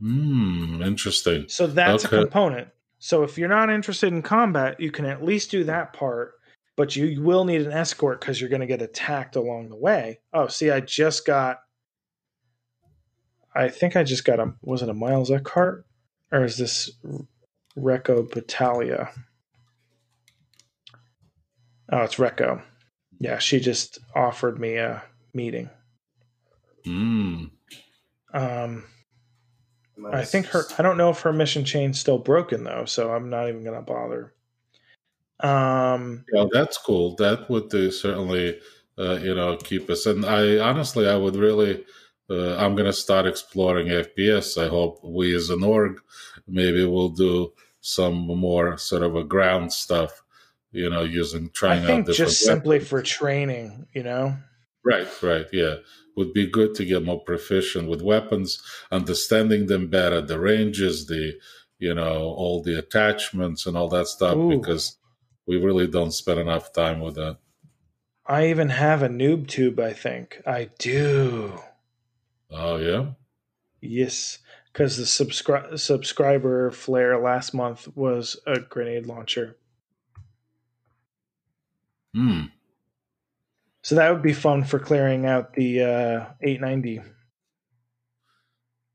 Hmm, 0.00 0.82
interesting. 0.82 1.46
so 1.48 1.66
that's 1.66 2.04
Okay. 2.04 2.16
a 2.16 2.20
component. 2.22 2.68
So 3.00 3.22
if 3.22 3.38
you're 3.38 3.48
not 3.48 3.70
interested 3.70 4.12
in 4.12 4.22
combat 4.22 4.80
you 4.80 4.90
can 4.90 5.04
at 5.06 5.24
least 5.24 5.50
do 5.50 5.64
that 5.64 5.92
part 5.92 6.34
but 6.76 6.94
you 6.94 7.20
will 7.22 7.44
need 7.44 7.62
an 7.62 7.72
escort 7.72 8.20
because 8.20 8.40
you're 8.40 8.50
going 8.50 8.60
to 8.60 8.66
get 8.66 8.82
attacked 8.82 9.34
along 9.34 9.68
the 9.68 9.76
way. 9.76 10.20
Oh 10.32 10.46
see 10.48 10.70
i 10.70 10.80
just 10.80 11.24
got 11.26 11.60
i 13.54 13.68
think 13.68 13.96
i 13.96 14.02
just 14.04 14.24
got 14.24 14.38
a 14.40 14.52
was 14.62 14.82
it 14.82 14.88
a 14.88 14.94
miles 14.94 15.30
Eckhart 15.30 15.84
or 16.32 16.44
is 16.44 16.56
this 16.56 16.90
Recco 17.76 18.30
Battaglia? 18.30 19.10
Oh, 21.90 22.02
it's 22.02 22.16
Recco. 22.16 22.62
Yeah, 23.20 23.38
she 23.38 23.60
just 23.60 23.98
offered 24.14 24.60
me 24.60 24.76
a 24.76 25.02
meeting. 25.34 25.70
Hmm. 26.84 27.44
Um, 28.32 28.84
I 30.12 30.24
think 30.24 30.46
her. 30.46 30.64
I 30.78 30.82
don't 30.82 30.96
know 30.96 31.10
if 31.10 31.20
her 31.20 31.32
mission 31.32 31.64
chain's 31.64 31.98
still 31.98 32.18
broken 32.18 32.64
though, 32.64 32.84
so 32.84 33.12
I'm 33.12 33.30
not 33.30 33.48
even 33.48 33.64
gonna 33.64 33.82
bother. 33.82 34.34
Um, 35.40 36.24
Yeah, 36.32 36.46
that's 36.52 36.78
cool. 36.78 37.16
That 37.16 37.48
would 37.48 37.74
uh, 37.74 37.90
certainly, 37.90 38.60
uh, 38.98 39.18
you 39.22 39.34
know, 39.34 39.56
keep 39.56 39.88
us. 39.90 40.06
And 40.06 40.24
I 40.24 40.58
honestly, 40.58 41.08
I 41.08 41.16
would 41.16 41.36
really, 41.36 41.84
uh, 42.30 42.56
I'm 42.56 42.74
going 42.74 42.86
to 42.86 42.92
start 42.92 43.26
exploring 43.26 43.88
FPS. 43.88 44.62
I 44.62 44.68
hope 44.68 45.00
we 45.02 45.34
as 45.34 45.50
an 45.50 45.62
org 45.62 46.00
maybe 46.48 46.84
we'll 46.84 47.10
do 47.10 47.52
some 47.80 48.26
more 48.26 48.76
sort 48.78 49.02
of 49.02 49.14
a 49.14 49.24
ground 49.24 49.72
stuff, 49.72 50.22
you 50.72 50.90
know, 50.90 51.02
using 51.02 51.50
trying 51.50 51.80
I 51.80 51.82
out 51.82 51.86
think 51.86 52.06
different 52.06 52.30
just 52.30 52.40
simply 52.44 52.76
weapons. 52.76 52.88
for 52.88 53.02
training, 53.02 53.86
you 53.92 54.02
know. 54.02 54.36
Right, 54.84 55.08
right, 55.22 55.46
yeah. 55.52 55.76
Would 56.16 56.32
be 56.32 56.50
good 56.50 56.74
to 56.76 56.84
get 56.84 57.04
more 57.04 57.20
proficient 57.20 57.88
with 57.88 58.02
weapons, 58.02 58.60
understanding 58.90 59.66
them 59.66 59.88
better, 59.88 60.20
the 60.20 60.40
ranges, 60.40 61.06
the 61.06 61.34
you 61.78 61.94
know, 61.94 62.34
all 62.36 62.60
the 62.60 62.76
attachments 62.76 63.64
and 63.64 63.76
all 63.76 63.88
that 63.90 64.08
stuff, 64.08 64.36
Ooh. 64.36 64.58
because 64.58 64.96
we 65.46 65.58
really 65.58 65.86
don't 65.86 66.10
spend 66.10 66.40
enough 66.40 66.72
time 66.72 66.98
with 67.00 67.14
that. 67.14 67.38
I 68.26 68.48
even 68.48 68.68
have 68.70 69.04
a 69.04 69.08
noob 69.08 69.46
tube. 69.46 69.78
I 69.78 69.92
think 69.92 70.42
I 70.44 70.70
do. 70.78 71.60
Oh 72.50 72.76
yeah. 72.76 73.06
Yes, 73.80 74.38
because 74.72 74.96
the 74.96 75.04
subscri- 75.04 75.78
subscriber 75.78 76.70
flare 76.70 77.18
last 77.22 77.54
month 77.54 77.88
was 77.96 78.36
a 78.46 78.58
grenade 78.60 79.06
launcher. 79.06 79.56
Hmm. 82.14 82.44
So 83.82 83.94
that 83.94 84.10
would 84.12 84.22
be 84.22 84.32
fun 84.32 84.64
for 84.64 84.78
clearing 84.78 85.26
out 85.26 85.54
the 85.54 85.82
uh, 85.82 86.26
890. 86.42 87.00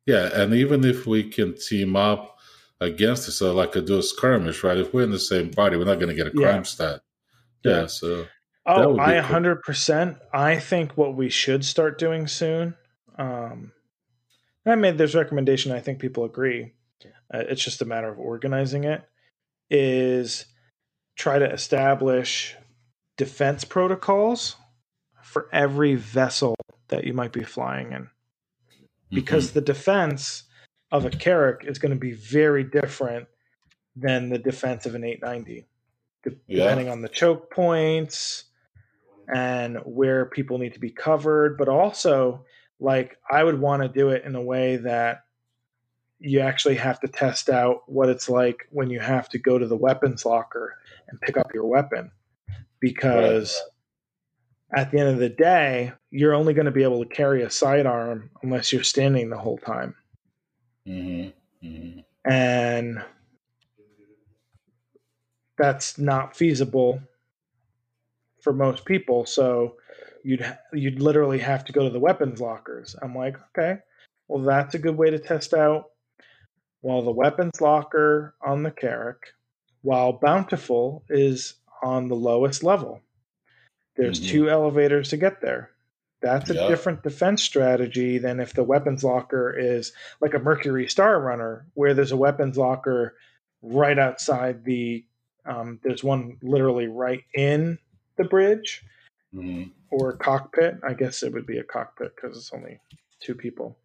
Yeah, 0.06 0.30
and 0.34 0.54
even 0.54 0.84
if 0.84 1.08
we 1.08 1.24
can 1.30 1.56
team 1.56 1.95
up 1.95 2.38
against 2.82 3.30
it, 3.30 3.32
so 3.32 3.54
like 3.54 3.76
a 3.78 3.82
do 3.82 3.97
a 3.99 4.04
skirmish, 4.04 4.64
right? 4.64 4.78
If 4.78 4.93
we're 4.93 5.04
in 5.04 5.12
the 5.12 5.20
same 5.20 5.49
party, 5.51 5.78
we're 5.78 5.86
not 5.86 5.99
going 5.99 6.10
to 6.10 6.16
get 6.16 6.28
a 6.28 6.32
crime 6.32 6.58
Yeah. 6.58 6.62
stat. 6.64 7.01
Yeah, 7.64 7.72
Yeah. 7.82 7.86
so 7.88 8.26
Oh, 8.66 8.97
I 8.99 9.16
100%. 9.16 10.18
I 10.34 10.58
think 10.60 10.97
what 10.97 11.16
we 11.16 11.30
should 11.30 11.64
start 11.66 11.97
doing 11.99 12.28
soon. 12.28 12.76
Um, 13.18 13.72
I 14.66 14.76
made 14.76 14.97
this 14.97 15.16
recommendation. 15.16 15.72
I 15.72 15.80
think 15.80 15.99
people 15.99 16.24
agree. 16.24 16.74
Uh, 17.34 17.39
it's 17.49 17.64
just 17.64 17.82
a 17.82 17.86
matter 17.86 18.07
of 18.07 18.20
organizing 18.20 18.84
it. 18.86 19.03
Is 19.70 20.45
try 21.16 21.39
to 21.39 21.51
establish 21.51 22.55
defense 23.18 23.64
protocols 23.64 24.55
for 25.22 25.47
every 25.51 25.95
vessel 25.95 26.55
that 26.89 27.03
you 27.05 27.14
might 27.14 27.32
be 27.34 27.43
flying 27.43 27.91
in, 27.91 28.07
because 29.11 29.51
the 29.51 29.61
defense 29.61 30.43
of 30.91 31.05
a 31.05 31.09
Carrack 31.09 31.66
is 31.66 31.80
going 31.80 31.93
to 31.93 31.99
be 31.99 32.11
very 32.11 32.64
different 32.64 33.28
than 33.95 34.30
the 34.30 34.38
defense 34.38 34.86
of 34.86 34.95
an 34.95 35.03
890 35.03 35.66
de- 36.24 36.36
Yeah. 36.47 36.64
depending 36.64 36.89
on 36.89 37.01
the 37.01 37.09
choke 37.09 37.51
points 37.51 38.45
and 39.34 39.78
where 39.86 40.26
people 40.26 40.57
need 40.57 40.74
to 40.74 40.80
be 40.80 40.89
covered 40.91 41.57
but 41.57 41.68
also 41.70 42.45
like 42.80 43.17
i 43.30 43.43
would 43.43 43.59
want 43.59 43.82
to 43.82 43.88
do 43.88 44.09
it 44.09 44.24
in 44.26 44.36
a 44.36 44.41
way 44.41 44.78
that 44.78 45.24
you 46.24 46.39
actually 46.39 46.76
have 46.76 47.01
to 47.01 47.07
test 47.07 47.49
out 47.49 47.84
what 47.88 48.07
it's 48.07 48.30
like 48.30 48.65
when 48.69 48.89
you 48.89 48.99
have 48.99 49.28
to 49.28 49.38
go 49.38 49.57
to 49.57 49.67
the 49.67 49.76
weapons 49.76 50.26
locker 50.26 50.78
and 51.09 51.19
pick 51.19 51.38
up 51.38 51.53
your 51.53 51.65
weapon. 51.65 52.09
Because 52.80 53.61
at 54.74 54.89
the 54.89 54.99
end 54.99 55.09
of 55.09 55.17
the 55.17 55.30
day 55.30 55.91
you're 56.11 56.34
only 56.34 56.53
going 56.53 56.65
to 56.65 56.71
be 56.71 56.84
able 56.84 57.03
to 57.03 57.13
carry 57.13 57.43
a 57.43 57.49
sidearm 57.49 58.30
unless 58.41 58.71
you're 58.71 58.84
standing 58.84 59.30
the 59.30 59.38
whole 59.38 59.57
time. 59.57 59.95
Hmm 60.88 61.28
hmm 61.61 61.99
and 62.26 63.03
that's 65.57 65.97
not 65.97 66.38
feasible 66.38 67.01
for 68.41 68.53
most 68.53 68.86
people. 68.86 69.26
So 69.26 69.76
you'd 70.24 70.41
ha- 70.41 70.57
you'd 70.74 71.01
literally 71.01 71.39
have 71.39 71.63
to 71.65 71.71
go 71.74 71.84
to 71.84 71.89
the 71.89 71.99
weapons 71.99 72.39
lockers. 72.41 72.95
I'm 73.01 73.15
like 73.15 73.38
okay 73.49 73.80
well 74.28 74.41
that's 74.43 74.76
a 74.76 74.80
good 74.80 74.97
way 74.97 75.09
to 75.09 75.19
test 75.19 75.53
out 75.53 75.91
well 76.82 77.01
the 77.01 77.11
weapons 77.11 77.61
locker 77.61 78.36
on 78.41 78.63
the 78.63 78.71
Carrack, 78.71 79.34
while 79.82 80.13
bountiful 80.13 81.03
is 81.09 81.55
on 81.82 82.07
the 82.07 82.15
lowest 82.15 82.63
level. 82.63 83.01
There's 83.95 84.19
Mhm. 84.21 84.28
two 84.30 84.49
elevators 84.49 85.09
to 85.09 85.17
get 85.17 85.41
there. 85.41 85.71
That's 86.21 86.49
a 86.49 86.53
different 86.69 87.03
defense 87.03 87.43
strategy 87.43 88.17
than 88.17 88.39
if 88.39 88.53
the 88.53 88.63
weapons 88.63 89.03
locker 89.03 89.53
is 89.57 89.91
like 90.21 90.34
a 90.34 90.39
Mercury 90.39 90.88
Star 90.88 91.19
Runner, 91.19 91.65
where 91.74 91.93
there's 91.93 92.13
a 92.13 92.17
weapons 92.17 92.57
locker 92.57 93.15
right 93.61 93.99
outside 93.99 94.63
the. 94.63 95.05
Um, 95.45 95.80
there's 95.84 96.03
one 96.03 96.38
literally 96.41 96.88
right 96.88 97.24
in 97.34 97.78
the 98.15 98.24
bridge. 98.24 98.84
Hmm 99.34 99.63
or 99.93 100.13
cockpit. 100.13 100.79
I 100.83 100.93
guess 100.93 101.23
it 101.23 101.31
would 101.31 101.45
be 101.45 101.59
a 101.59 101.63
cockpit 101.63 102.15
because 102.15 102.37
it's 102.37 102.51
only 102.53 102.79
two 103.19 103.35
people. 103.35 103.77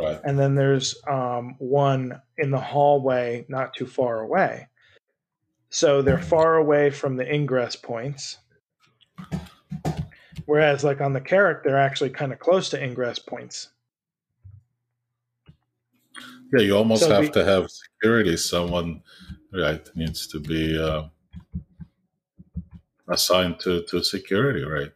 Right. 0.00 0.20
And 0.24 0.38
then 0.38 0.54
there's 0.54 0.96
um, 1.06 1.56
one 1.58 2.20
in 2.38 2.50
the 2.50 2.60
hallway, 2.60 3.44
not 3.48 3.74
too 3.74 3.86
far 3.86 4.20
away. 4.20 4.68
So 5.70 6.00
they're 6.00 6.22
far 6.22 6.56
away 6.56 6.90
from 6.90 7.16
the 7.16 7.30
ingress 7.30 7.76
points. 7.76 8.38
Whereas, 10.46 10.84
like 10.84 11.00
on 11.00 11.12
the 11.12 11.20
Carrack, 11.20 11.64
they're 11.64 11.76
actually 11.78 12.10
kind 12.10 12.32
of 12.32 12.38
close 12.38 12.70
to 12.70 12.82
ingress 12.82 13.18
points. 13.18 13.70
Yeah, 16.52 16.62
you 16.62 16.76
almost 16.76 17.02
So 17.02 17.10
have 17.10 17.26
the- 17.32 17.40
to 17.40 17.44
have 17.44 17.68
security. 17.68 18.36
Someone, 18.36 19.02
right, 19.52 19.86
needs 19.96 20.28
to 20.28 20.38
be 20.38 20.78
uh, 20.80 21.08
assigned 23.08 23.58
to, 23.60 23.82
to 23.82 24.02
security, 24.02 24.62
right? 24.64 24.92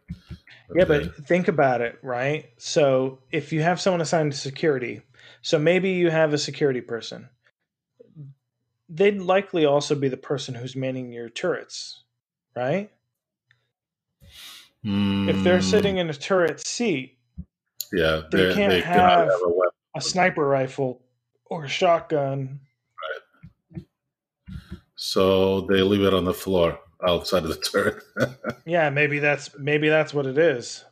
Yeah, 0.75 0.85
but 0.85 1.15
think 1.27 1.47
about 1.47 1.81
it, 1.81 1.99
right? 2.01 2.49
So 2.57 3.19
if 3.31 3.51
you 3.51 3.61
have 3.61 3.81
someone 3.81 4.01
assigned 4.01 4.31
to 4.31 4.37
security, 4.37 5.01
so 5.41 5.59
maybe 5.59 5.91
you 5.91 6.09
have 6.09 6.33
a 6.33 6.37
security 6.37 6.81
person, 6.81 7.29
they'd 8.89 9.19
likely 9.19 9.65
also 9.65 9.95
be 9.95 10.07
the 10.09 10.17
person 10.17 10.55
who's 10.55 10.75
manning 10.75 11.11
your 11.11 11.29
turrets, 11.29 12.03
right? 12.55 12.91
If 14.83 15.43
they're 15.43 15.59
Mm, 15.59 15.63
sitting 15.63 15.97
in 15.97 16.09
a 16.09 16.13
turret 16.13 16.65
seat, 16.65 17.17
yeah, 17.93 18.21
they 18.31 18.53
can't 18.53 18.71
they 18.71 18.81
have- 18.81 19.29
have 19.29 19.41
a 19.45 19.49
weapon. 19.49 19.71
a 19.95 20.01
sniper 20.01 20.45
rifle 20.47 21.01
or 21.45 21.65
a 21.65 21.69
shotgun, 21.69 22.61
So 24.95 25.61
they 25.61 25.81
leave 25.81 26.03
it 26.03 26.13
on 26.13 26.25
the 26.25 26.33
floor 26.33 26.79
outside 27.05 27.43
of 27.43 27.49
the 27.49 27.55
turret. 27.55 28.03
yeah, 28.65 28.89
maybe 28.89 29.19
that's 29.19 29.57
maybe 29.57 29.89
that's 29.89 30.13
what 30.13 30.25
it 30.25 30.37
is. 30.37 30.83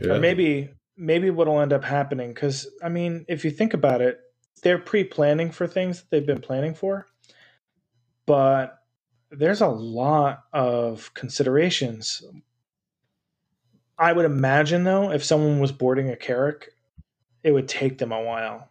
yeah. 0.00 0.12
Or 0.12 0.20
maybe 0.20 0.70
maybe 0.96 1.30
what'll 1.30 1.60
end 1.60 1.72
up 1.72 1.84
happening 1.84 2.32
because 2.32 2.66
I 2.82 2.88
mean, 2.88 3.24
if 3.28 3.44
you 3.44 3.50
think 3.50 3.74
about 3.74 4.00
it, 4.00 4.20
they're 4.62 4.78
pre-planning 4.78 5.50
for 5.50 5.66
things 5.66 6.00
that 6.00 6.10
they've 6.10 6.26
been 6.26 6.40
planning 6.40 6.74
for, 6.74 7.06
but 8.26 8.78
there's 9.30 9.60
a 9.60 9.68
lot 9.68 10.44
of 10.52 11.12
considerations. 11.14 12.22
I 13.98 14.12
would 14.12 14.24
imagine 14.24 14.84
though, 14.84 15.10
if 15.10 15.24
someone 15.24 15.60
was 15.60 15.72
boarding 15.72 16.10
a 16.10 16.16
Carrack, 16.16 16.70
it 17.42 17.52
would 17.52 17.68
take 17.68 17.98
them 17.98 18.12
a 18.12 18.22
while. 18.22 18.68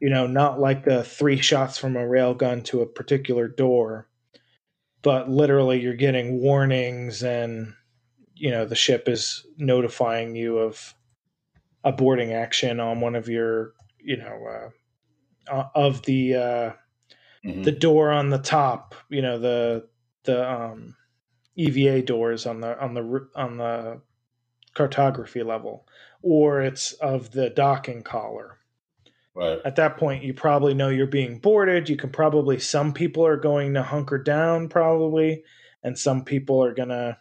You 0.00 0.10
know, 0.10 0.26
not 0.26 0.60
like 0.60 0.84
the 0.84 1.02
three 1.02 1.38
shots 1.38 1.78
from 1.78 1.96
a 1.96 2.06
railgun 2.06 2.64
to 2.66 2.82
a 2.82 2.86
particular 2.86 3.48
door, 3.48 4.06
but 5.08 5.30
literally 5.30 5.80
you're 5.80 5.94
getting 5.94 6.38
warnings 6.42 7.22
and 7.22 7.72
you 8.34 8.50
know 8.50 8.66
the 8.66 8.76
ship 8.76 9.08
is 9.08 9.46
notifying 9.56 10.36
you 10.36 10.58
of 10.58 10.94
a 11.84 11.92
boarding 11.92 12.34
action 12.34 12.80
on 12.80 13.00
one 13.00 13.16
of 13.16 13.26
your 13.26 13.72
you 13.98 14.18
know 14.18 14.70
uh, 15.50 15.54
uh, 15.54 15.68
of 15.74 16.02
the 16.04 16.36
uh, 16.36 16.72
Mhm. 17.44 17.64
the 17.64 17.72
door 17.72 18.10
on 18.12 18.30
the 18.30 18.38
top 18.38 18.94
you 19.08 19.22
know 19.22 19.38
the 19.38 19.88
the 20.24 20.50
um, 20.50 20.96
EVA 21.56 22.02
doors 22.02 22.46
on 22.46 22.60
the 22.60 22.78
on 22.80 22.94
the 22.94 23.28
on 23.36 23.56
the 23.58 24.02
cartography 24.74 25.42
level 25.42 25.88
or 26.22 26.62
it's 26.62 26.92
of 26.94 27.32
the 27.32 27.50
docking 27.50 28.02
collar 28.02 28.57
right. 29.38 29.58
at 29.64 29.76
that 29.76 29.96
point 29.96 30.22
you 30.22 30.34
probably 30.34 30.74
know 30.74 30.88
you're 30.88 31.06
being 31.06 31.38
boarded 31.38 31.88
you 31.88 31.96
can 31.96 32.10
probably 32.10 32.58
some 32.58 32.92
people 32.92 33.24
are 33.24 33.36
going 33.36 33.72
to 33.74 33.82
hunker 33.82 34.18
down 34.18 34.68
probably 34.68 35.42
and 35.82 35.98
some 35.98 36.24
people 36.24 36.62
are 36.62 36.74
going 36.74 36.88
to 36.88 37.16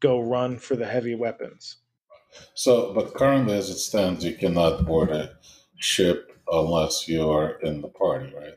go 0.00 0.20
run 0.20 0.56
for 0.56 0.76
the 0.76 0.86
heavy 0.86 1.14
weapons 1.14 1.78
So, 2.54 2.94
but 2.94 3.12
currently, 3.14 3.54
as 3.58 3.70
it 3.70 3.78
stands, 3.78 4.24
you 4.24 4.36
cannot 4.36 4.86
board 4.86 5.10
a 5.10 5.36
ship 5.80 6.30
unless 6.46 7.08
you 7.08 7.28
are 7.28 7.58
in 7.60 7.82
the 7.82 7.88
party, 7.88 8.32
right? 8.32 8.54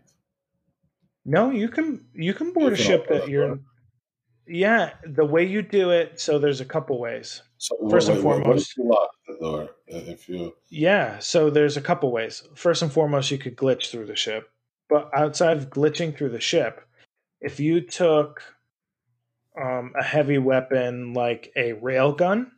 no 1.26 1.52
you 1.52 1.70
can 1.70 2.06
you 2.14 2.34
can 2.34 2.52
board 2.52 2.74
a 2.74 2.78
ship 2.78 3.08
that 3.08 3.28
you're 3.30 3.60
yeah 4.48 4.92
the 5.06 5.26
way 5.26 5.46
you 5.46 5.62
do 5.62 5.92
it 5.92 6.20
so 6.20 6.38
there's 6.38 6.62
a 6.62 6.66
couple 6.66 7.00
ways 7.00 7.42
So, 7.64 7.78
First 7.90 8.10
and 8.10 8.18
wait, 8.18 8.26
wait, 8.26 8.44
foremost- 8.44 8.78
lock 8.78 9.12
the 9.26 9.38
door? 9.38 9.70
If 9.88 10.28
you, 10.28 10.54
Yeah, 10.68 11.20
so 11.20 11.50
there's 11.50 11.78
a 11.78 11.82
couple 11.82 12.12
ways. 12.12 12.44
First 12.56 12.82
and 12.82 12.92
foremost, 12.92 13.32
you 13.32 13.38
could 13.38 13.56
glitch 13.56 13.90
through 13.90 14.08
the 14.08 14.18
ship. 14.18 14.50
But 14.90 15.10
outside 15.14 15.56
of 15.56 15.70
glitching 15.70 16.18
through 16.18 16.32
the 16.32 16.42
ship, 16.42 16.82
if 17.40 17.62
you 17.62 17.80
took 17.80 18.44
um, 19.58 19.94
a 19.98 20.04
heavy 20.04 20.40
weapon 20.40 21.14
like 21.14 21.54
a 21.56 21.72
railgun 21.76 22.52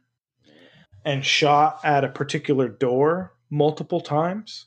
and 1.03 1.23
shot 1.23 1.81
at 1.83 2.03
a 2.03 2.09
particular 2.09 2.67
door 2.67 3.35
multiple 3.51 4.01
times, 4.01 4.65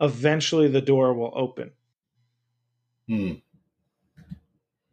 eventually 0.00 0.68
the 0.68 0.82
door 0.82 1.14
will 1.14 1.32
open. 1.34 1.70
hmm, 3.08 3.32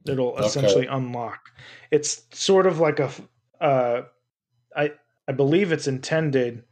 It'll 0.05 0.29
Okay. 0.29 0.45
essentially 0.45 0.85
unlock. 0.87 1.49
It's 1.91 2.25
sort 2.31 2.65
of 2.67 2.79
like 2.79 2.99
a 2.99 3.11
uh, 3.59 4.03
I 4.77 4.93
I 5.27 5.33
believe 5.33 5.71
it's 5.71 5.87
intended 5.87 6.63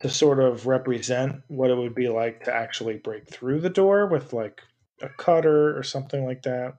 to 0.00 0.10
sort 0.10 0.40
of 0.40 0.66
represent 0.66 1.42
what 1.48 1.70
it 1.70 1.76
would 1.76 1.94
be 1.94 2.08
like 2.08 2.44
to 2.44 2.54
actually 2.54 2.98
break 2.98 3.30
through 3.30 3.60
the 3.60 3.70
door 3.70 4.06
with 4.06 4.32
like 4.32 4.60
a 5.00 5.08
cutter 5.08 5.76
or 5.76 5.82
something 5.82 6.24
like 6.26 6.42
that. 6.42 6.74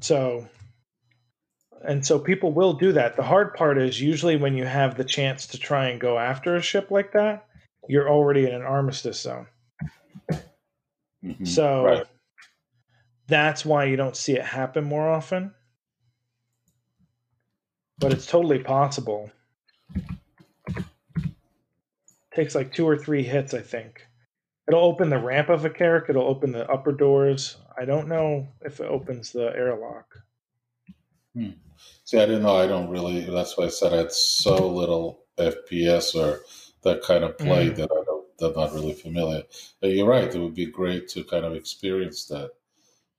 So, 0.00 0.46
and 1.82 2.04
so 2.06 2.18
people 2.18 2.52
will 2.52 2.74
do 2.74 2.92
that. 2.92 3.16
The 3.16 3.22
hard 3.22 3.54
part 3.54 3.78
is 3.78 4.00
usually 4.00 4.36
when 4.36 4.54
you 4.54 4.66
have 4.66 4.96
the 4.96 5.04
chance 5.04 5.46
to 5.48 5.58
try 5.58 5.88
and 5.88 6.00
go 6.00 6.18
after 6.18 6.56
a 6.56 6.62
ship 6.62 6.90
like 6.90 7.12
that, 7.12 7.46
you're 7.88 8.10
already 8.10 8.46
in 8.46 8.54
an 8.54 8.62
armistice 8.62 9.20
zone. 9.20 9.46
Mhm. 11.24 11.46
So 11.46 11.84
right. 11.84 12.06
that's 13.26 13.64
why 13.64 13.84
you 13.84 13.96
don't 13.96 14.16
see 14.16 14.34
it 14.34 14.44
happen 14.44 14.84
more 14.84 15.08
often. 15.08 15.54
But 17.98 18.12
it's 18.12 18.26
totally 18.26 18.60
possible. 18.60 19.30
Takes 22.34 22.54
like 22.54 22.72
two 22.72 22.86
or 22.88 22.96
three 22.96 23.22
hits, 23.22 23.54
I 23.54 23.60
think. 23.60 24.06
It'll 24.68 24.84
open 24.84 25.10
the 25.10 25.18
ramp 25.18 25.48
of 25.48 25.64
a 25.64 25.70
Carrack, 25.70 26.04
it'll 26.08 26.28
open 26.28 26.52
the 26.52 26.70
upper 26.70 26.92
doors. 26.92 27.56
I 27.76 27.84
don't 27.84 28.06
know 28.08 28.46
if 28.62 28.80
it 28.80 28.86
opens 28.86 29.32
the 29.32 29.46
airlock. 29.56 30.14
See, 32.04 32.18
I 32.18 32.26
didn't 32.26 32.42
know. 32.42 32.56
I 32.56 32.66
don't 32.66 32.90
really. 32.90 33.20
That's 33.24 33.56
why 33.56 33.64
I 33.64 33.68
said 33.68 33.92
I 33.92 33.98
had 33.98 34.12
so 34.12 34.68
little 34.68 35.24
FPS 35.38 36.14
or 36.14 36.40
that 36.82 37.02
kind 37.02 37.22
of 37.22 37.38
play 37.38 37.70
Mm. 37.70 37.76
that 37.76 37.90
I 37.92 38.04
don't. 38.04 38.18
I'm 38.40 38.52
not 38.54 38.72
really 38.72 38.92
familiar. 38.94 39.42
But 39.80 39.90
you're 39.90 40.06
right. 40.06 40.32
It 40.34 40.38
would 40.38 40.54
be 40.54 40.66
great 40.66 41.08
to 41.10 41.24
kind 41.24 41.44
of 41.44 41.54
experience 41.54 42.26
that. 42.26 42.50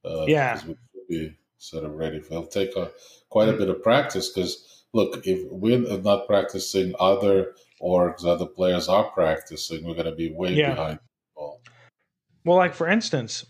Uh, 0.04 0.26
Yeah. 0.28 0.54
because 0.56 0.68
we 0.68 0.76
should 0.76 1.08
be 1.08 1.38
sort 1.60 1.84
of 1.84 1.94
ready. 1.96 2.20
For, 2.20 2.34
it'll 2.34 2.48
take 2.48 2.76
a, 2.76 2.90
quite 3.30 3.50
a 3.50 3.54
bit 3.54 3.70
of 3.70 3.84
practice. 3.84 4.30
Because 4.30 4.84
look, 4.94 5.26
if 5.28 5.48
we're 5.52 5.80
not 6.02 6.26
practicing, 6.28 6.96
other 7.00 7.54
orgs, 7.82 8.26
other 8.26 8.46
players 8.48 8.90
are 8.90 9.12
practicing. 9.12 9.86
We're 9.86 9.94
going 9.94 10.06
to 10.06 10.16
be 10.16 10.32
way 10.32 10.54
Yeah. 10.54 10.72
behind. 10.74 11.00
People. 11.36 11.62
Well, 12.46 12.58
like 12.58 12.74
for 12.74 12.88
instance, 12.88 13.46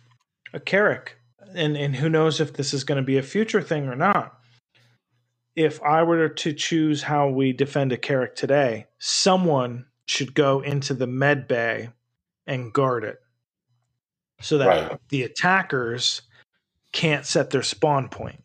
a 0.53 0.59
Carrack, 0.59 1.15
and, 1.55 1.77
and 1.77 1.95
who 1.95 2.09
knows 2.09 2.39
if 2.41 2.53
this 2.53 2.73
is 2.73 2.83
going 2.83 2.97
to 2.97 3.05
be 3.05 3.17
a 3.17 3.23
future 3.23 3.61
thing 3.61 3.87
or 3.87 3.95
not. 3.95 4.35
If 5.55 5.81
I 5.83 6.03
were 6.03 6.29
to 6.29 6.53
choose 6.53 7.03
how 7.03 7.29
we 7.29 7.51
defend 7.53 7.91
a 7.91 7.97
Carrack 7.97 8.35
today, 8.35 8.85
someone 8.99 9.85
should 10.05 10.33
go 10.33 10.61
into 10.61 10.93
the 10.93 11.07
med 11.07 11.47
bay 11.47 11.89
and 12.47 12.71
guard 12.73 13.03
it 13.03 13.19
so 14.41 14.57
that 14.57 14.67
Right. 14.67 14.99
the 15.09 15.23
attackers 15.23 16.21
can't 16.91 17.25
set 17.25 17.49
their 17.49 17.63
spawn 17.63 18.09
point. 18.09 18.43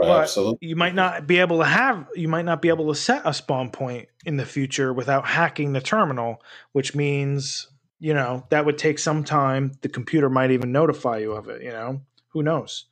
Right. 0.00 0.06
But 0.06 0.20
absolutely. 0.22 0.68
You 0.68 0.76
might 0.76 0.94
not 0.94 1.26
be 1.26 1.38
able 1.38 1.58
to 1.58 1.64
have 1.64 2.06
you 2.14 2.26
might 2.28 2.46
not 2.46 2.62
be 2.62 2.68
able 2.68 2.88
to 2.88 2.98
set 2.98 3.22
a 3.24 3.34
spawn 3.34 3.70
point 3.70 4.08
in 4.24 4.36
the 4.38 4.46
future 4.46 4.94
without 4.94 5.26
hacking 5.26 5.72
the 5.72 5.80
terminal, 5.80 6.42
which 6.72 6.94
means, 6.94 7.68
you 7.98 8.14
know, 8.14 8.46
that 8.48 8.64
would 8.64 8.78
take 8.78 8.98
some 8.98 9.24
time. 9.24 9.72
The 9.82 9.90
computer 9.90 10.30
might 10.30 10.52
even 10.52 10.72
notify 10.72 11.18
you 11.18 11.32
of 11.32 11.48
it, 11.48 11.62
you 11.62 11.70
know. 11.70 12.00
Who 12.28 12.42
knows? 12.42 12.86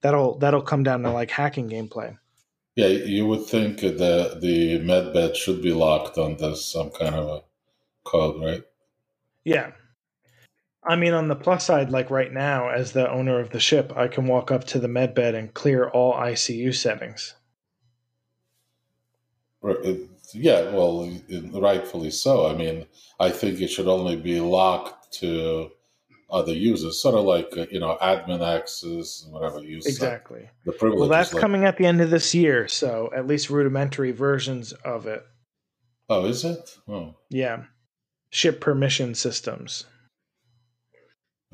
That'll 0.00 0.38
that'll 0.38 0.62
come 0.62 0.84
down 0.84 1.02
to 1.02 1.10
like 1.10 1.30
hacking 1.30 1.68
gameplay. 1.68 2.16
Yeah, 2.76 2.86
you 2.86 3.26
would 3.26 3.44
think 3.44 3.80
that 3.80 3.98
the 3.98 4.38
the 4.40 4.78
medbed 4.80 5.36
should 5.36 5.60
be 5.60 5.72
locked 5.72 6.16
under 6.16 6.54
some 6.56 6.90
kind 6.90 7.14
of 7.14 7.28
a 7.28 7.42
code, 8.04 8.42
right? 8.42 8.62
Yeah. 9.44 9.72
I 10.86 10.96
mean, 10.96 11.14
on 11.14 11.28
the 11.28 11.34
plus 11.36 11.64
side, 11.64 11.90
like 11.90 12.10
right 12.10 12.32
now, 12.32 12.68
as 12.68 12.92
the 12.92 13.10
owner 13.10 13.40
of 13.40 13.50
the 13.50 13.60
ship, 13.60 13.92
I 13.96 14.06
can 14.08 14.26
walk 14.26 14.50
up 14.50 14.64
to 14.64 14.78
the 14.78 14.88
med 14.88 15.14
bed 15.14 15.34
and 15.34 15.52
clear 15.54 15.88
all 15.88 16.12
ICU 16.14 16.74
settings. 16.74 17.34
Yeah, 20.32 20.70
well, 20.70 21.10
rightfully 21.52 22.10
so. 22.10 22.46
I 22.46 22.54
mean, 22.54 22.86
I 23.20 23.30
think 23.30 23.60
it 23.60 23.68
should 23.68 23.86
only 23.88 24.16
be 24.16 24.40
locked 24.40 25.12
to 25.20 25.70
other 26.30 26.52
users, 26.52 27.00
sort 27.00 27.14
of 27.14 27.24
like 27.24 27.54
you 27.72 27.78
know 27.80 27.96
admin 28.02 28.42
access, 28.46 29.22
and 29.24 29.32
whatever 29.32 29.60
Exactly. 29.64 30.50
the 30.66 30.72
privileges. 30.72 31.00
Well, 31.00 31.08
that's 31.08 31.32
like- 31.32 31.40
coming 31.40 31.64
at 31.64 31.76
the 31.76 31.86
end 31.86 32.00
of 32.00 32.10
this 32.10 32.34
year, 32.34 32.68
so 32.68 33.10
at 33.16 33.26
least 33.26 33.48
rudimentary 33.50 34.10
versions 34.12 34.72
of 34.84 35.06
it. 35.06 35.24
Oh, 36.10 36.26
is 36.26 36.44
it? 36.44 36.76
Oh, 36.88 37.14
Yeah. 37.30 37.64
Ship 38.30 38.60
permission 38.60 39.14
systems. 39.14 39.86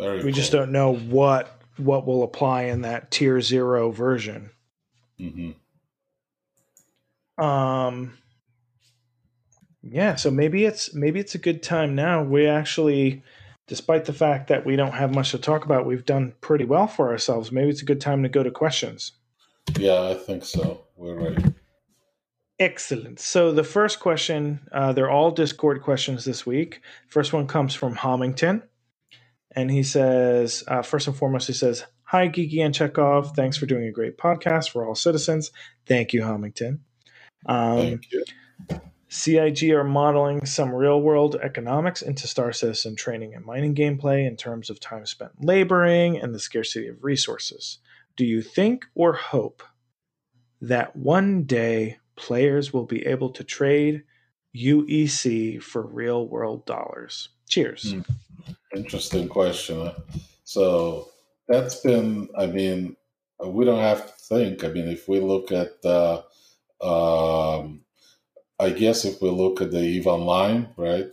Very. 0.01 0.25
We 0.25 0.33
just 0.33 0.53
don't 0.53 0.73
know 0.73 0.95
what 0.95 1.61
what 1.77 2.07
will 2.07 2.23
apply 2.23 2.65
in 2.65 2.83
that 2.83 3.11
tier 3.11 3.41
0 3.41 3.91
version. 3.91 4.51
Mhm. 5.19 5.55
Um 7.43 8.19
Yeah, 9.83 10.17
so 10.17 10.31
maybe 10.31 10.65
it's 10.65 10.93
maybe 10.95 11.21
it's 11.21 11.35
a 11.35 11.39
good 11.39 11.63
time 11.63 11.95
now. 11.95 12.23
We 12.23 12.47
actually 12.47 13.23
despite 13.67 14.05
the 14.05 14.13
fact 14.13 14.49
that 14.49 14.67
we 14.67 14.75
don't 14.75 14.95
have 14.95 15.15
much 15.15 15.31
to 15.31 15.39
talk 15.39 15.65
about, 15.65 15.87
we've 15.87 16.05
done 16.05 16.35
pretty 16.41 16.65
well 16.65 16.89
for 16.89 17.11
ourselves. 17.11 17.53
Maybe 17.53 17.71
it's 17.71 17.83
a 17.83 17.85
good 17.85 18.01
time 18.01 18.25
to 18.25 18.29
go 18.29 18.43
to 18.43 18.51
questions. 18.51 19.13
Yeah, 19.79 20.03
I 20.09 20.15
think 20.15 20.45
so. 20.45 20.87
We're 20.97 21.15
ready. 21.15 21.45
Excellent. 22.59 23.21
So 23.21 23.53
the 23.53 23.63
first 23.65 24.01
question, 24.01 24.61
uh, 24.73 24.93
they're 24.93 25.09
all 25.09 25.31
Discord 25.31 25.83
questions 25.83 26.25
this 26.25 26.45
week. 26.45 26.83
First 27.09 27.33
one 27.33 27.47
comes 27.47 27.73
from 27.73 27.95
Homington, 27.95 28.63
and 29.57 29.71
he 29.71 29.83
says, 29.83 30.63
uh, 30.69 30.83
first 30.83 31.07
and 31.07 31.17
foremost, 31.17 31.47
he 31.47 31.53
says, 31.53 31.85
"Hi, 32.05 32.29
Geeky 32.29 32.65
and 32.65 32.75
Chekov. 32.75 33.35
Thanks 33.35 33.57
for 33.57 33.67
doing 33.67 33.85
a 33.85 33.93
great 33.93 34.17
podcast 34.17 34.71
for 34.71 34.87
all 34.87 34.95
citizens. 34.95 35.51
Thank 35.87 36.13
you, 36.13 36.23
Homington. 36.23 36.81
Um, 37.47 37.79
Thank 37.79 38.13
you. 38.13 38.25
CIG 39.13 39.73
are 39.73 39.83
modeling 39.83 40.47
some 40.47 40.73
real 40.73 41.03
world 41.03 41.35
economics 41.43 42.01
into 42.01 42.29
Star 42.29 42.53
Citizen 42.53 42.95
training 42.95 43.35
and 43.35 43.45
mining 43.45 43.75
gameplay 43.75 44.25
in 44.25 44.37
terms 44.37 44.71
of 44.71 44.79
time 44.79 45.05
spent 45.05 45.33
laboring 45.45 46.17
and 46.17 46.33
the 46.33 46.39
scarcity 46.39 46.87
of 46.87 47.03
resources. 47.03 47.79
Do 48.17 48.25
you 48.25 48.41
think 48.41 48.87
or 48.95 49.15
hope 49.15 49.65
that 50.61 50.95
one 50.95 51.43
day 51.43 51.99
players 52.15 52.73
will 52.73 52.87
be 52.87 53.05
able 53.05 53.31
to 53.31 53.43
trade 53.43 54.05
UEC 54.57 55.61
for 55.61 55.83
real 55.83 56.29
world 56.29 56.65
dollars? 56.65 57.31
Cheers. 57.51 57.93
Hmm. 57.93 58.01
Interesting 58.75 59.29
question. 59.29 59.91
So 60.45 61.09
that's 61.49 61.81
been, 61.81 62.29
I 62.39 62.47
mean, 62.47 62.97
we 63.45 63.65
don't 63.65 63.81
have 63.81 64.07
to 64.07 64.13
think. 64.23 64.65
I 64.65 64.69
mean, 64.69 64.89
if 64.89 65.09
we 65.09 65.19
look 65.21 65.51
at, 65.51 65.73
uh, 65.85 66.23
um, 66.81 67.83
I 68.59 68.71
guess 68.71 69.05
if 69.05 69.21
we 69.21 69.31
look 69.31 69.61
at 69.61 69.73
the 69.73 69.81
EVE 69.81 70.07
Online, 70.07 70.69
right, 70.77 71.09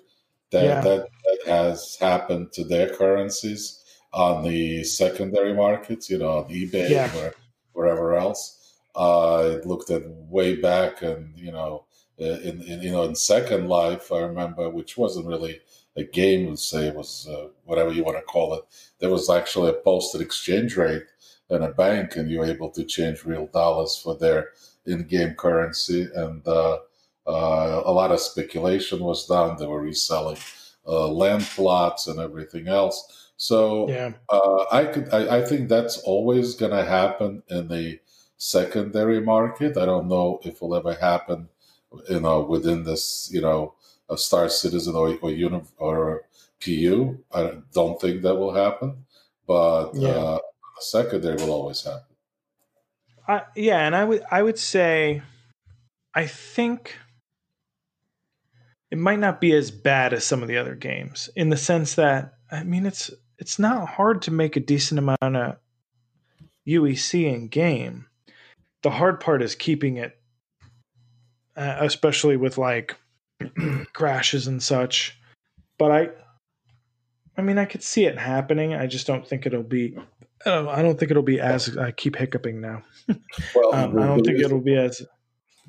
that, 0.52 0.64
Yeah. 0.64 0.82
that, 0.82 1.08
that 1.26 1.48
has 1.48 1.98
happened 2.00 2.52
to 2.54 2.64
their 2.64 2.90
currencies 2.90 3.84
on 4.14 4.44
the 4.44 4.84
secondary 4.84 5.54
markets, 5.54 6.10
you 6.10 6.20
know, 6.20 6.40
on 6.40 6.50
eBay 6.50 6.90
Yeah. 6.90 7.12
or 7.18 7.34
wherever 7.74 8.16
else. 8.16 8.76
Uh, 8.96 9.58
it 9.58 9.66
looked 9.66 9.90
at 9.90 10.04
way 10.08 10.56
back 10.56 11.02
and, 11.02 11.38
you 11.38 11.52
know, 11.52 11.86
in, 12.18 12.62
in 12.64 12.82
you 12.82 12.92
know 12.92 13.04
in 13.04 13.16
Second 13.16 13.68
Life, 13.70 14.12
I 14.12 14.20
remember, 14.22 14.70
which 14.70 14.98
wasn't 14.98 15.28
really 15.28 15.62
a 15.98 16.04
game, 16.04 16.50
let's 16.50 16.68
say 16.68 16.88
it 16.88 16.95
was 16.95 17.28
uh, 17.28 17.48
whatever 17.66 17.91
you 17.91 18.04
want 18.04 18.18
to 18.18 18.24
call 18.24 18.54
it. 18.54 18.64
There 19.00 19.10
was 19.10 19.30
actually 19.30 19.70
a 19.72 19.74
posted 19.74 20.22
exchange 20.22 20.78
rate 20.78 21.04
in 21.50 21.64
a 21.64 21.72
bank, 21.72 22.16
and 22.16 22.30
you 22.30 22.39
were 22.39 22.45
able 22.45 22.70
to 22.72 22.84
change 22.84 23.26
real 23.26 23.48
dollars 23.48 23.98
for 23.98 24.16
their 24.16 24.50
in-game 24.86 25.34
currency. 25.36 26.08
And 26.14 26.48
uh, 26.48 26.80
uh, 27.26 27.82
a 27.86 27.91
lot 27.91 28.12
of 28.12 28.20
speculation 28.20 29.00
was 29.00 29.26
done. 29.26 29.58
They 29.58 29.66
were 29.66 29.82
reselling 29.82 30.38
uh, 30.88 31.08
land 31.08 31.43
plots 31.43 32.08
and 32.08 32.20
everything 32.20 32.68
else. 32.68 33.32
So 33.38 33.89
Yeah. 33.89 34.14
uh, 34.30 34.66
I 34.72 34.86
could, 34.86 35.14
I, 35.14 35.38
I 35.38 35.41
think 35.45 35.70
that's 35.70 35.98
always 36.00 36.56
going 36.56 36.72
to 36.72 36.84
happen 36.86 37.43
in 37.50 37.68
the 37.68 38.00
secondary 38.38 39.22
market. 39.22 39.78
I 39.78 39.86
don't 39.86 40.08
know 40.08 40.39
if 40.43 40.56
it 40.56 40.62
will 40.62 40.76
ever 40.76 40.93
happen, 40.93 41.50
you 42.10 42.20
know, 42.20 42.41
within 42.41 42.84
this, 42.84 43.30
you 43.32 43.41
know, 43.41 43.74
a 44.10 44.18
Star 44.18 44.49
Citizen 44.49 44.95
or 44.95 45.18
or, 45.22 45.32
uni, 45.32 45.62
or 45.78 46.24
PU. 46.64 47.18
I 47.34 47.58
don't 47.74 47.99
think 47.99 48.22
that 48.22 48.36
will 48.36 48.53
happen, 48.53 49.05
but 49.45 49.93
Yeah. 49.95 50.10
uh, 50.10 50.39
secondary 50.80 51.36
will 51.38 51.51
always 51.51 51.84
happen. 51.84 52.16
I, 53.28 53.43
yeah, 53.55 53.86
and 53.86 53.95
I 53.95 54.03
would 54.03 54.24
I 54.32 54.41
would 54.41 54.58
say 54.58 55.22
I 56.14 56.28
think 56.28 56.95
it 58.89 58.97
might 58.97 59.20
not 59.20 59.41
be 59.41 59.51
as 59.53 59.70
bad 59.70 60.14
as 60.14 60.24
some 60.24 60.41
of 60.41 60.47
the 60.47 60.58
other 60.58 60.76
games 60.76 61.30
in 61.36 61.49
the 61.49 61.58
sense 61.58 61.95
that 61.95 62.36
I 62.51 62.64
mean 62.64 62.86
it's 62.86 63.12
it's 63.38 63.60
not 63.60 63.88
hard 63.88 64.22
to 64.24 64.32
make 64.32 64.55
a 64.55 64.62
decent 64.62 64.99
amount 64.99 65.36
of 65.36 65.58
UEC 66.68 67.26
in 67.34 67.47
game. 67.49 68.08
The 68.84 68.89
hard 68.91 69.20
part 69.20 69.41
is 69.41 69.55
keeping 69.55 69.97
it 69.97 70.18
uh, 71.58 71.78
especially 71.82 72.38
with 72.38 72.58
like 72.58 72.95
crashes 73.94 74.48
and 74.48 74.62
such. 74.62 75.20
But 75.78 75.92
I 75.92 76.10
I 77.38 77.42
mean 77.42 77.58
I 77.58 77.66
could 77.66 77.84
see 77.84 78.06
it 78.06 78.18
happening. 78.18 78.74
I 78.74 78.88
just 78.88 79.08
don't 79.08 79.28
think 79.28 79.46
it'll 79.46 79.64
be 79.64 79.98
I 80.46 80.50
don't, 80.50 80.68
I 80.68 80.82
don't 80.82 81.00
think 81.00 81.12
it'll 81.12 81.24
be 81.24 81.40
as 81.40 81.78
I 81.78 81.92
keep 81.92 82.16
hiccuping 82.16 82.62
now. 82.62 82.84
Well, 83.56 83.74
Um, 83.74 83.98
I 84.00 84.06
don't 84.08 84.24
think 84.24 84.40
it'll 84.40 84.62
be 84.62 84.76
as 84.76 85.02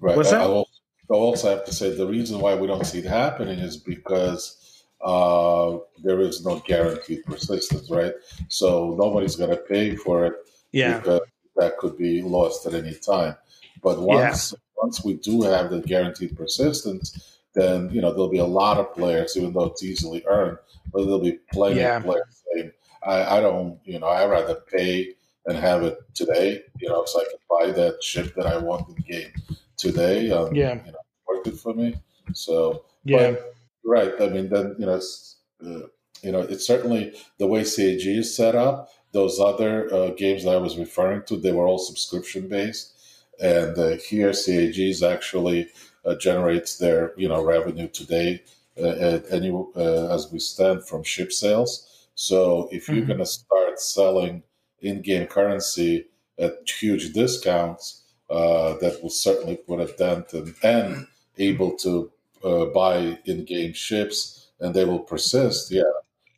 Right. 0.00 0.16
What's 0.16 0.32
I- 0.32 0.38
that? 0.38 0.44
I 0.44 0.46
will, 0.46 0.68
also 1.10 1.48
have 1.48 1.64
to 1.64 1.72
say 1.72 1.94
the 1.94 2.06
reason 2.06 2.38
why 2.38 2.54
we 2.54 2.66
don't 2.66 2.84
see 2.84 2.98
it 2.98 3.06
happening 3.06 3.58
is 3.58 3.78
because 3.78 4.84
uh, 5.00 5.78
there 6.02 6.20
is 6.20 6.44
no 6.44 6.60
guaranteed 6.66 7.24
persistence, 7.24 7.88
right? 7.90 8.12
So 8.48 8.94
nobody's 8.98 9.34
going 9.34 9.48
to 9.50 9.56
pay 9.56 9.96
for 9.96 10.26
it 10.26 10.34
yeah 10.72 10.98
because 10.98 11.20
that 11.56 11.78
could 11.78 11.96
be 11.96 12.20
lost 12.20 12.66
at 12.66 12.74
any 12.74 12.94
time. 12.94 13.36
But 13.82 14.00
once 14.00 14.54
once 14.76 15.02
we 15.02 15.14
do 15.14 15.42
have 15.42 15.70
the 15.70 15.80
guaranteed 15.80 16.36
persistence, 16.36 17.37
then 17.58 17.90
you 17.90 18.00
know 18.00 18.10
there'll 18.12 18.28
be 18.30 18.38
a 18.38 18.44
lot 18.62 18.78
of 18.78 18.94
players, 18.94 19.36
even 19.36 19.52
though 19.52 19.66
it's 19.66 19.82
easily 19.82 20.22
earned, 20.26 20.58
but 20.92 21.02
there'll 21.04 21.20
be 21.20 21.38
plenty 21.52 21.80
Yeah. 21.80 21.96
of 21.98 22.04
players 22.04 22.42
saying, 22.54 22.72
I, 23.02 23.38
"I 23.38 23.40
don't, 23.40 23.78
you 23.84 23.98
know, 23.98 24.06
I 24.06 24.26
rather 24.26 24.54
pay 24.54 25.14
and 25.46 25.56
have 25.56 25.82
it 25.82 25.98
today, 26.14 26.62
you 26.80 26.88
know, 26.88 27.04
so 27.06 27.20
I 27.20 27.24
can 27.24 27.38
buy 27.48 27.72
that 27.72 28.02
ship 28.02 28.34
that 28.36 28.46
I 28.46 28.58
want 28.58 28.88
in 28.88 28.94
game 29.10 29.32
today. 29.76 30.30
Um, 30.30 30.54
Yeah. 30.54 30.74
you 30.84 30.92
know, 30.92 30.98
worth 31.26 31.46
it 31.46 31.56
for 31.58 31.74
me." 31.74 31.94
So, 32.34 32.84
Yeah. 33.04 33.32
but 33.32 33.54
right, 33.84 34.14
I 34.20 34.28
mean, 34.28 34.48
then 34.48 34.76
you 34.78 34.86
know, 34.86 34.94
it's, 34.96 35.36
uh, 35.64 35.86
you 36.22 36.32
know, 36.32 36.40
it's 36.40 36.66
certainly 36.66 37.14
the 37.38 37.46
way 37.46 37.64
CIG 37.64 38.06
is 38.18 38.34
set 38.34 38.54
up. 38.54 38.90
Those 39.12 39.40
other 39.40 39.92
uh, 39.94 40.10
games 40.10 40.44
that 40.44 40.54
I 40.54 40.58
was 40.58 40.76
referring 40.76 41.22
to, 41.28 41.36
they 41.36 41.52
were 41.52 41.66
all 41.66 41.78
subscription 41.78 42.46
based, 42.48 42.92
and 43.40 43.78
uh, 43.78 43.96
here 44.08 44.32
CIG 44.34 44.78
is 44.78 45.02
actually 45.02 45.68
generates 46.16 46.78
their 46.78 47.12
you 47.16 47.28
know 47.28 47.42
revenue 47.44 47.88
today 47.88 48.42
uh, 48.80 48.88
at 48.88 49.24
any 49.30 49.50
uh, 49.50 50.14
as 50.14 50.30
we 50.32 50.38
stand 50.38 50.84
from 50.86 51.02
ship 51.02 51.32
sales. 51.32 52.08
So 52.14 52.68
if 52.72 52.88
you're 52.88 53.04
Mhm. 53.04 53.06
going 53.06 53.18
to 53.18 53.26
start 53.26 53.80
selling 53.80 54.42
in-game 54.80 55.26
currency 55.26 56.06
at 56.38 56.52
huge 56.68 57.12
discounts, 57.12 58.02
uh, 58.30 58.76
that 58.78 59.02
will 59.02 59.10
certainly 59.10 59.56
put 59.56 59.80
a 59.80 59.86
dent 59.96 60.32
in, 60.34 60.54
and 60.62 61.06
able 61.38 61.72
to 61.78 62.10
uh, 62.44 62.66
buy 62.66 63.18
in-game 63.24 63.72
ships, 63.72 64.48
and 64.60 64.74
they 64.74 64.84
will 64.84 65.00
persist. 65.00 65.70
Yeah, 65.70 65.82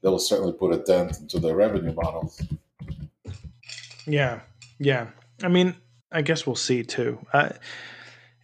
they 0.03 0.09
will 0.09 0.19
certainly 0.19 0.53
put 0.53 0.73
a 0.75 0.79
dent 0.79 1.19
into 1.21 1.39
their 1.39 1.57
revenue 1.57 1.93
models. 1.95 2.41
Yeah, 4.07 4.41
yeah. 4.79 5.09
I 5.43 5.49
mean, 5.49 5.75
I 6.13 6.23
guess 6.23 6.47
we'll 6.47 6.57
see 6.57 6.83
too. 6.83 7.19
Uh, 7.33 7.51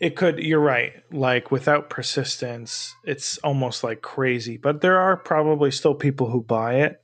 it 0.00 0.16
could. 0.16 0.38
You're 0.38 0.60
right. 0.60 0.92
Like 1.10 1.50
without 1.50 1.90
persistence, 1.90 2.94
it's 3.04 3.38
almost 3.38 3.82
like 3.82 4.02
crazy. 4.02 4.56
But 4.56 4.80
there 4.80 4.98
are 4.98 5.16
probably 5.16 5.70
still 5.70 5.94
people 5.94 6.28
who 6.30 6.42
buy 6.42 6.76
it 6.76 7.02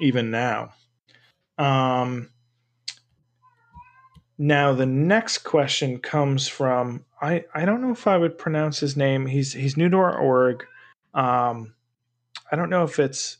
even 0.00 0.30
now. 0.30 0.72
Um. 1.58 2.28
Now 4.38 4.72
the 4.72 4.86
next 4.86 5.38
question 5.38 5.98
comes 5.98 6.48
from 6.48 7.04
I. 7.20 7.44
I 7.54 7.64
don't 7.64 7.80
know 7.80 7.92
if 7.92 8.06
I 8.06 8.16
would 8.16 8.38
pronounce 8.38 8.80
his 8.80 8.96
name. 8.96 9.26
He's 9.26 9.52
he's 9.52 9.76
new 9.76 9.88
to 9.90 9.96
our 9.98 10.18
org. 10.18 10.64
Um, 11.14 11.74
I 12.50 12.56
don't 12.56 12.70
know 12.70 12.82
if 12.82 12.98
it's 12.98 13.36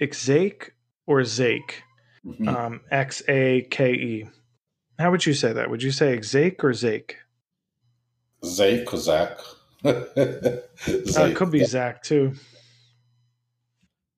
Xake 0.00 0.70
or 1.06 1.20
Zake. 1.20 1.82
Mhm. 2.26 2.48
Um, 2.48 2.80
X 2.90 3.22
A 3.28 3.62
K 3.70 3.92
E. 3.92 4.28
How 4.98 5.10
would 5.10 5.24
you 5.24 5.34
say 5.34 5.52
that? 5.52 5.70
Would 5.70 5.82
you 5.82 5.92
say 5.92 6.18
Zake 6.18 6.62
or 6.64 6.70
Zake? 6.72 7.12
Zay 8.44 8.84
Kozak. 8.84 9.38
Uh, 9.86 11.26
it 11.26 11.36
could 11.36 11.50
be 11.50 11.62
Zach 11.62 12.02
too. 12.02 12.32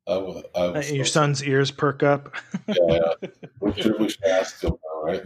I 0.06 0.16
would, 0.16 0.44
I 0.54 0.68
would 0.68 0.88
your 0.90 1.04
son's 1.04 1.42
ears 1.42 1.72
perk 1.72 2.04
up. 2.04 2.36
Yeah, 2.68 3.00
we 3.58 3.72
should, 3.72 3.98
we 3.98 4.08
should 4.08 4.24
ask 4.24 4.62
him 4.62 4.76
right? 5.02 5.22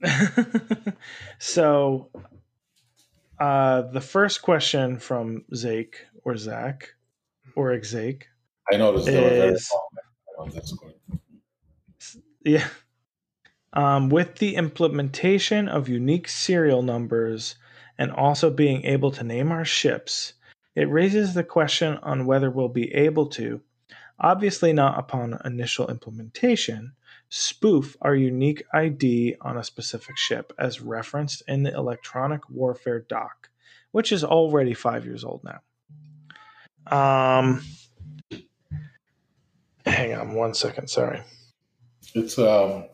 so, 1.38 2.10
uh, 3.40 3.82
the 3.82 4.00
first 4.00 4.42
question 4.42 4.98
from 4.98 5.44
Zake 5.54 5.94
or 6.24 6.36
Zach 6.36 6.94
or 7.56 7.70
Xake, 7.78 8.24
I 8.70 8.76
noticed 8.76 9.06
were 9.06 9.12
very 9.12 9.54
Is- 9.54 9.72
yeah. 12.44 12.68
Um, 13.72 14.08
with 14.08 14.36
the 14.36 14.56
implementation 14.56 15.68
of 15.68 15.88
unique 15.88 16.28
serial 16.28 16.82
numbers 16.82 17.56
and 17.98 18.12
also 18.12 18.50
being 18.50 18.84
able 18.84 19.10
to 19.10 19.24
name 19.24 19.50
our 19.50 19.64
ships, 19.64 20.34
it 20.74 20.90
raises 20.90 21.34
the 21.34 21.44
question 21.44 21.98
on 22.02 22.26
whether 22.26 22.50
we'll 22.50 22.68
be 22.68 22.94
able 22.94 23.26
to, 23.26 23.60
obviously 24.20 24.72
not 24.72 24.98
upon 24.98 25.38
initial 25.44 25.88
implementation, 25.88 26.92
spoof 27.28 27.96
our 28.00 28.14
unique 28.14 28.62
ID 28.72 29.36
on 29.40 29.56
a 29.56 29.64
specific 29.64 30.16
ship 30.16 30.52
as 30.58 30.80
referenced 30.80 31.42
in 31.48 31.62
the 31.62 31.74
Electronic 31.74 32.48
Warfare 32.48 33.00
doc, 33.00 33.50
which 33.90 34.12
is 34.12 34.24
already 34.24 34.74
five 34.74 35.04
years 35.04 35.24
old 35.24 35.42
now. 35.44 35.60
Um, 36.90 37.64
hang 39.84 40.14
on 40.14 40.34
one 40.34 40.54
second, 40.54 40.88
sorry. 40.88 41.22
It's 42.14 42.38
um, 42.38 42.86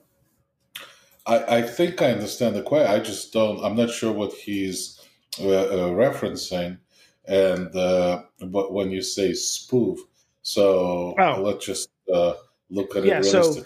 I 1.27 1.59
I 1.59 1.63
think 1.63 2.03
I 2.03 2.11
understand 2.13 2.55
the 2.57 2.63
question. 2.63 2.91
I 2.91 2.99
just 3.01 3.33
don't. 3.33 3.63
I'm 3.65 3.77
not 3.77 3.91
sure 3.91 4.13
what 4.13 4.33
he's 4.33 5.01
uh, 5.41 5.49
uh, 5.49 5.91
referencing, 5.91 6.79
and 7.27 7.75
uh, 7.75 8.23
but 8.47 8.73
when 8.73 8.91
you 8.91 9.03
say 9.03 9.33
spoof, 9.33 9.99
so 10.43 11.15
Oh. 11.19 11.43
let's 11.43 11.65
just 11.65 11.89
uh, 12.13 12.35
look 12.71 12.97
at 12.97 13.05
Yeah, 13.05 13.19
it 13.19 13.25
so- 13.25 13.65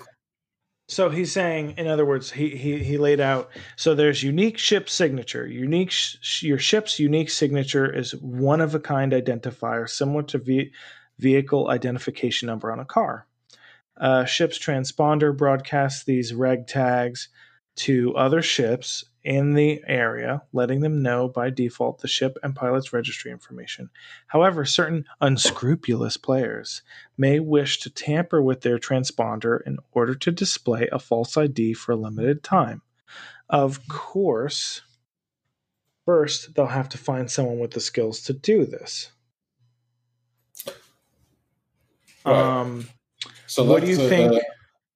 So 0.90 1.10
he's 1.10 1.30
saying, 1.32 1.74
in 1.76 1.86
other 1.86 2.06
words, 2.06 2.30
he 2.30 2.48
he 2.56 2.78
he 2.82 2.96
laid 2.96 3.20
out. 3.20 3.50
So 3.76 3.94
there's 3.94 4.22
unique 4.22 4.56
ship 4.56 4.88
signature. 4.88 5.46
Unique 5.46 5.90
sh- 5.90 6.42
your 6.42 6.58
ship's 6.58 6.98
unique 6.98 7.28
signature 7.28 7.92
is 7.94 8.12
one 8.22 8.62
of 8.62 8.74
a 8.74 8.80
kind 8.80 9.12
identifier, 9.12 9.86
similar 9.88 10.22
to 10.22 10.38
ve- 10.38 10.72
vehicle 11.18 11.68
identification 11.68 12.46
number 12.46 12.72
on 12.72 12.80
a 12.80 12.86
car. 12.86 13.26
Uh, 13.98 14.24
ship's 14.24 14.58
transponder 14.58 15.36
broadcasts 15.36 16.04
these 16.04 16.32
reg 16.32 16.66
tags 16.68 17.28
to 17.78 18.14
other 18.16 18.42
ships 18.42 19.04
in 19.24 19.54
the 19.54 19.82
area, 19.86 20.42
letting 20.52 20.80
them 20.80 21.02
know 21.02 21.28
by 21.28 21.50
default 21.50 22.00
the 22.00 22.08
ship 22.08 22.38
and 22.42 22.56
pilot's 22.56 22.92
registry 22.92 23.30
information. 23.30 23.90
However, 24.26 24.64
certain 24.64 25.04
unscrupulous 25.20 26.16
players 26.16 26.82
may 27.16 27.38
wish 27.40 27.80
to 27.80 27.90
tamper 27.90 28.40
with 28.40 28.62
their 28.62 28.78
transponder 28.78 29.60
in 29.66 29.78
order 29.92 30.14
to 30.14 30.30
display 30.32 30.88
a 30.90 30.98
false 30.98 31.36
ID 31.36 31.74
for 31.74 31.92
a 31.92 31.96
limited 31.96 32.42
time. 32.42 32.82
Of 33.50 33.86
course, 33.88 34.82
first 36.04 36.54
they'll 36.54 36.66
have 36.66 36.88
to 36.90 36.98
find 36.98 37.30
someone 37.30 37.58
with 37.58 37.72
the 37.72 37.80
skills 37.80 38.22
to 38.22 38.32
do 38.32 38.64
this. 38.64 39.12
Right. 42.24 42.60
Um, 42.60 42.88
So 43.46 43.64
what 43.64 43.82
do 43.82 43.88
you 43.88 43.96
think? 43.96 44.42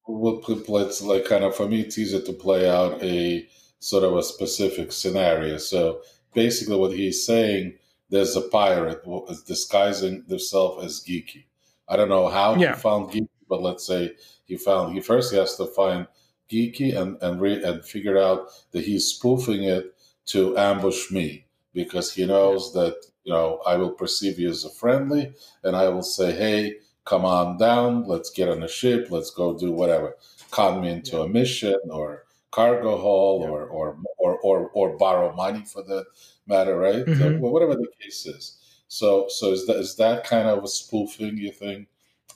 We'll 0.07 0.41
let's 0.67 1.01
like 1.01 1.25
kind 1.25 1.43
of 1.43 1.55
for 1.55 1.67
me, 1.67 1.81
it's 1.81 1.97
easier 1.97 2.21
to 2.21 2.33
play 2.33 2.69
out 2.69 3.01
a 3.03 3.47
sort 3.79 4.03
of 4.03 4.15
a 4.15 4.23
specific 4.23 4.91
scenario. 4.91 5.57
So 5.57 6.01
basically, 6.33 6.77
what 6.77 6.91
he's 6.93 7.25
saying, 7.25 7.77
there's 8.09 8.35
a 8.35 8.41
pirate 8.41 9.01
who 9.03 9.25
is 9.27 9.43
disguising 9.43 10.23
themselves 10.27 10.83
as 10.85 11.03
geeky. 11.07 11.45
I 11.87 11.95
don't 11.95 12.09
know 12.09 12.27
how 12.29 12.55
Yeah. 12.55 12.75
he 12.75 12.81
found 12.81 13.11
geeky, 13.11 13.27
but 13.49 13.61
let's 13.61 13.85
say 13.85 14.11
he 14.45 14.57
found. 14.57 14.93
He 14.93 15.01
first 15.01 15.31
he 15.31 15.37
has 15.37 15.55
to 15.57 15.65
find 15.67 16.07
geeky 16.49 16.95
and 16.95 17.17
and 17.21 17.41
re, 17.41 17.63
and 17.63 17.83
figure 17.85 18.17
out 18.17 18.47
that 18.71 18.83
he's 18.85 19.07
spoofing 19.07 19.63
it 19.63 19.93
to 20.27 20.57
ambush 20.57 21.11
me 21.11 21.45
because 21.73 22.13
he 22.13 22.25
knows 22.25 22.73
that 22.73 22.95
you 23.23 23.33
know 23.33 23.61
I 23.65 23.75
will 23.77 23.91
perceive 23.91 24.39
you 24.39 24.49
as 24.49 24.63
a 24.65 24.69
friendly, 24.69 25.33
and 25.63 25.75
I 25.75 25.89
will 25.89 26.03
say, 26.03 26.31
hey 26.31 26.75
come 27.05 27.25
on 27.25 27.57
down, 27.57 28.05
let's 28.07 28.29
get 28.29 28.49
on 28.49 28.59
the 28.61 28.67
ship, 28.67 29.07
let's 29.11 29.29
go 29.31 29.57
do 29.57 29.71
whatever, 29.71 30.15
con 30.51 30.81
me 30.81 30.89
into 30.89 31.21
a 31.21 31.27
mission 31.27 31.75
or 31.89 32.25
cargo 32.51 32.97
haul 32.97 33.41
Yeah. 33.41 33.49
or, 33.49 33.65
or 33.67 33.97
or 34.19 34.39
or 34.39 34.69
or 34.69 34.97
borrow 34.97 35.33
money 35.35 35.65
for 35.65 35.83
that 35.83 36.05
matter, 36.47 36.77
right? 36.77 37.05
So, 37.15 37.31
Mhm. 37.31 37.39
well, 37.39 37.51
whatever 37.51 37.75
the 37.75 37.87
case 38.01 38.25
is. 38.25 38.57
So 38.87 39.27
so 39.29 39.51
is 39.51 39.65
that 39.67 39.77
is 39.77 39.95
that 39.97 40.23
kind 40.25 40.47
of 40.47 40.63
a 40.63 40.67
spoofing 40.67 41.37
you 41.37 41.51
think 41.51 41.87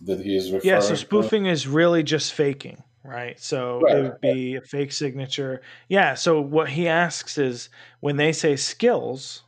that 0.02 0.20
he 0.22 0.36
is 0.36 0.52
referring 0.52 0.64
yeah, 0.68 0.80
so 0.80 0.96
to? 0.96 0.98
spoofing 0.98 1.46
is 1.46 1.68
really 1.68 2.04
just 2.04 2.34
faking, 2.34 2.84
right? 3.04 3.40
So 3.40 3.82
Right, 3.82 3.98
it 3.98 4.02
would 4.04 4.22
be 4.22 4.56
a 4.56 4.62
fake 4.62 4.92
signature. 4.92 5.62
Yeah, 5.90 6.16
so 6.16 6.42
what 6.42 6.70
he 6.70 6.88
asks 6.88 7.38
is 7.38 7.70
when 8.00 8.18
they 8.18 8.32
say 8.32 8.56
skills, 8.56 9.44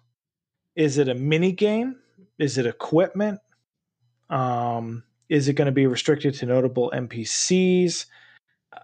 is 0.75 0.97
it 0.97 1.09
a 1.09 1.15
mini 1.15 1.51
game? 1.53 2.01
Is 2.39 2.57
it 2.57 2.65
equipment? 2.67 3.39
Um, 4.29 5.03
is 5.29 5.47
it 5.47 5.53
going 5.53 5.67
to 5.67 5.71
be 5.71 5.87
restricted 5.87 6.33
to 6.35 6.45
notable 6.45 6.91
NPCs? 6.93 8.05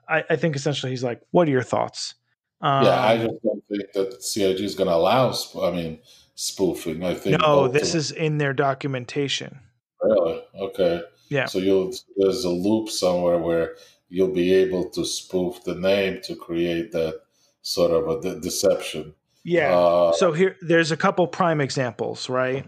I, 0.08 0.24
I 0.30 0.36
think 0.36 0.56
essentially 0.56 0.92
he's 0.92 1.04
like, 1.04 1.22
what 1.32 1.48
are 1.48 1.52
your 1.52 1.64
thoughts? 1.64 2.16
Um, 2.62 2.86
Yeah, 2.86 3.04
I 3.04 3.18
just 3.18 3.42
don't 3.44 3.64
think 3.70 3.92
that 3.94 4.24
CIG 4.24 4.62
is 4.62 4.76
going 4.76 4.88
to 4.88 4.96
allow. 4.96 5.34
I 5.62 5.72
mean, 5.72 6.00
spoofing. 6.36 7.04
I 7.04 7.16
think. 7.16 7.42
no, 7.42 7.68
this 7.68 7.94
ultimately- 7.96 8.00
is 8.00 8.12
in 8.12 8.38
their 8.38 8.54
documentation. 8.54 9.60
really 10.02 10.42
okay. 10.60 11.02
Yeah. 11.30 11.46
So 11.48 11.58
you'll 11.60 11.92
there's 12.18 12.44
a 12.44 12.50
loop 12.50 12.90
somewhere 12.90 13.40
where 13.40 13.76
you'll 14.10 14.34
be 14.34 14.54
able 14.54 14.90
to 14.92 15.04
spoof 15.06 15.64
the 15.64 15.76
name 15.76 16.22
to 16.26 16.36
create 16.36 16.92
that 16.92 17.22
sort 17.64 17.92
of 17.92 18.08
a 18.08 18.22
de- 18.22 18.40
deception. 18.40 19.16
Yeah. 19.44 19.76
Uh, 19.76 20.12
so 20.14 20.34
here 20.34 20.56
there's 20.62 20.92
a 20.92 20.98
couple 20.98 21.26
prime 21.28 21.62
examples 21.62 22.30
right 22.30 22.68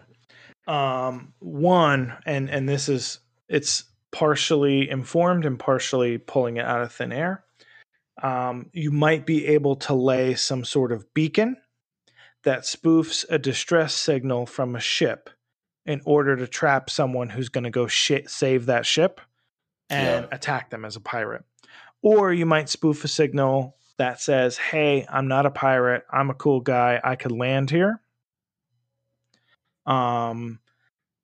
um 0.68 1.34
one 1.40 2.14
and 2.26 2.50
and 2.50 2.68
this 2.68 2.90
is 2.90 3.20
it's 3.50 3.84
partially 4.12 4.90
informed 4.90 5.46
and 5.46 5.60
partially 5.60 6.18
pulling 6.18 6.58
it 6.58 6.66
out 6.66 6.82
of 6.82 6.92
thin 6.92 7.12
air 7.12 7.44
um 8.24 8.70
you 8.74 8.92
might 8.92 9.26
be 9.26 9.46
able 9.48 9.76
to 9.76 9.94
lay 9.94 10.34
some 10.34 10.64
sort 10.64 10.92
of 10.92 11.14
beacon 11.14 11.56
that 12.44 12.62
spoofs 12.62 13.26
a 13.30 13.38
distress 13.38 13.94
signal 13.94 14.46
from 14.46 14.76
a 14.76 14.80
ship 14.80 15.30
in 15.86 16.02
order 16.06 16.36
to 16.36 16.48
trap 16.48 16.90
someone 16.90 17.30
who's 17.30 17.50
going 17.50 17.64
to 17.64 17.70
go 17.70 17.88
sh- 17.88 18.26
save 18.28 18.66
that 18.68 18.86
ship 18.86 19.22
and 19.90 20.26
Yeah. 20.26 20.36
attack 20.36 20.70
them 20.70 20.86
as 20.86 20.96
a 20.96 21.02
pirate. 21.02 21.44
Or 22.02 22.32
you 22.34 22.46
might 22.46 22.70
spoof 22.70 23.04
a 23.04 23.08
signal 23.08 23.76
that 23.98 24.20
says, 24.22 24.58
"Hey, 24.58 25.06
I'm 25.10 25.28
not 25.28 25.46
a 25.46 25.52
pirate. 25.52 26.06
I'm 26.10 26.30
a 26.30 26.36
cool 26.36 26.60
guy. 26.62 27.00
I 27.04 27.16
could 27.16 27.32
land 27.32 27.70
here." 27.70 28.02
Um 29.86 30.60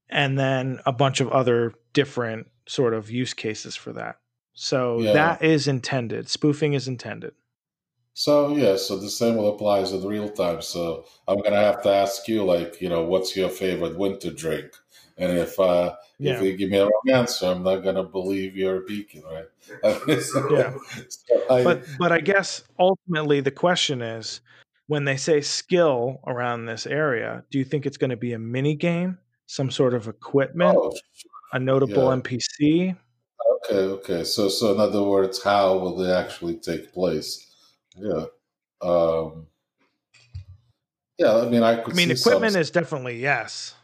and 0.10 0.38
then 0.38 0.80
a 0.86 0.92
bunch 0.92 1.22
of 1.22 1.30
other 1.30 1.74
different 1.94 2.48
sort 2.68 2.94
of 2.94 3.10
use 3.10 3.34
cases 3.34 3.76
for 3.76 3.94
that. 3.94 4.18
So 4.54 5.00
Yeah. 5.00 5.14
that 5.14 5.44
is 5.44 5.68
intended. 5.68 6.30
Spoofing 6.30 6.74
is 6.74 6.88
intended. 6.88 7.34
So 8.14 8.56
yeah, 8.56 8.76
so 8.76 8.98
the 8.98 9.10
same 9.10 9.38
will 9.38 9.56
applies 9.56 9.91
in 9.91 10.06
real 10.06 10.30
time. 10.30 10.62
So 10.62 11.06
I'm 11.28 11.41
gonna 11.41 11.56
have 11.58 11.82
to 11.84 11.89
ask 11.89 12.28
you, 12.28 12.44
like, 12.44 12.80
you 12.82 12.89
know, 12.89 13.04
what's 13.04 13.36
your 13.36 13.50
favorite 13.50 13.98
winter 13.98 14.32
drink? 14.32 14.72
And 15.18 15.38
if 15.38 15.60
uh, 15.60 15.96
Yeah. 16.20 16.36
if 16.38 16.44
you 16.44 16.56
give 16.56 16.70
me 16.70 16.78
a 16.78 16.84
wrong 16.86 17.10
answer, 17.12 17.48
I'm 17.48 17.64
not 17.64 17.78
gonna 17.78 18.04
believe 18.04 18.56
you're 18.56 18.78
a 18.78 18.86
beacon, 18.86 19.24
right? 19.24 20.22
So- 20.22 20.48
Yeah. 20.58 20.78
so 21.10 21.44
I- 21.50 21.64
but 21.64 21.84
but 21.98 22.12
I 22.12 22.20
guess 22.20 22.64
ultimately 22.78 23.39
the 23.41 23.52
question 23.52 24.02
is 24.04 24.41
when 24.88 25.06
they 25.06 25.18
say 25.18 25.41
skill 25.41 26.20
around 26.28 26.66
this 26.66 26.86
area, 26.86 27.44
do 27.50 27.58
you 27.58 27.64
think 27.66 27.86
it's 27.88 27.98
going 27.98 28.10
to 28.10 28.18
be 28.18 28.34
a 28.34 28.38
mini 28.39 28.76
game, 28.76 29.18
some 29.48 29.72
sort 29.72 29.94
of 29.94 30.08
equipment, 30.10 30.78
oh, 30.78 30.94
a 31.54 31.60
notable 31.60 32.04
yeah. 32.04 32.22
NPC? 32.22 32.97
okay, 33.66 33.78
okay. 33.78 34.24
So 34.24 34.49
so 34.49 34.74
in 34.74 34.80
other 34.80 35.04
words, 35.04 35.41
how 35.41 35.78
will 35.78 35.95
they 35.95 36.12
actually 36.12 36.56
take 36.56 36.91
place? 36.93 37.49
Yeah. 37.95 38.26
Um, 38.82 39.47
yeah, 41.18 41.38
I 41.38 41.49
mean, 41.49 41.64
I 41.64 41.78
could. 41.78 41.93
I 41.93 41.95
mean, 41.95 42.10
see 42.10 42.16
some- 42.16 42.34
equipment 42.34 42.56
is 42.58 42.72
definitely 42.72 43.20
yes. 43.20 43.76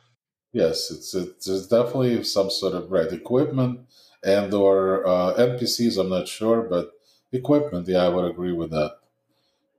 Yes, 0.52 0.90
it's 0.90 1.14
it's, 1.14 1.48
it's 1.48 1.68
definitely 1.68 2.24
some 2.24 2.50
sort 2.50 2.74
of 2.74 2.92
right 2.92 3.12
equipment 3.12 3.82
and 4.24 4.54
or 4.54 5.08
uh, 5.08 5.36
NPCs. 5.36 6.00
I'm 6.00 6.10
not 6.10 6.28
sure, 6.28 6.64
but 6.64 6.92
equipment. 7.32 7.88
Yeah, 7.88 8.04
I 8.06 8.10
would 8.10 8.26
agree 8.26 8.54
with 8.54 8.72
that. 8.72 8.96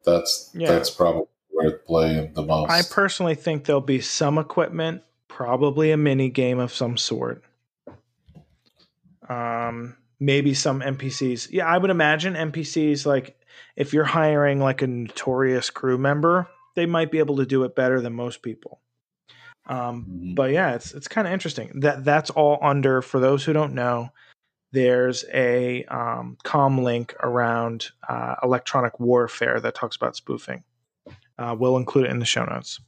That's 0.04 0.50
Yeah. 0.54 0.70
that's 0.72 0.88
probably 0.88 1.26
where 1.50 1.68
it 1.68 1.86
playing 1.86 2.34
the 2.34 2.42
most. 2.42 2.70
I 2.70 2.82
personally 2.82 3.34
think 3.34 3.64
there'll 3.64 3.80
be 3.80 4.00
some 4.00 4.38
equipment, 4.38 5.02
probably 5.26 5.90
a 5.90 5.96
mini 5.96 6.30
game 6.30 6.60
of 6.60 6.72
some 6.72 6.96
sort. 6.96 7.42
Um, 9.30 9.96
maybe 10.18 10.52
some 10.52 10.80
NPCs. 10.80 11.48
Yeah, 11.50 11.66
I 11.66 11.78
would 11.78 11.90
imagine 11.90 12.34
NPCs 12.34 13.06
like 13.06 13.36
if 13.76 13.92
you're 13.94 14.04
hiring 14.04 14.60
like 14.60 14.82
a 14.82 14.86
notorious 14.86 15.70
crew 15.70 15.96
member, 15.96 16.48
they 16.76 16.84
might 16.86 17.10
be 17.10 17.18
able 17.18 17.36
to 17.36 17.46
do 17.46 17.64
it 17.64 17.74
better 17.74 18.00
than 18.00 18.12
most 18.12 18.42
people. 18.42 18.80
Um, 19.66 20.04
Mhm. 20.08 20.34
but 20.34 20.50
yeah, 20.50 20.74
it's 20.74 20.92
it's 20.92 21.08
kind 21.08 21.26
of 21.26 21.32
interesting. 21.32 21.80
That 21.80 22.04
that's 22.04 22.30
all 22.30 22.58
under 22.60 23.00
for 23.02 23.20
those 23.20 23.44
who 23.44 23.52
don't 23.52 23.72
know. 23.74 24.10
There's 24.72 25.24
a 25.32 25.84
um, 25.86 26.36
com 26.44 26.82
link 26.82 27.14
around 27.22 27.90
uh, 28.08 28.36
electronic 28.42 28.98
warfare 29.00 29.60
that 29.60 29.74
talks 29.74 29.96
about 29.96 30.16
spoofing. 30.16 30.64
Uh, 31.38 31.56
we'll 31.58 31.76
include 31.76 32.06
it 32.06 32.10
in 32.10 32.18
the 32.18 32.24
show 32.24 32.44
notes. 32.44 32.80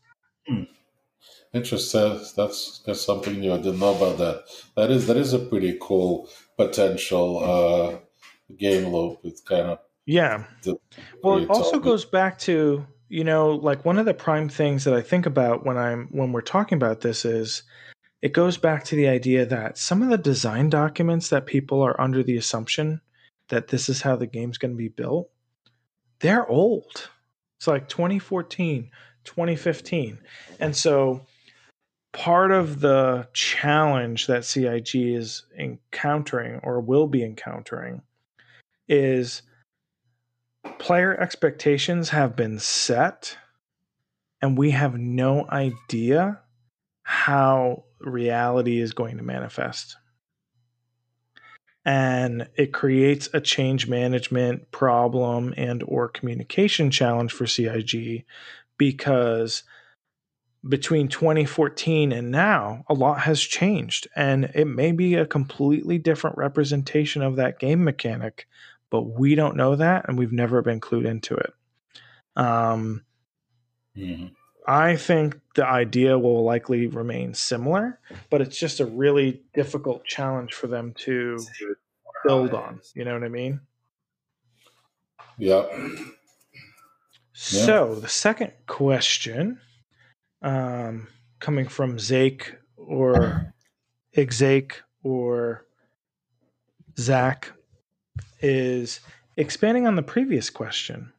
Interesting. 1.53 2.20
That's 2.36 2.78
that's 2.86 3.03
something 3.03 3.38
new. 3.38 3.53
I 3.53 3.59
didn't 3.59 3.78
know 3.80 3.94
about 3.94 4.18
that. 4.18 4.44
That 4.76 4.90
is 4.90 5.07
that 5.07 5.16
is 5.16 5.32
a 5.34 5.38
pretty 5.38 5.76
cool 5.80 6.28
potential 6.57 7.38
uh, 7.44 7.98
game 8.57 8.88
loop. 8.92 9.18
It's 9.24 9.40
kind 9.42 9.66
of 9.66 9.78
Yeah. 10.07 10.44
The- 10.62 10.76
well, 11.22 11.38
it 11.38 11.50
also 11.50 11.74
all- 11.74 11.80
goes 11.80 12.05
back 12.07 12.38
to 12.40 12.86
you 13.09 13.24
know 13.24 13.50
like 13.50 13.84
one 13.84 13.98
of 13.98 14.07
the 14.07 14.14
prime 14.14 14.48
things 14.48 14.84
that 14.84 14.94
I 14.94 15.03
think 15.03 15.26
about 15.26 15.66
when 15.66 15.76
I'm 15.76 16.09
when 16.11 16.32
we're 16.32 16.40
talking 16.40 16.76
about 16.76 17.03
this 17.03 17.24
is 17.26 17.62
it 18.22 18.32
goes 18.32 18.57
back 18.57 18.84
to 18.84 18.96
the 18.96 19.09
idea 19.09 19.44
that 19.44 19.76
some 19.76 20.00
of 20.03 20.09
the 20.09 20.16
design 20.16 20.70
documents 20.70 21.28
that 21.28 21.44
people 21.44 21.82
are 21.82 22.00
under 22.00 22.22
the 22.22 22.36
assumption 22.38 23.00
that 23.48 23.68
this 23.68 23.90
is 23.90 24.00
how 24.00 24.16
the 24.16 24.26
game's 24.26 24.57
going 24.57 24.70
to 24.70 24.76
be 24.78 24.88
built 24.88 25.28
they're 26.20 26.48
old 26.48 27.11
it's 27.59 27.66
like 27.66 27.88
2014 27.88 28.90
2015 29.24 30.18
and 30.61 30.74
so 30.74 31.20
part 32.12 32.52
of 32.52 32.80
the 32.80 33.26
challenge 33.32 34.26
that 34.26 34.44
cig 34.44 34.88
is 34.94 35.44
encountering 35.58 36.60
or 36.62 36.80
will 36.80 37.06
be 37.06 37.24
encountering 37.24 38.02
is 38.88 39.42
player 40.78 41.18
expectations 41.18 42.10
have 42.10 42.36
been 42.36 42.58
set 42.58 43.36
and 44.42 44.58
we 44.58 44.72
have 44.72 44.98
no 44.98 45.46
idea 45.48 46.40
how 47.02 47.84
reality 48.00 48.80
is 48.80 48.92
going 48.92 49.16
to 49.16 49.22
manifest. 49.22 49.96
And 51.84 52.48
it 52.56 52.72
creates 52.72 53.28
a 53.32 53.40
change 53.40 53.88
management 53.88 54.70
problem 54.70 55.54
and 55.56 55.82
or 55.86 56.08
communication 56.08 56.90
challenge 56.90 57.32
for 57.32 57.46
CIG 57.46 58.24
because 58.78 59.62
between 60.68 61.08
2014 61.08 62.12
and 62.12 62.30
now 62.30 62.84
a 62.88 62.94
lot 62.94 63.20
has 63.20 63.40
changed 63.40 64.06
and 64.14 64.44
it 64.54 64.66
may 64.66 64.92
be 64.92 65.14
a 65.14 65.26
completely 65.26 65.98
different 65.98 66.36
representation 66.36 67.20
of 67.20 67.36
that 67.36 67.58
game 67.58 67.82
mechanic 67.82 68.46
but 68.90 69.02
we 69.02 69.34
don't 69.34 69.56
know 69.56 69.74
that 69.74 70.08
and 70.08 70.16
we've 70.16 70.32
never 70.32 70.62
been 70.62 70.80
clued 70.80 71.04
into 71.06 71.34
it 71.34 71.52
um, 72.36 73.04
Mhm. 73.96 74.32
I 74.66 74.96
think 74.96 75.40
the 75.54 75.66
idea 75.66 76.18
will 76.18 76.44
likely 76.44 76.86
remain 76.86 77.34
similar, 77.34 77.98
but 78.30 78.40
it's 78.40 78.56
just 78.56 78.78
a 78.80 78.86
really 78.86 79.42
difficult 79.54 80.04
challenge 80.04 80.54
for 80.54 80.68
them 80.68 80.94
to 80.98 81.38
build 82.24 82.54
on. 82.54 82.80
You 82.94 83.04
know 83.04 83.14
what 83.14 83.24
I 83.24 83.28
mean? 83.28 83.60
yeah. 85.36 85.66
So 87.32 87.96
the 87.96 88.08
second 88.08 88.52
question, 88.66 89.60
um, 90.43 91.09
coming 91.38 91.68
from 91.68 91.97
Zake 91.97 92.57
or 92.76 93.55
Exake 94.16 94.74
or 95.03 95.66
Zach, 96.99 97.53
is 98.40 99.01
expanding 99.36 99.86
on 99.86 99.97
the 99.97 100.03
previous 100.03 100.51
question. 100.51 101.12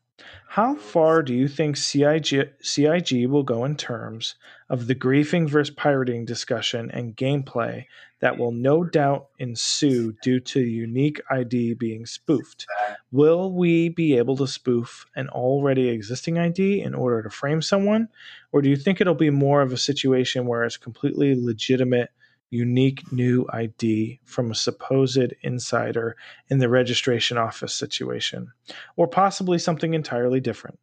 How 0.54 0.76
far 0.76 1.24
do 1.24 1.34
you 1.34 1.47
think 1.47 1.78
CIG, 1.78 2.51
CIG 2.62 3.26
will 3.26 3.41
go 3.41 3.66
in 3.66 3.76
terms 3.76 4.36
of 4.70 4.86
the 4.86 4.93
griefing 4.93 5.49
versus 5.49 5.74
pirating 5.74 6.26
discussion 6.26 6.91
and 6.91 7.18
gameplay 7.18 7.88
that 8.20 8.38
will 8.38 8.51
no 8.51 8.84
doubt 8.84 9.30
ensue 9.39 10.14
due 10.22 10.39
to 10.41 10.60
unique 10.60 11.20
ID 11.32 11.74
being 11.74 12.06
spoofed? 12.06 12.68
Will 13.12 13.51
we 13.51 13.89
be 13.89 14.16
able 14.16 14.38
to 14.38 14.47
spoof 14.47 15.08
an 15.16 15.28
already 15.30 15.89
existing 15.89 16.38
ID 16.38 16.84
in 16.84 16.93
order 16.93 17.24
to 17.24 17.32
frame 17.32 17.64
someone? 17.64 18.10
Or 18.51 18.62
do 18.62 18.70
you 18.70 18.76
think 18.76 19.01
it'll 19.01 19.16
be 19.16 19.32
more 19.32 19.64
of 19.64 19.74
a 19.74 19.78
situation 19.78 20.45
where 20.45 20.66
it's 20.66 20.78
completely 20.78 21.34
legitimate, 21.34 22.12
unique 22.54 23.12
new 23.12 23.45
ID 23.51 24.20
from 24.24 24.51
a 24.51 24.56
supposed 24.56 25.34
insider 25.41 26.16
in 26.49 26.60
the 26.60 26.70
registration 26.70 27.38
office 27.38 27.74
situation? 27.74 28.51
Or 28.95 29.08
possibly 29.08 29.58
something 29.58 29.93
entirely 29.93 30.39
different? 30.39 30.80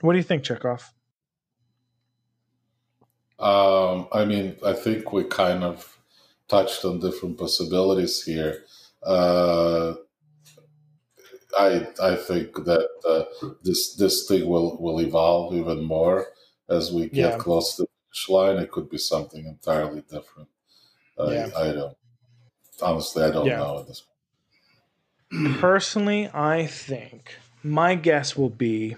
What 0.00 0.12
do 0.12 0.18
you 0.18 0.24
think, 0.24 0.42
Chekov? 0.44 0.82
Um, 3.38 4.08
I 4.12 4.24
mean, 4.24 4.56
I 4.64 4.72
think 4.72 5.12
we 5.12 5.24
kind 5.24 5.64
of 5.64 5.98
touched 6.48 6.84
on 6.84 7.00
different 7.00 7.38
possibilities 7.38 8.22
here. 8.24 8.64
Uh, 9.02 9.94
I 11.58 11.86
I 12.02 12.16
think 12.16 12.54
that 12.64 12.88
uh, 13.08 13.24
this 13.62 13.94
this 13.96 14.26
thing 14.26 14.46
will 14.48 14.76
will 14.80 15.00
evolve 15.00 15.54
even 15.54 15.84
more 15.84 16.26
as 16.68 16.92
we 16.92 17.02
get 17.08 17.32
Yeah. 17.32 17.36
close 17.38 17.76
to 17.76 17.82
the 17.82 17.88
finish 18.08 18.28
line. 18.28 18.56
It 18.62 18.70
could 18.70 18.88
be 18.88 18.98
something 18.98 19.46
entirely 19.46 20.02
different. 20.02 20.48
I, 21.18 21.32
Yeah. 21.32 21.50
I 21.56 21.72
don't 21.72 21.96
honestly. 22.82 23.22
I 23.24 23.30
don't 23.30 23.46
Yeah. 23.46 23.58
know 23.58 23.80
at 23.80 23.86
this. 23.86 24.02
Point. 25.30 25.58
Personally, 25.60 26.28
I 26.32 26.66
think 26.66 27.36
my 27.62 27.94
guess 27.94 28.36
will 28.36 28.50
be 28.50 28.96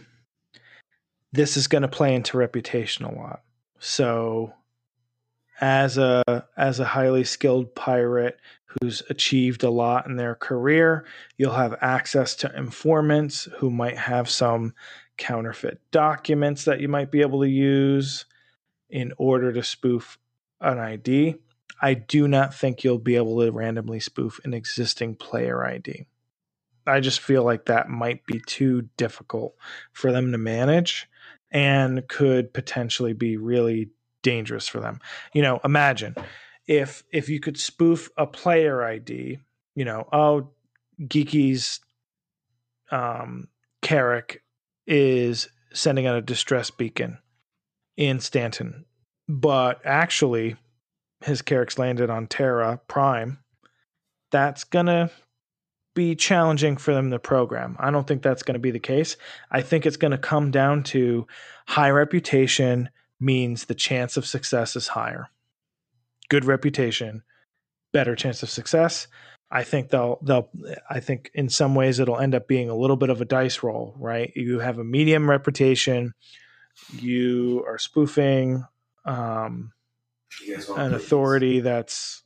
this 1.33 1.57
is 1.57 1.67
going 1.69 1.83
to 1.83 1.89
play 1.89 2.15
into 2.15 2.37
reputation 2.39 3.05
a 3.05 3.15
lot. 3.15 3.43
So 3.79 4.55
as 5.61 5.99
a 5.99 6.47
as 6.57 6.81
a 6.81 6.85
highly 6.85 7.25
skilled 7.25 7.75
pirate 7.75 8.39
who's 8.83 9.03
achieved 9.09 9.63
a 9.63 9.71
lot 9.71 10.07
in 10.07 10.17
their 10.17 10.35
career, 10.35 11.07
you'll 11.39 11.53
have 11.55 11.77
access 11.81 12.35
to 12.37 12.57
informants 12.57 13.49
who 13.59 13.71
might 13.71 13.97
have 13.97 14.29
some 14.29 14.75
counterfeit 15.17 15.81
documents 15.93 16.65
that 16.65 16.81
you 16.81 16.89
might 16.89 17.11
be 17.11 17.23
able 17.23 17.41
to 17.41 17.49
use 17.49 18.27
in 18.91 19.13
order 19.17 19.53
to 19.53 19.63
spoof 19.63 20.19
an 20.61 20.79
ID. 20.79 21.37
I 21.81 21.95
do 21.95 22.27
not 22.27 22.55
think 22.55 22.83
you'll 22.83 22.99
be 22.99 23.17
able 23.17 23.41
to 23.41 23.53
randomly 23.53 24.01
spoof 24.01 24.41
an 24.45 24.55
existing 24.55 25.17
player 25.17 25.65
ID. 25.65 26.07
I 26.87 27.01
just 27.01 27.21
feel 27.21 27.43
like 27.43 27.67
that 27.67 27.89
might 27.89 28.25
be 28.27 28.41
too 28.47 28.89
difficult 28.97 29.55
for 29.93 30.13
them 30.13 30.33
to 30.33 30.39
manage 30.39 31.09
and 31.51 32.07
could 32.09 32.53
potentially 32.53 33.13
be 33.13 33.37
really 33.37 33.91
dangerous 34.23 34.69
for 34.69 34.81
them. 34.81 35.01
You 35.33 35.43
know, 35.43 35.61
imagine 35.65 36.15
if 36.67 37.05
if 37.13 37.29
you 37.29 37.41
could 37.41 37.59
spoof 37.59 38.09
a 38.17 38.27
player 38.27 38.85
ID, 38.85 39.39
you 39.75 39.85
know, 39.85 40.09
oh, 40.13 40.51
Geeky's 41.01 41.81
um, 42.91 43.49
Carrack 43.83 44.43
is 44.87 45.49
sending 45.73 46.07
out 46.07 46.17
a 46.17 46.23
distress 46.23 46.71
beacon 46.71 47.19
in 47.97 48.21
Stanton, 48.21 48.85
but 49.29 49.81
actually 49.85 50.57
his 51.23 51.43
Carrack's 51.43 51.79
landed 51.79 52.11
on 52.11 52.27
Terra 52.27 52.81
Prime. 52.89 53.39
That's 54.31 54.65
gonna 54.65 55.11
be 55.97 56.15
challenging 56.15 56.77
for 56.77 56.95
them 56.95 57.11
to 57.11 57.19
program. 57.19 57.75
I 57.81 57.91
don't 57.91 58.07
think 58.07 58.23
that's 58.23 58.45
going 58.45 58.55
to 58.55 58.61
be 58.61 58.71
the 58.71 58.79
case. 58.79 59.17
I 59.51 59.63
think 59.63 59.85
it's 59.87 59.97
going 59.97 60.13
to 60.13 60.19
come 60.19 60.53
down 60.53 60.85
to 60.85 61.27
high 61.67 61.91
reputation 61.91 62.91
means 63.19 63.65
the 63.65 63.75
chance 63.75 64.17
of 64.17 64.27
success 64.27 64.77
is 64.77 64.89
higher. 64.89 65.29
Good 66.29 66.45
reputation, 66.45 67.23
better 67.93 68.15
chance 68.15 68.43
of 68.45 68.51
success. 68.51 69.09
I 69.51 69.63
think 69.63 69.91
they'll 69.91 70.19
they'll 70.23 70.51
I 70.91 71.01
think 71.01 71.31
in 71.33 71.49
some 71.49 71.75
ways 71.75 71.99
it'll 71.99 72.19
end 72.19 72.35
up 72.35 72.49
being 72.49 72.69
a 72.69 72.77
little 72.77 72.97
bit 72.97 73.11
of 73.11 73.21
a 73.21 73.25
dice 73.25 73.63
roll, 73.63 73.95
right? 73.97 74.33
You 74.35 74.59
have 74.59 74.79
a 74.79 74.85
medium 74.85 75.31
reputation, 75.31 76.13
you 76.93 77.65
are 77.67 77.79
spoofing 77.79 78.65
um, 79.05 79.73
an 80.77 80.95
authority 80.95 81.61
that's 81.61 82.23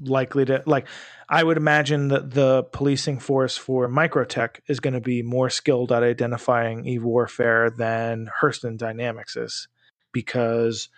likely 0.00 0.44
to 0.44 0.62
like 0.66 0.86
I 1.28 1.42
would 1.42 1.56
imagine 1.56 2.08
that 2.08 2.30
the 2.30 2.64
policing 2.64 3.18
force 3.18 3.56
for 3.56 3.88
Microtech 3.88 4.60
is 4.66 4.80
going 4.80 4.94
to 4.94 5.00
be 5.00 5.22
more 5.22 5.50
skilled 5.50 5.92
at 5.92 6.02
identifying 6.02 6.86
e 6.86 6.98
warfare 6.98 7.70
than 7.70 8.30
Hurston 8.40 8.76
Dynamics 8.76 9.36
is 9.36 9.68
because 10.12 10.88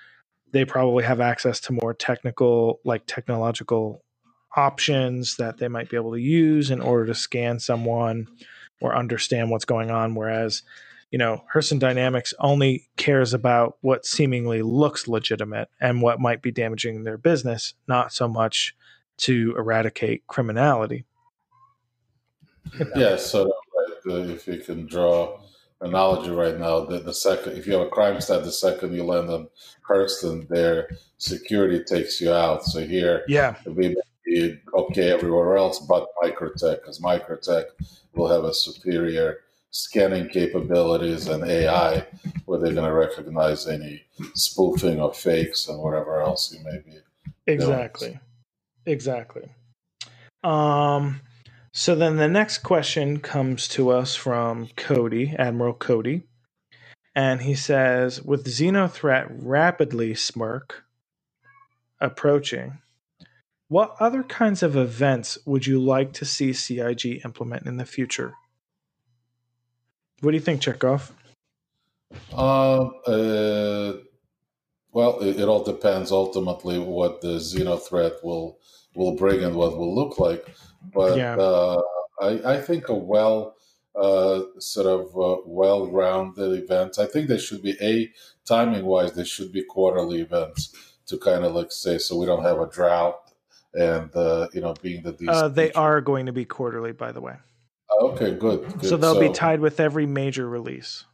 they 0.52 0.64
probably 0.64 1.04
have 1.04 1.20
access 1.20 1.60
to 1.60 1.72
more 1.72 1.94
technical 1.94 2.80
like 2.84 3.06
technological 3.06 4.04
options 4.56 5.36
that 5.36 5.58
they 5.58 5.68
might 5.68 5.90
be 5.90 5.96
able 5.96 6.12
to 6.12 6.20
use 6.20 6.70
in 6.70 6.80
order 6.80 7.06
to 7.06 7.14
scan 7.14 7.58
someone 7.58 8.26
or 8.80 8.94
understand 8.94 9.50
what's 9.50 9.64
going 9.64 9.90
on. 9.90 10.14
Whereas, 10.14 10.62
you 11.14 11.18
know, 11.18 11.44
Hurston 11.54 11.78
Dynamics 11.78 12.34
only 12.40 12.88
cares 12.96 13.34
about 13.34 13.78
what 13.82 14.04
seemingly 14.04 14.62
looks 14.62 15.06
legitimate 15.06 15.68
and 15.80 16.02
what 16.02 16.18
might 16.18 16.42
be 16.42 16.50
damaging 16.50 17.04
their 17.04 17.16
business, 17.16 17.74
not 17.86 18.12
so 18.12 18.26
much 18.26 18.74
to 19.18 19.54
eradicate 19.56 20.26
criminality. 20.26 21.04
Yeah, 22.96 23.14
so 23.14 23.44
like, 23.44 24.06
uh, 24.08 24.32
if 24.32 24.48
you 24.48 24.58
can 24.58 24.86
draw 24.86 25.38
analogy 25.80 26.30
right 26.30 26.58
now, 26.58 26.84
that 26.86 27.04
the 27.04 27.14
second, 27.14 27.58
if 27.58 27.68
you 27.68 27.74
have 27.74 27.86
a 27.86 27.90
crime 27.90 28.20
stat, 28.20 28.42
the 28.42 28.50
second 28.50 28.92
you 28.92 29.04
land 29.04 29.30
on 29.30 29.46
Hurston, 29.88 30.48
their 30.48 30.90
security 31.18 31.84
takes 31.84 32.20
you 32.20 32.32
out. 32.32 32.64
So 32.64 32.84
here, 32.84 33.22
yeah, 33.28 33.54
we 33.66 33.94
be 34.24 34.58
okay 34.74 35.12
everywhere 35.12 35.58
else 35.58 35.78
but 35.78 36.08
Microtech, 36.24 36.80
because 36.80 36.98
Microtech 36.98 37.66
will 38.14 38.26
have 38.26 38.42
a 38.42 38.52
superior 38.52 39.44
scanning 39.74 40.28
capabilities 40.28 41.26
and 41.26 41.42
AI 41.50 42.06
where 42.44 42.60
they're 42.60 42.72
going 42.72 42.88
to 42.88 42.94
recognize 42.94 43.66
any 43.66 44.04
spoofing 44.34 45.00
or 45.00 45.12
fakes 45.12 45.66
and 45.66 45.80
whatever 45.80 46.22
else 46.22 46.54
you 46.54 46.62
may 46.62 46.78
be. 46.78 47.00
Exactly. 47.48 48.08
Doing. 48.08 48.20
Exactly. 48.86 49.48
Um, 50.44 51.22
so 51.72 51.96
then 51.96 52.18
the 52.18 52.28
next 52.28 52.58
question 52.58 53.18
comes 53.18 53.66
to 53.68 53.90
us 53.90 54.14
from 54.14 54.68
Cody, 54.76 55.34
Admiral 55.36 55.74
Cody. 55.74 56.22
And 57.16 57.42
he 57.42 57.56
says, 57.56 58.22
with 58.22 58.46
Xenothreat 58.46 59.26
rapidly 59.40 60.14
smirk 60.14 60.84
approaching, 62.00 62.78
what 63.66 63.96
other 63.98 64.22
kinds 64.22 64.62
of 64.62 64.76
events 64.76 65.36
would 65.44 65.66
you 65.66 65.82
like 65.82 66.12
to 66.12 66.24
see 66.24 66.52
CIG 66.52 67.22
implement 67.24 67.66
in 67.66 67.76
the 67.76 67.84
future? 67.84 68.34
What 70.20 70.30
do 70.30 70.36
you 70.36 70.42
think, 70.42 70.62
Chekov? 70.62 71.10
Uh, 72.32 72.84
uh, 73.06 73.96
well, 74.92 75.18
it, 75.20 75.40
it, 75.40 75.48
all 75.48 75.64
depends 75.64 76.12
ultimately 76.12 76.78
what 76.78 77.20
the 77.20 77.38
Xenothreat 77.38 78.22
will 78.22 78.58
will 78.94 79.16
bring 79.16 79.42
and 79.42 79.56
what 79.56 79.76
will 79.76 79.94
look 79.94 80.18
like. 80.18 80.46
But 80.94 81.16
yeah. 81.18 81.36
uh, 81.36 81.82
I, 82.20 82.54
I, 82.54 82.60
think 82.60 82.88
a 82.88 82.94
well 82.94 83.56
uh, 83.96 84.42
sort 84.58 84.86
of 84.86 85.06
uh, 85.16 85.42
well-rounded 85.44 86.62
event. 86.62 86.98
I 87.00 87.06
think 87.06 87.28
they 87.28 87.38
should 87.38 87.62
be 87.62 87.76
a 87.80 88.10
timing 88.44 88.84
wise. 88.84 89.12
They 89.12 89.24
should 89.24 89.50
be 89.50 89.64
quarterly 89.64 90.20
events 90.20 90.94
to 91.06 91.18
kind 91.18 91.44
of 91.44 91.54
like 91.54 91.72
say 91.72 91.98
so 91.98 92.16
we 92.16 92.26
don't 92.26 92.44
have 92.44 92.60
a 92.60 92.66
drought 92.66 93.32
and 93.74 94.14
uh, 94.14 94.48
you 94.52 94.60
know 94.60 94.74
being 94.80 95.02
the 95.02 95.16
uh, 95.28 95.48
they 95.48 95.72
are 95.72 96.00
going 96.00 96.26
to 96.26 96.32
be 96.32 96.44
quarterly, 96.44 96.92
by 96.92 97.12
the 97.12 97.20
way. 97.20 97.36
Okay, 98.12 98.34
good. 98.34 98.66
good. 98.78 98.88
So 98.88 98.96
they'll 98.96 99.14
so, 99.14 99.20
be 99.20 99.32
tied 99.32 99.60
with 99.60 99.80
every 99.80 100.06
major 100.06 100.48
release. 100.48 101.04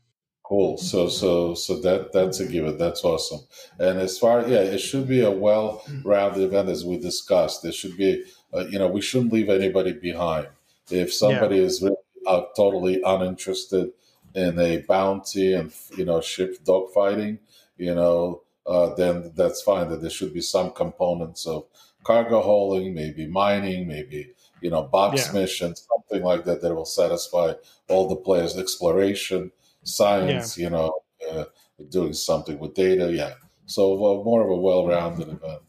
Cool. 0.50 0.78
So 0.78 1.08
so 1.08 1.54
so 1.54 1.80
that 1.82 2.12
that's 2.12 2.40
a 2.40 2.46
given. 2.46 2.76
That's 2.76 3.04
awesome. 3.04 3.40
And 3.78 4.00
as 4.00 4.18
far 4.18 4.40
yeah, 4.48 4.58
it 4.58 4.78
should 4.78 5.06
be 5.06 5.22
a 5.22 5.30
well-rounded 5.30 6.42
event 6.42 6.68
as 6.68 6.84
we 6.84 6.98
discussed. 6.98 7.62
There 7.62 7.70
should 7.70 7.96
be 7.96 8.24
uh, 8.52 8.64
you 8.68 8.80
know 8.80 8.88
we 8.88 9.00
shouldn't 9.00 9.32
leave 9.32 9.48
anybody 9.48 9.92
behind. 9.92 10.48
If 10.90 11.14
somebody 11.14 11.58
yeah. 11.58 11.62
is 11.62 11.80
really 11.80 11.96
uh, 12.26 12.42
totally 12.56 13.00
uninterested 13.06 13.92
in 14.34 14.58
a 14.58 14.78
bounty 14.78 15.54
and 15.54 15.72
you 15.96 16.04
know 16.04 16.20
ship 16.20 16.56
dogfighting, 16.64 17.38
you 17.76 17.94
know, 17.94 18.42
uh, 18.66 18.92
then 18.96 19.30
that's 19.36 19.62
fine. 19.62 19.88
That 19.88 20.00
there 20.00 20.10
should 20.10 20.34
be 20.34 20.40
some 20.40 20.72
components 20.72 21.46
of 21.46 21.66
cargo 22.02 22.40
hauling, 22.40 22.92
maybe 22.92 23.28
mining, 23.28 23.86
maybe 23.86 24.32
you 24.60 24.70
know 24.70 24.82
box 24.82 25.26
yeah. 25.26 25.40
missions, 25.40 25.86
something 25.88 26.24
like 26.24 26.44
that 26.44 26.62
that 26.62 26.74
will 26.74 26.84
satisfy 26.84 27.54
all 27.88 28.08
the 28.08 28.16
players. 28.16 28.56
Exploration, 28.56 29.50
science, 29.82 30.56
yeah. 30.56 30.64
you 30.64 30.70
know, 30.70 31.00
uh, 31.30 31.44
doing 31.88 32.12
something 32.12 32.58
with 32.58 32.74
data. 32.74 33.12
Yeah, 33.12 33.34
so 33.66 33.94
uh, 33.94 34.24
more 34.24 34.42
of 34.42 34.50
a 34.50 34.56
well-rounded 34.56 35.28
event. 35.28 35.62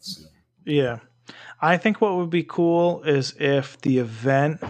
Yeah, 0.64 0.98
I 1.60 1.76
think 1.76 2.00
what 2.00 2.16
would 2.16 2.30
be 2.30 2.44
cool 2.44 3.02
is 3.02 3.34
if 3.38 3.80
the 3.80 3.98
event 3.98 4.60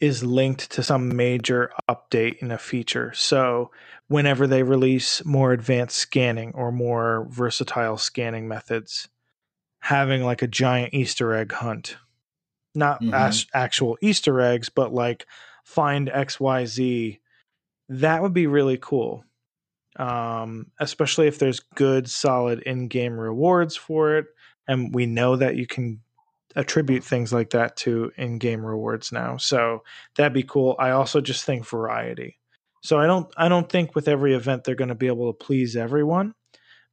is 0.00 0.22
linked 0.22 0.70
to 0.70 0.82
some 0.82 1.16
major 1.16 1.72
update 1.88 2.38
in 2.38 2.52
a 2.52 2.58
feature. 2.58 3.12
So 3.14 3.70
whenever 4.06 4.46
they 4.46 4.62
release 4.62 5.24
more 5.24 5.52
advanced 5.52 5.96
scanning 5.96 6.52
or 6.54 6.70
more 6.70 7.26
versatile 7.30 7.98
scanning 7.98 8.46
methods, 8.46 9.08
having 9.80 10.22
like 10.22 10.42
a 10.42 10.48
giant 10.48 10.94
Easter 10.94 11.34
egg 11.34 11.52
hunt. 11.52 11.96
Not 12.78 13.02
mm-hmm. 13.02 13.14
as 13.14 13.46
actual 13.52 13.98
Easter 14.00 14.40
eggs, 14.40 14.68
but 14.68 14.92
like 14.92 15.26
find 15.64 16.08
XYZ. 16.08 17.18
That 17.88 18.22
would 18.22 18.32
be 18.32 18.46
really 18.46 18.78
cool. 18.80 19.24
Um, 19.96 20.70
especially 20.78 21.26
if 21.26 21.38
there's 21.38 21.60
good, 21.74 22.08
solid 22.08 22.60
in 22.60 22.88
game 22.88 23.18
rewards 23.18 23.74
for 23.74 24.16
it. 24.16 24.26
And 24.68 24.94
we 24.94 25.06
know 25.06 25.36
that 25.36 25.56
you 25.56 25.66
can 25.66 26.00
attribute 26.54 27.02
things 27.02 27.32
like 27.32 27.50
that 27.50 27.76
to 27.78 28.12
in 28.16 28.38
game 28.38 28.64
rewards 28.64 29.10
now. 29.10 29.38
So 29.38 29.82
that'd 30.16 30.32
be 30.32 30.44
cool. 30.44 30.76
I 30.78 30.90
also 30.90 31.20
just 31.20 31.44
think 31.44 31.66
variety. 31.66 32.38
So 32.82 32.98
I 32.98 33.06
don't 33.06 33.28
I 33.36 33.48
don't 33.48 33.68
think 33.68 33.94
with 33.96 34.06
every 34.06 34.34
event 34.34 34.62
they're 34.62 34.76
going 34.76 34.88
to 34.88 34.94
be 34.94 35.08
able 35.08 35.32
to 35.32 35.44
please 35.44 35.76
everyone 35.76 36.34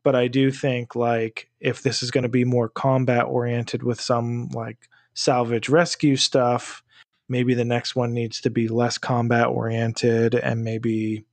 but 0.06 0.16
I 0.16 0.28
do 0.28 0.52
think 0.52 0.96
like 0.96 1.50
if 1.60 1.82
this 1.82 2.04
is 2.04 2.12
going 2.12 2.22
to 2.22 2.30
be 2.30 2.46
more 2.46 2.70
combat 2.70 3.26
oriented 3.26 3.82
with 3.82 4.00
some 4.00 4.50
like 4.50 4.88
salvage 5.16 5.70
rescue 5.70 6.16
stuff, 6.16 6.84
maybe 7.28 7.54
the 7.54 7.66
next 7.66 7.96
one 7.96 8.14
needs 8.14 8.42
to 8.42 8.50
be 8.50 8.68
less 8.68 8.98
combat 8.98 9.48
oriented 9.48 10.36
and 10.36 10.64
maybe 10.64 11.26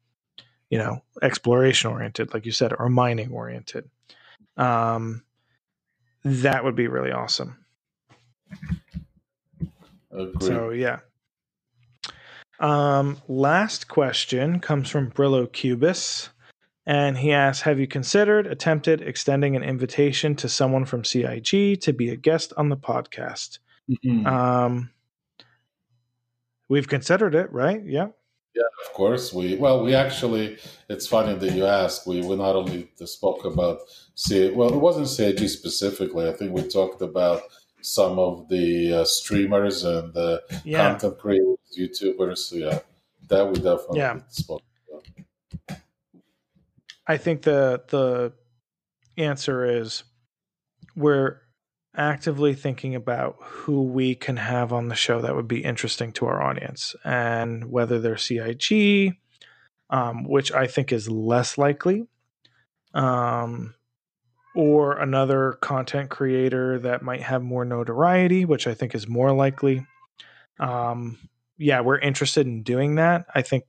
you 0.70 0.78
know 0.78 1.02
exploration 1.20 1.90
oriented 1.90 2.32
like 2.32 2.46
you 2.46 2.52
said 2.52 2.72
or 2.78 2.88
mining 2.88 3.30
oriented 3.30 3.88
um 4.56 5.22
that 6.24 6.64
would 6.64 6.74
be 6.74 6.86
really 6.86 7.12
awesome 7.12 7.58
Agreed. 10.10 10.42
so 10.42 10.70
yeah 10.70 11.00
um 12.60 13.20
last 13.28 13.88
question 13.88 14.60
comes 14.60 14.88
from 14.88 15.10
brillo 15.10 15.50
cubis 15.50 16.30
and 16.84 17.16
he 17.16 17.32
asks, 17.32 17.62
Have 17.62 17.78
you 17.78 17.86
considered, 17.86 18.46
attempted 18.46 19.02
extending 19.02 19.54
an 19.54 19.62
invitation 19.62 20.34
to 20.34 20.48
someone 20.48 20.84
from 20.84 21.04
CIG 21.04 21.80
to 21.80 21.92
be 21.92 22.10
a 22.10 22.16
guest 22.16 22.52
on 22.56 22.70
the 22.70 22.76
podcast? 22.76 23.58
Mm-hmm. 23.90 24.26
Um, 24.26 24.90
we've 26.68 26.88
considered 26.88 27.34
it, 27.34 27.52
right? 27.52 27.82
Yeah. 27.84 28.08
Yeah, 28.54 28.64
of 28.86 28.92
course. 28.92 29.32
We 29.32 29.56
well, 29.56 29.82
we 29.82 29.94
actually. 29.94 30.58
It's 30.90 31.06
funny 31.06 31.34
that 31.38 31.52
you 31.54 31.64
ask. 31.64 32.06
We 32.06 32.20
we 32.20 32.36
not 32.36 32.54
only 32.54 32.90
spoke 33.04 33.46
about 33.46 33.78
C. 34.14 34.50
Well, 34.50 34.74
it 34.74 34.78
wasn't 34.78 35.08
CIG 35.08 35.48
specifically. 35.48 36.28
I 36.28 36.32
think 36.32 36.52
we 36.52 36.62
talked 36.62 37.00
about 37.00 37.42
some 37.80 38.18
of 38.18 38.48
the 38.48 38.92
uh, 38.92 39.04
streamers 39.04 39.84
and 39.84 40.12
the 40.12 40.42
yeah. 40.64 40.90
content 40.90 41.18
creators, 41.18 41.58
YouTubers. 41.78 42.38
So 42.38 42.56
yeah, 42.56 42.80
that 43.28 43.46
we 43.46 43.54
definitely 43.54 44.00
yeah. 44.00 44.20
spoke. 44.28 44.62
I 47.06 47.16
think 47.16 47.42
the 47.42 47.82
the 47.88 48.32
answer 49.16 49.64
is 49.64 50.04
we're 50.94 51.41
actively 51.96 52.54
thinking 52.54 52.94
about 52.94 53.36
who 53.40 53.82
we 53.82 54.14
can 54.14 54.36
have 54.36 54.72
on 54.72 54.88
the 54.88 54.94
show 54.94 55.20
that 55.20 55.34
would 55.34 55.48
be 55.48 55.64
interesting 55.64 56.12
to 56.12 56.26
our 56.26 56.42
audience 56.42 56.94
and 57.04 57.70
whether 57.70 58.00
they're 58.00 58.16
CIG, 58.16 59.18
um, 59.90 60.24
which 60.24 60.52
I 60.52 60.66
think 60.66 60.92
is 60.92 61.08
less 61.08 61.58
likely, 61.58 62.06
um, 62.94 63.74
or 64.54 64.98
another 64.98 65.52
content 65.60 66.10
creator 66.10 66.78
that 66.78 67.02
might 67.02 67.22
have 67.22 67.42
more 67.42 67.64
notoriety, 67.64 68.44
which 68.44 68.66
I 68.66 68.74
think 68.74 68.94
is 68.94 69.06
more 69.06 69.32
likely. 69.32 69.86
Um, 70.58 71.18
yeah, 71.58 71.80
we're 71.80 71.98
interested 71.98 72.46
in 72.46 72.62
doing 72.62 72.96
that. 72.96 73.26
I 73.34 73.42
think 73.42 73.64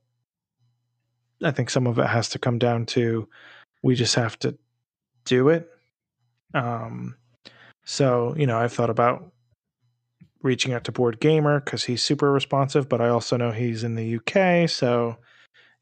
I 1.42 1.50
think 1.50 1.68
some 1.68 1.86
of 1.86 1.98
it 1.98 2.06
has 2.06 2.30
to 2.30 2.38
come 2.38 2.58
down 2.58 2.86
to 2.86 3.28
we 3.82 3.94
just 3.94 4.14
have 4.14 4.38
to 4.40 4.56
do 5.24 5.50
it. 5.50 5.68
Um, 6.54 7.16
so, 7.84 8.34
you 8.36 8.46
know, 8.46 8.58
I've 8.58 8.72
thought 8.72 8.90
about 8.90 9.32
reaching 10.42 10.72
out 10.72 10.84
to 10.84 10.92
BoredGamer 10.92 11.64
because 11.64 11.84
he's 11.84 12.02
super 12.02 12.32
responsive, 12.32 12.88
but 12.88 13.00
I 13.00 13.08
also 13.08 13.36
know 13.36 13.50
he's 13.50 13.84
in 13.84 13.94
the 13.94 14.16
UK. 14.16 14.68
So, 14.68 15.16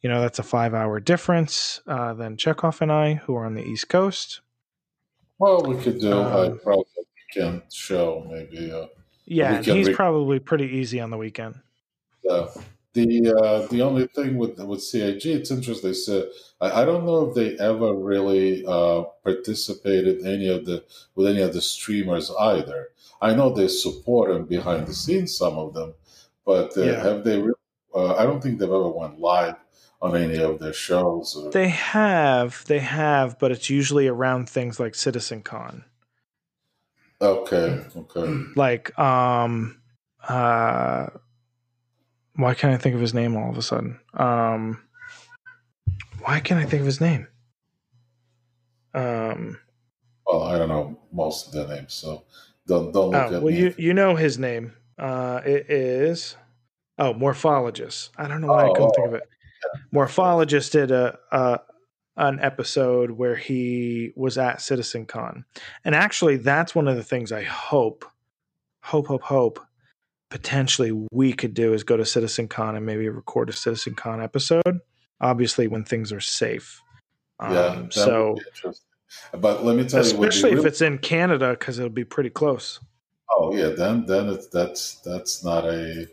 you 0.01 0.09
know, 0.09 0.21
that's 0.21 0.39
a 0.39 0.45
five 0.45 0.75
hour 0.75 1.01
difference 1.01 1.81
uh, 1.87 2.15
than 2.15 2.37
Chekov 2.37 2.81
and 2.81 2.93
I, 2.93 3.15
who 3.15 3.35
are 3.37 3.45
on 3.45 3.55
the 3.55 3.63
East 3.63 3.89
Coast. 3.89 4.41
Well, 5.39 5.63
we 5.63 5.77
could 5.77 6.01
do 6.01 6.13
um, 6.13 6.53
a 6.53 6.57
probably 6.57 6.85
weekend 7.35 7.63
show, 7.73 8.27
maybe. 8.31 8.71
Uh, 8.71 8.87
yeah, 9.25 9.63
he's 9.63 9.89
re- 9.89 9.95
probably 9.95 10.39
pretty 10.39 10.67
easy 10.67 11.01
on 11.01 11.11
the 11.11 11.17
weekend. 11.17 11.57
Yeah. 12.25 12.49
The 12.95 13.33
uh, 13.33 13.67
the 13.69 13.81
only 13.81 14.07
thing 14.09 14.37
with 14.37 14.59
with 14.59 14.83
CIG, 14.83 15.25
it's 15.27 15.51
interesting. 15.51 15.95
So 15.95 16.29
I, 16.61 16.83
I 16.83 16.85
don't 16.85 17.07
know 17.07 17.29
if 17.29 17.35
they 17.35 17.57
ever 17.59 17.95
really 17.95 18.65
uh, 18.67 19.05
participated 19.25 20.27
any 20.27 20.49
of 20.49 20.67
the 20.67 20.85
with 21.15 21.27
any 21.27 21.41
of 21.41 21.55
the 21.55 21.63
streamers 21.63 22.31
either. 22.39 22.89
I 23.23 23.35
know 23.35 23.51
they 23.51 23.69
support 23.69 24.31
them 24.31 24.45
behind 24.45 24.87
the 24.87 24.95
scenes, 24.95 25.35
some 25.35 25.57
of 25.57 25.73
them, 25.73 25.95
but 26.45 26.77
uh, 26.77 26.83
yeah. 26.83 27.03
have 27.03 27.25
they? 27.25 27.39
Really, 27.39 27.55
uh, 27.95 28.17
I 28.17 28.25
don't 28.25 28.43
think 28.43 28.59
they've 28.59 28.69
ever 28.69 28.89
went 28.89 29.19
live 29.19 29.57
on 30.03 30.17
any 30.17 30.39
of 30.43 30.59
their 30.59 30.73
shows. 30.73 31.35
Or... 31.37 31.51
They 31.51 31.69
have, 31.69 32.65
they 32.67 32.81
have, 32.81 33.39
but 33.39 33.53
it's 33.53 33.71
usually 33.71 34.09
around 34.09 34.51
things 34.51 34.81
like 34.81 34.95
CitizenCon. 34.95 35.85
Okay. 37.23 37.85
Okay. 37.97 38.43
Like, 38.57 38.99
um, 38.99 39.81
uh 40.29 41.07
why 42.37 42.55
can't 42.55 42.73
I 42.73 42.79
think 42.79 42.95
of 42.95 43.01
his 43.01 43.15
name 43.15 43.37
all 43.37 43.51
of 43.51 43.59
a 43.59 43.63
sudden? 43.63 43.99
Um, 44.15 44.83
why 46.23 46.41
can't 46.41 46.61
I 46.61 46.65
think 46.65 46.81
of 46.81 46.87
his 46.87 47.01
name? 47.01 47.27
Um, 48.95 49.59
well, 50.27 50.43
I 50.45 50.59
don't 50.59 50.69
know 50.69 50.99
most 51.13 51.49
of 51.49 51.53
their 51.53 51.77
names, 51.77 51.95
so 51.95 52.25
don't 52.67 52.93
don't 52.93 53.11
look 53.11 53.33
oh, 53.33 53.37
at 53.37 53.43
well, 53.43 53.53
me. 53.53 53.59
you 53.59 53.75
you 53.77 53.95
know 53.95 54.15
his 54.15 54.39
name. 54.39 54.73
Uh, 54.99 55.41
it 55.45 55.71
is 55.71 56.37
oh, 56.99 57.15
Morphologis. 57.15 58.11
I 58.17 58.29
don't 58.29 58.41
know 58.41 58.49
why 58.49 58.67
oh, 58.67 58.71
I 58.71 58.75
couldn't 58.75 58.91
oh, 58.91 58.93
think 58.95 59.09
of 59.09 59.15
it. 59.15 59.29
Yeah. 59.65 60.01
Morphologis 60.01 60.71
did 60.71 60.91
a, 60.91 61.19
a 61.33 61.61
an 62.17 62.39
episode 62.41 63.13
where 63.13 63.37
he 63.37 64.13
was 64.15 64.37
at 64.39 64.59
CitizenCon, 64.59 65.45
and 65.85 65.95
actually, 65.95 66.37
that's 66.37 66.75
one 66.75 66.89
of 66.89 66.97
the 66.97 67.05
things 67.05 67.33
I 67.33 67.43
hope, 67.43 68.05
hope, 68.83 69.07
hope, 69.07 69.23
hope 69.23 69.61
potentially 70.33 70.93
we 71.13 71.35
could 71.35 71.53
do 71.53 71.75
is 71.75 71.85
go 71.85 71.95
to 71.95 72.05
CitizenCon 72.05 72.75
and 72.75 72.87
maybe 72.87 73.07
record 73.11 73.51
a 73.51 73.53
CitizenCon 73.53 74.25
episode. 74.25 74.81
Obviously, 75.21 75.69
when 75.69 75.85
things 75.85 76.11
are 76.11 76.21
safe. 76.21 76.81
Yeah. 77.43 77.67
Um, 77.67 77.91
so, 77.91 78.39
but 79.39 79.63
let 79.63 79.77
me 79.77 79.87
tell 79.87 80.01
especially 80.01 80.23
you, 80.23 80.29
especially 80.29 80.53
if 80.59 80.65
it's 80.65 80.81
in 80.81 80.97
Canada, 80.99 81.51
because 81.51 81.79
it'll 81.79 81.91
be 81.91 82.05
pretty 82.05 82.31
close. 82.31 82.81
Oh 83.31 83.55
yeah, 83.55 83.69
then 83.69 84.07
then 84.07 84.31
it's 84.31 84.47
that's 84.49 84.97
that's 85.05 85.45
not 85.45 85.67
a 85.67 86.07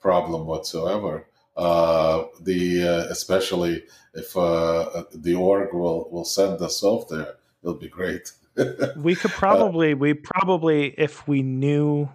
problem 0.00 0.46
whatsoever. 0.46 1.26
Uh, 1.56 2.26
the 2.42 2.86
uh, 2.86 3.10
especially 3.10 3.82
if 4.14 4.36
uh, 4.36 5.02
the 5.12 5.34
org 5.34 5.74
will 5.74 6.08
will 6.12 6.24
send 6.24 6.62
us 6.62 6.82
off 6.84 7.08
there, 7.08 7.34
it'll 7.62 7.74
be 7.74 7.88
great. 7.88 8.30
we 8.96 9.16
could 9.16 9.32
probably 9.32 9.94
we 9.94 10.14
probably 10.14 10.94
if 10.96 11.26
we 11.26 11.42
knew 11.42 12.08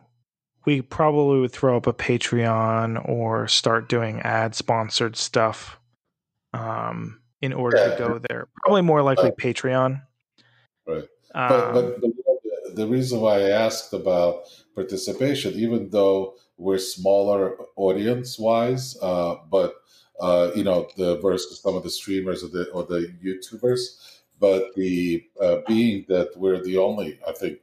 we 0.69 0.83
probably 0.83 1.39
would 1.39 1.51
throw 1.51 1.77
up 1.77 1.87
a 1.87 1.93
Patreon 1.93 3.09
or 3.09 3.47
start 3.47 3.89
doing 3.89 4.21
ad 4.21 4.53
sponsored 4.53 5.15
stuff 5.15 5.79
um, 6.53 7.19
in 7.41 7.53
order 7.53 7.77
yeah. 7.77 7.89
to 7.89 7.97
go 7.97 8.19
there. 8.29 8.47
Probably 8.57 8.83
more 8.83 9.01
likely 9.01 9.29
uh, 9.29 9.31
Patreon. 9.31 10.03
Right. 10.87 11.07
Um, 11.33 11.49
but, 11.49 11.73
but 11.73 12.01
the, 12.01 12.13
the 12.75 12.87
reason 12.87 13.19
why 13.19 13.37
I 13.39 13.49
asked 13.49 13.93
about 13.93 14.43
participation, 14.75 15.55
even 15.55 15.89
though 15.89 16.35
we're 16.57 16.77
smaller 16.77 17.57
audience 17.75 18.37
wise, 18.37 18.95
uh, 19.01 19.37
but 19.49 19.73
uh, 20.19 20.51
you 20.53 20.63
know, 20.63 20.87
the 20.97 21.17
versus 21.17 21.59
some 21.63 21.75
of 21.75 21.81
the 21.81 21.89
streamers 21.89 22.43
or 22.43 22.49
the 22.49 22.69
or 22.69 22.83
the 22.83 23.11
YouTubers, 23.25 24.19
but 24.39 24.75
the 24.75 25.25
uh, 25.41 25.61
being 25.67 26.05
that 26.09 26.37
we're 26.37 26.61
the 26.61 26.77
only, 26.77 27.19
I 27.27 27.31
think, 27.31 27.57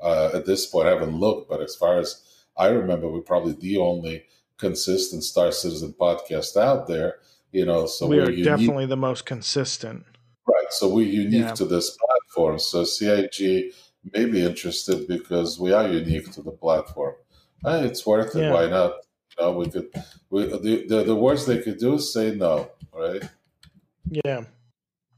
uh, 0.00 0.30
at 0.34 0.44
this 0.44 0.66
point, 0.66 0.88
I 0.88 0.90
haven't 0.90 1.14
looked, 1.14 1.48
but 1.48 1.60
as 1.60 1.76
far 1.76 1.98
as 1.98 2.24
I 2.58 2.68
remember 2.68 3.08
we're 3.08 3.20
probably 3.20 3.52
the 3.52 3.78
only 3.78 4.24
consistent 4.58 5.24
Star 5.24 5.52
Citizen 5.52 5.94
podcast 5.98 6.56
out 6.56 6.86
there. 6.86 7.16
You 7.52 7.64
know, 7.64 7.86
so 7.86 8.06
we 8.06 8.18
are 8.18 8.30
definitely 8.30 8.86
the 8.86 8.96
most 8.96 9.24
consistent. 9.24 10.04
Right. 10.46 10.70
So 10.70 10.88
we're 10.88 11.06
unique 11.06 11.46
yeah. 11.46 11.52
to 11.54 11.64
this 11.64 11.96
platform. 11.96 12.58
So 12.58 12.84
CIG 12.84 13.72
may 14.12 14.24
be 14.26 14.44
interested 14.44 15.08
because 15.08 15.58
we 15.58 15.72
are 15.72 15.88
unique 15.88 16.30
to 16.32 16.42
the 16.42 16.50
platform. 16.50 17.14
Hey, 17.64 17.84
it's 17.86 18.06
worth 18.06 18.36
it. 18.36 18.42
Yeah. 18.42 18.52
Why 18.52 18.68
not? 18.68 18.92
You 19.38 19.44
know, 19.44 19.52
we 19.52 19.70
could. 19.70 19.88
We 20.30 20.46
the, 20.46 20.84
the 20.88 21.04
the 21.04 21.16
worst 21.16 21.46
they 21.46 21.62
could 21.62 21.78
do 21.78 21.94
is 21.94 22.12
say 22.12 22.34
no. 22.34 22.70
Right. 22.92 23.22
Yeah. 24.10 24.42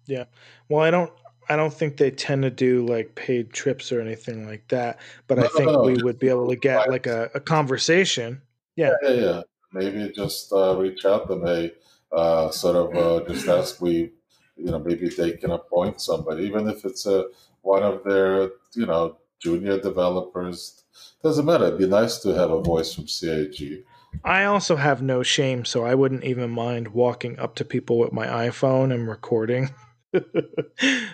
Yeah. 0.06 0.24
Well, 0.68 0.82
I 0.82 0.90
don't. 0.90 1.12
I 1.50 1.56
don't 1.56 1.74
think 1.74 1.96
they 1.96 2.12
tend 2.12 2.44
to 2.44 2.50
do 2.50 2.86
like 2.86 3.16
paid 3.16 3.52
trips 3.52 3.90
or 3.90 4.00
anything 4.00 4.46
like 4.46 4.68
that. 4.68 5.00
But 5.26 5.38
no, 5.38 5.44
I 5.44 5.48
think 5.48 5.72
no, 5.72 5.82
we 5.82 6.00
would 6.00 6.20
be 6.20 6.28
able 6.28 6.48
to 6.48 6.54
get 6.54 6.88
like 6.88 7.08
a, 7.08 7.28
a 7.34 7.40
conversation. 7.40 8.40
Yeah. 8.76 8.92
yeah. 9.02 9.10
yeah, 9.10 9.20
yeah. 9.20 9.42
Maybe 9.72 10.12
just 10.14 10.52
uh, 10.52 10.76
reach 10.78 11.04
out 11.04 11.26
to 11.26 11.34
me, 11.34 11.72
uh, 12.12 12.50
sort 12.50 12.76
of 12.76 12.96
uh, 12.96 13.28
just 13.28 13.48
ask 13.48 13.80
we, 13.80 14.12
you 14.56 14.66
know, 14.66 14.78
maybe 14.78 15.08
they 15.08 15.32
can 15.32 15.50
appoint 15.50 16.00
somebody, 16.00 16.44
even 16.44 16.68
if 16.68 16.84
it's 16.84 17.04
a 17.06 17.24
one 17.62 17.82
of 17.82 18.04
their, 18.04 18.50
you 18.74 18.86
know, 18.86 19.18
junior 19.40 19.80
developers. 19.80 20.84
Doesn't 21.24 21.44
matter. 21.44 21.66
It'd 21.66 21.80
be 21.80 21.86
nice 21.86 22.18
to 22.18 22.28
have 22.28 22.52
a 22.52 22.62
voice 22.62 22.94
from 22.94 23.08
CIG. 23.08 23.84
I 24.24 24.44
also 24.44 24.76
have 24.76 25.02
no 25.02 25.24
shame, 25.24 25.64
so 25.64 25.84
I 25.84 25.96
wouldn't 25.96 26.24
even 26.24 26.50
mind 26.50 26.88
walking 26.88 27.40
up 27.40 27.56
to 27.56 27.64
people 27.64 27.98
with 27.98 28.12
my 28.12 28.26
iPhone 28.26 28.94
and 28.94 29.08
recording. 29.08 29.70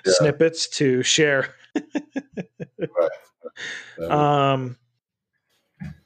snippets 0.04 0.68
to 0.68 1.02
share. 1.02 1.54
right. 3.98 4.10
Um, 4.10 4.76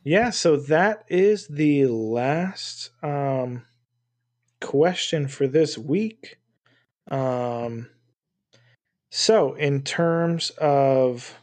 yeah, 0.05 0.31
so 0.31 0.57
that 0.57 1.05
is 1.09 1.47
the 1.49 1.87
last 1.87 2.91
um, 3.03 3.65
question 4.61 5.29
for 5.29 5.47
this 5.47 5.77
week. 5.77 6.39
Um, 7.11 7.89
so, 9.11 9.55
in 9.55 9.83
terms 9.83 10.51
of, 10.51 11.35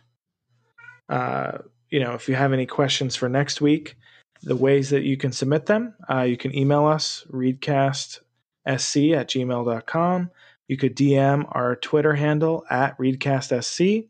uh, 1.09 1.59
you 1.89 1.99
know, 1.99 2.13
if 2.13 2.29
you 2.29 2.35
have 2.35 2.53
any 2.53 2.65
questions 2.65 3.15
for 3.15 3.27
next 3.27 3.59
week, 3.59 3.95
the 4.43 4.55
ways 4.55 4.89
that 4.91 5.03
you 5.03 5.17
can 5.17 5.31
submit 5.31 5.65
them, 5.65 5.93
uh, 6.09 6.21
you 6.21 6.37
can 6.37 6.55
email 6.55 6.85
us, 6.85 7.25
reedcastsc 7.31 8.21
at 8.65 9.27
gmail.com. 9.27 10.31
You 10.67 10.77
could 10.77 10.95
DM 10.95 11.47
our 11.51 11.75
Twitter 11.75 12.15
handle 12.15 12.65
at 12.69 12.97
REEDcastsc. 12.97 14.07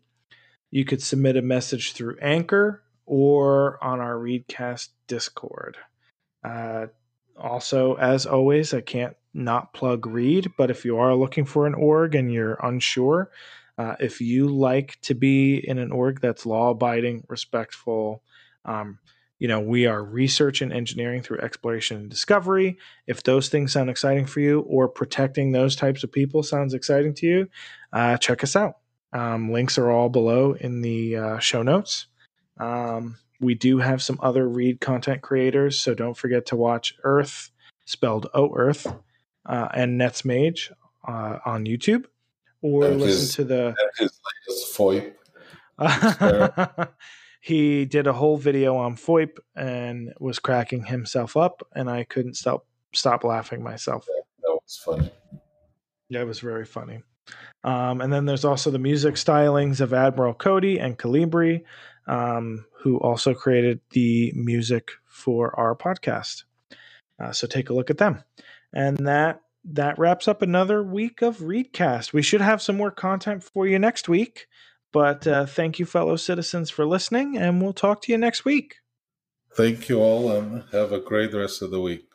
You 0.71 0.85
could 0.85 1.01
submit 1.01 1.37
a 1.37 1.41
message 1.41 1.93
through 1.93 2.17
Anchor 2.21 2.83
or 3.05 3.83
on 3.83 3.99
our 3.99 4.15
REEDcast 4.15 4.89
Discord. 5.07 5.77
Uh, 6.43 6.87
also, 7.37 7.95
as 7.95 8.25
always, 8.25 8.73
I 8.73 8.81
can't 8.81 9.15
not 9.33 9.73
plug 9.73 10.07
REED, 10.07 10.51
but 10.57 10.71
if 10.71 10.83
you 10.83 10.97
are 10.97 11.15
looking 11.15 11.45
for 11.45 11.67
an 11.67 11.75
org 11.75 12.15
and 12.15 12.33
you're 12.33 12.59
unsure, 12.63 13.29
uh, 13.77 13.95
if 13.99 14.19
you 14.19 14.47
like 14.47 14.99
to 15.01 15.13
be 15.13 15.57
in 15.57 15.77
an 15.77 15.91
org 15.91 16.19
that's 16.19 16.45
law 16.45 16.71
abiding, 16.71 17.23
respectful, 17.27 18.23
um, 18.65 18.97
you 19.39 19.47
know, 19.47 19.59
we 19.59 19.85
are 19.85 20.03
research 20.03 20.61
and 20.61 20.73
engineering 20.73 21.21
through 21.21 21.39
exploration 21.39 21.97
and 21.97 22.09
discovery. 22.09 22.77
If 23.05 23.23
those 23.23 23.49
things 23.49 23.71
sound 23.71 23.89
exciting 23.89 24.25
for 24.25 24.39
you, 24.39 24.61
or 24.61 24.87
protecting 24.87 25.51
those 25.51 25.75
types 25.75 26.03
of 26.03 26.11
people 26.11 26.41
sounds 26.43 26.73
exciting 26.73 27.13
to 27.15 27.27
you, 27.27 27.49
uh, 27.93 28.17
check 28.17 28.43
us 28.43 28.55
out. 28.55 28.77
Um, 29.13 29.51
links 29.51 29.77
are 29.77 29.89
all 29.89 30.09
below 30.09 30.53
in 30.53 30.81
the 30.81 31.17
uh, 31.17 31.39
show 31.39 31.61
notes. 31.61 32.07
Um, 32.59 33.17
we 33.39 33.53
do 33.53 33.77
have 33.77 34.01
some 34.01 34.19
other 34.21 34.49
REED 34.49 34.81
content 34.81 35.21
creators, 35.21 35.77
so 35.77 35.93
don't 35.93 36.17
forget 36.17 36.47
to 36.47 36.55
watch 36.55 36.95
Earth, 37.03 37.51
spelled 37.85 38.27
O 38.33 38.53
Earth, 38.55 38.87
uh, 39.45 39.67
and 39.73 39.99
Netsmage 39.99 40.71
uh, 41.07 41.37
on 41.45 41.65
YouTube, 41.65 42.05
or 42.63 42.87
listen 42.87 43.35
to 43.35 43.43
the. 43.43 43.75
His 43.99 44.19
latest 44.47 44.77
FOIP. 44.77 45.13
he 47.47 47.85
did 47.85 48.07
a 48.07 48.13
whole 48.13 48.35
video 48.35 48.75
on 48.75 48.97
FOIP 48.97 49.37
and 49.55 50.13
was 50.19 50.37
cracking 50.37 50.83
himself 50.83 51.37
up, 51.37 51.65
and 51.73 51.89
I 51.89 52.03
couldn't 52.03 52.35
stop 52.35 52.65
stop 52.93 53.23
laughing 53.23 53.63
myself. 53.63 54.05
Yeah, 54.09 54.21
that 54.41 54.59
was 54.61 54.81
funny. 54.83 55.11
Yeah, 56.09 56.21
it 56.23 56.27
was 56.27 56.41
very 56.41 56.65
funny. 56.65 57.03
Um, 57.63 58.01
and 58.01 58.11
then 58.11 58.25
there's 58.25 58.43
also 58.43 58.69
the 58.69 58.79
music 58.79 59.15
stylings 59.15 59.79
of 59.79 59.93
Admiral 59.93 60.33
Cody 60.33 60.77
and 60.77 60.99
Kalibri, 60.99 61.63
um, 62.05 62.65
who 62.81 62.97
also 62.97 63.33
created 63.33 63.79
the 63.91 64.33
music 64.35 64.91
for 65.05 65.57
our 65.57 65.73
podcast. 65.73 66.43
Uh, 67.17 67.31
so 67.31 67.47
take 67.47 67.69
a 67.69 67.73
look 67.73 67.89
at 67.89 67.97
them. 67.97 68.25
And 68.73 69.07
that 69.07 69.39
that 69.63 69.97
wraps 69.97 70.27
up 70.27 70.41
another 70.41 70.83
week 70.83 71.21
of 71.21 71.37
REEDcast. 71.37 72.11
We 72.11 72.23
should 72.23 72.41
have 72.41 72.61
some 72.61 72.75
more 72.75 72.91
content 72.91 73.41
for 73.41 73.65
you 73.65 73.79
next 73.79 74.09
week. 74.09 74.47
But 74.97 75.27
uh, 75.27 75.45
thank 75.45 75.77
you, 75.77 75.85
fellow 75.85 76.15
citizens, 76.15 76.71
for 76.71 76.83
listening, 76.83 77.37
and 77.37 77.61
we'll 77.61 77.71
talk 77.71 78.01
to 78.01 78.11
you 78.11 78.17
next 78.17 78.45
week. 78.45 78.77
Thank 79.53 79.89
you 79.89 79.99
all, 79.99 80.31
and 80.31 80.63
have 80.71 80.91
a 80.91 80.99
great 80.99 81.35
rest 81.35 81.61
of 81.61 81.69
the 81.69 81.79
week. 81.79 82.06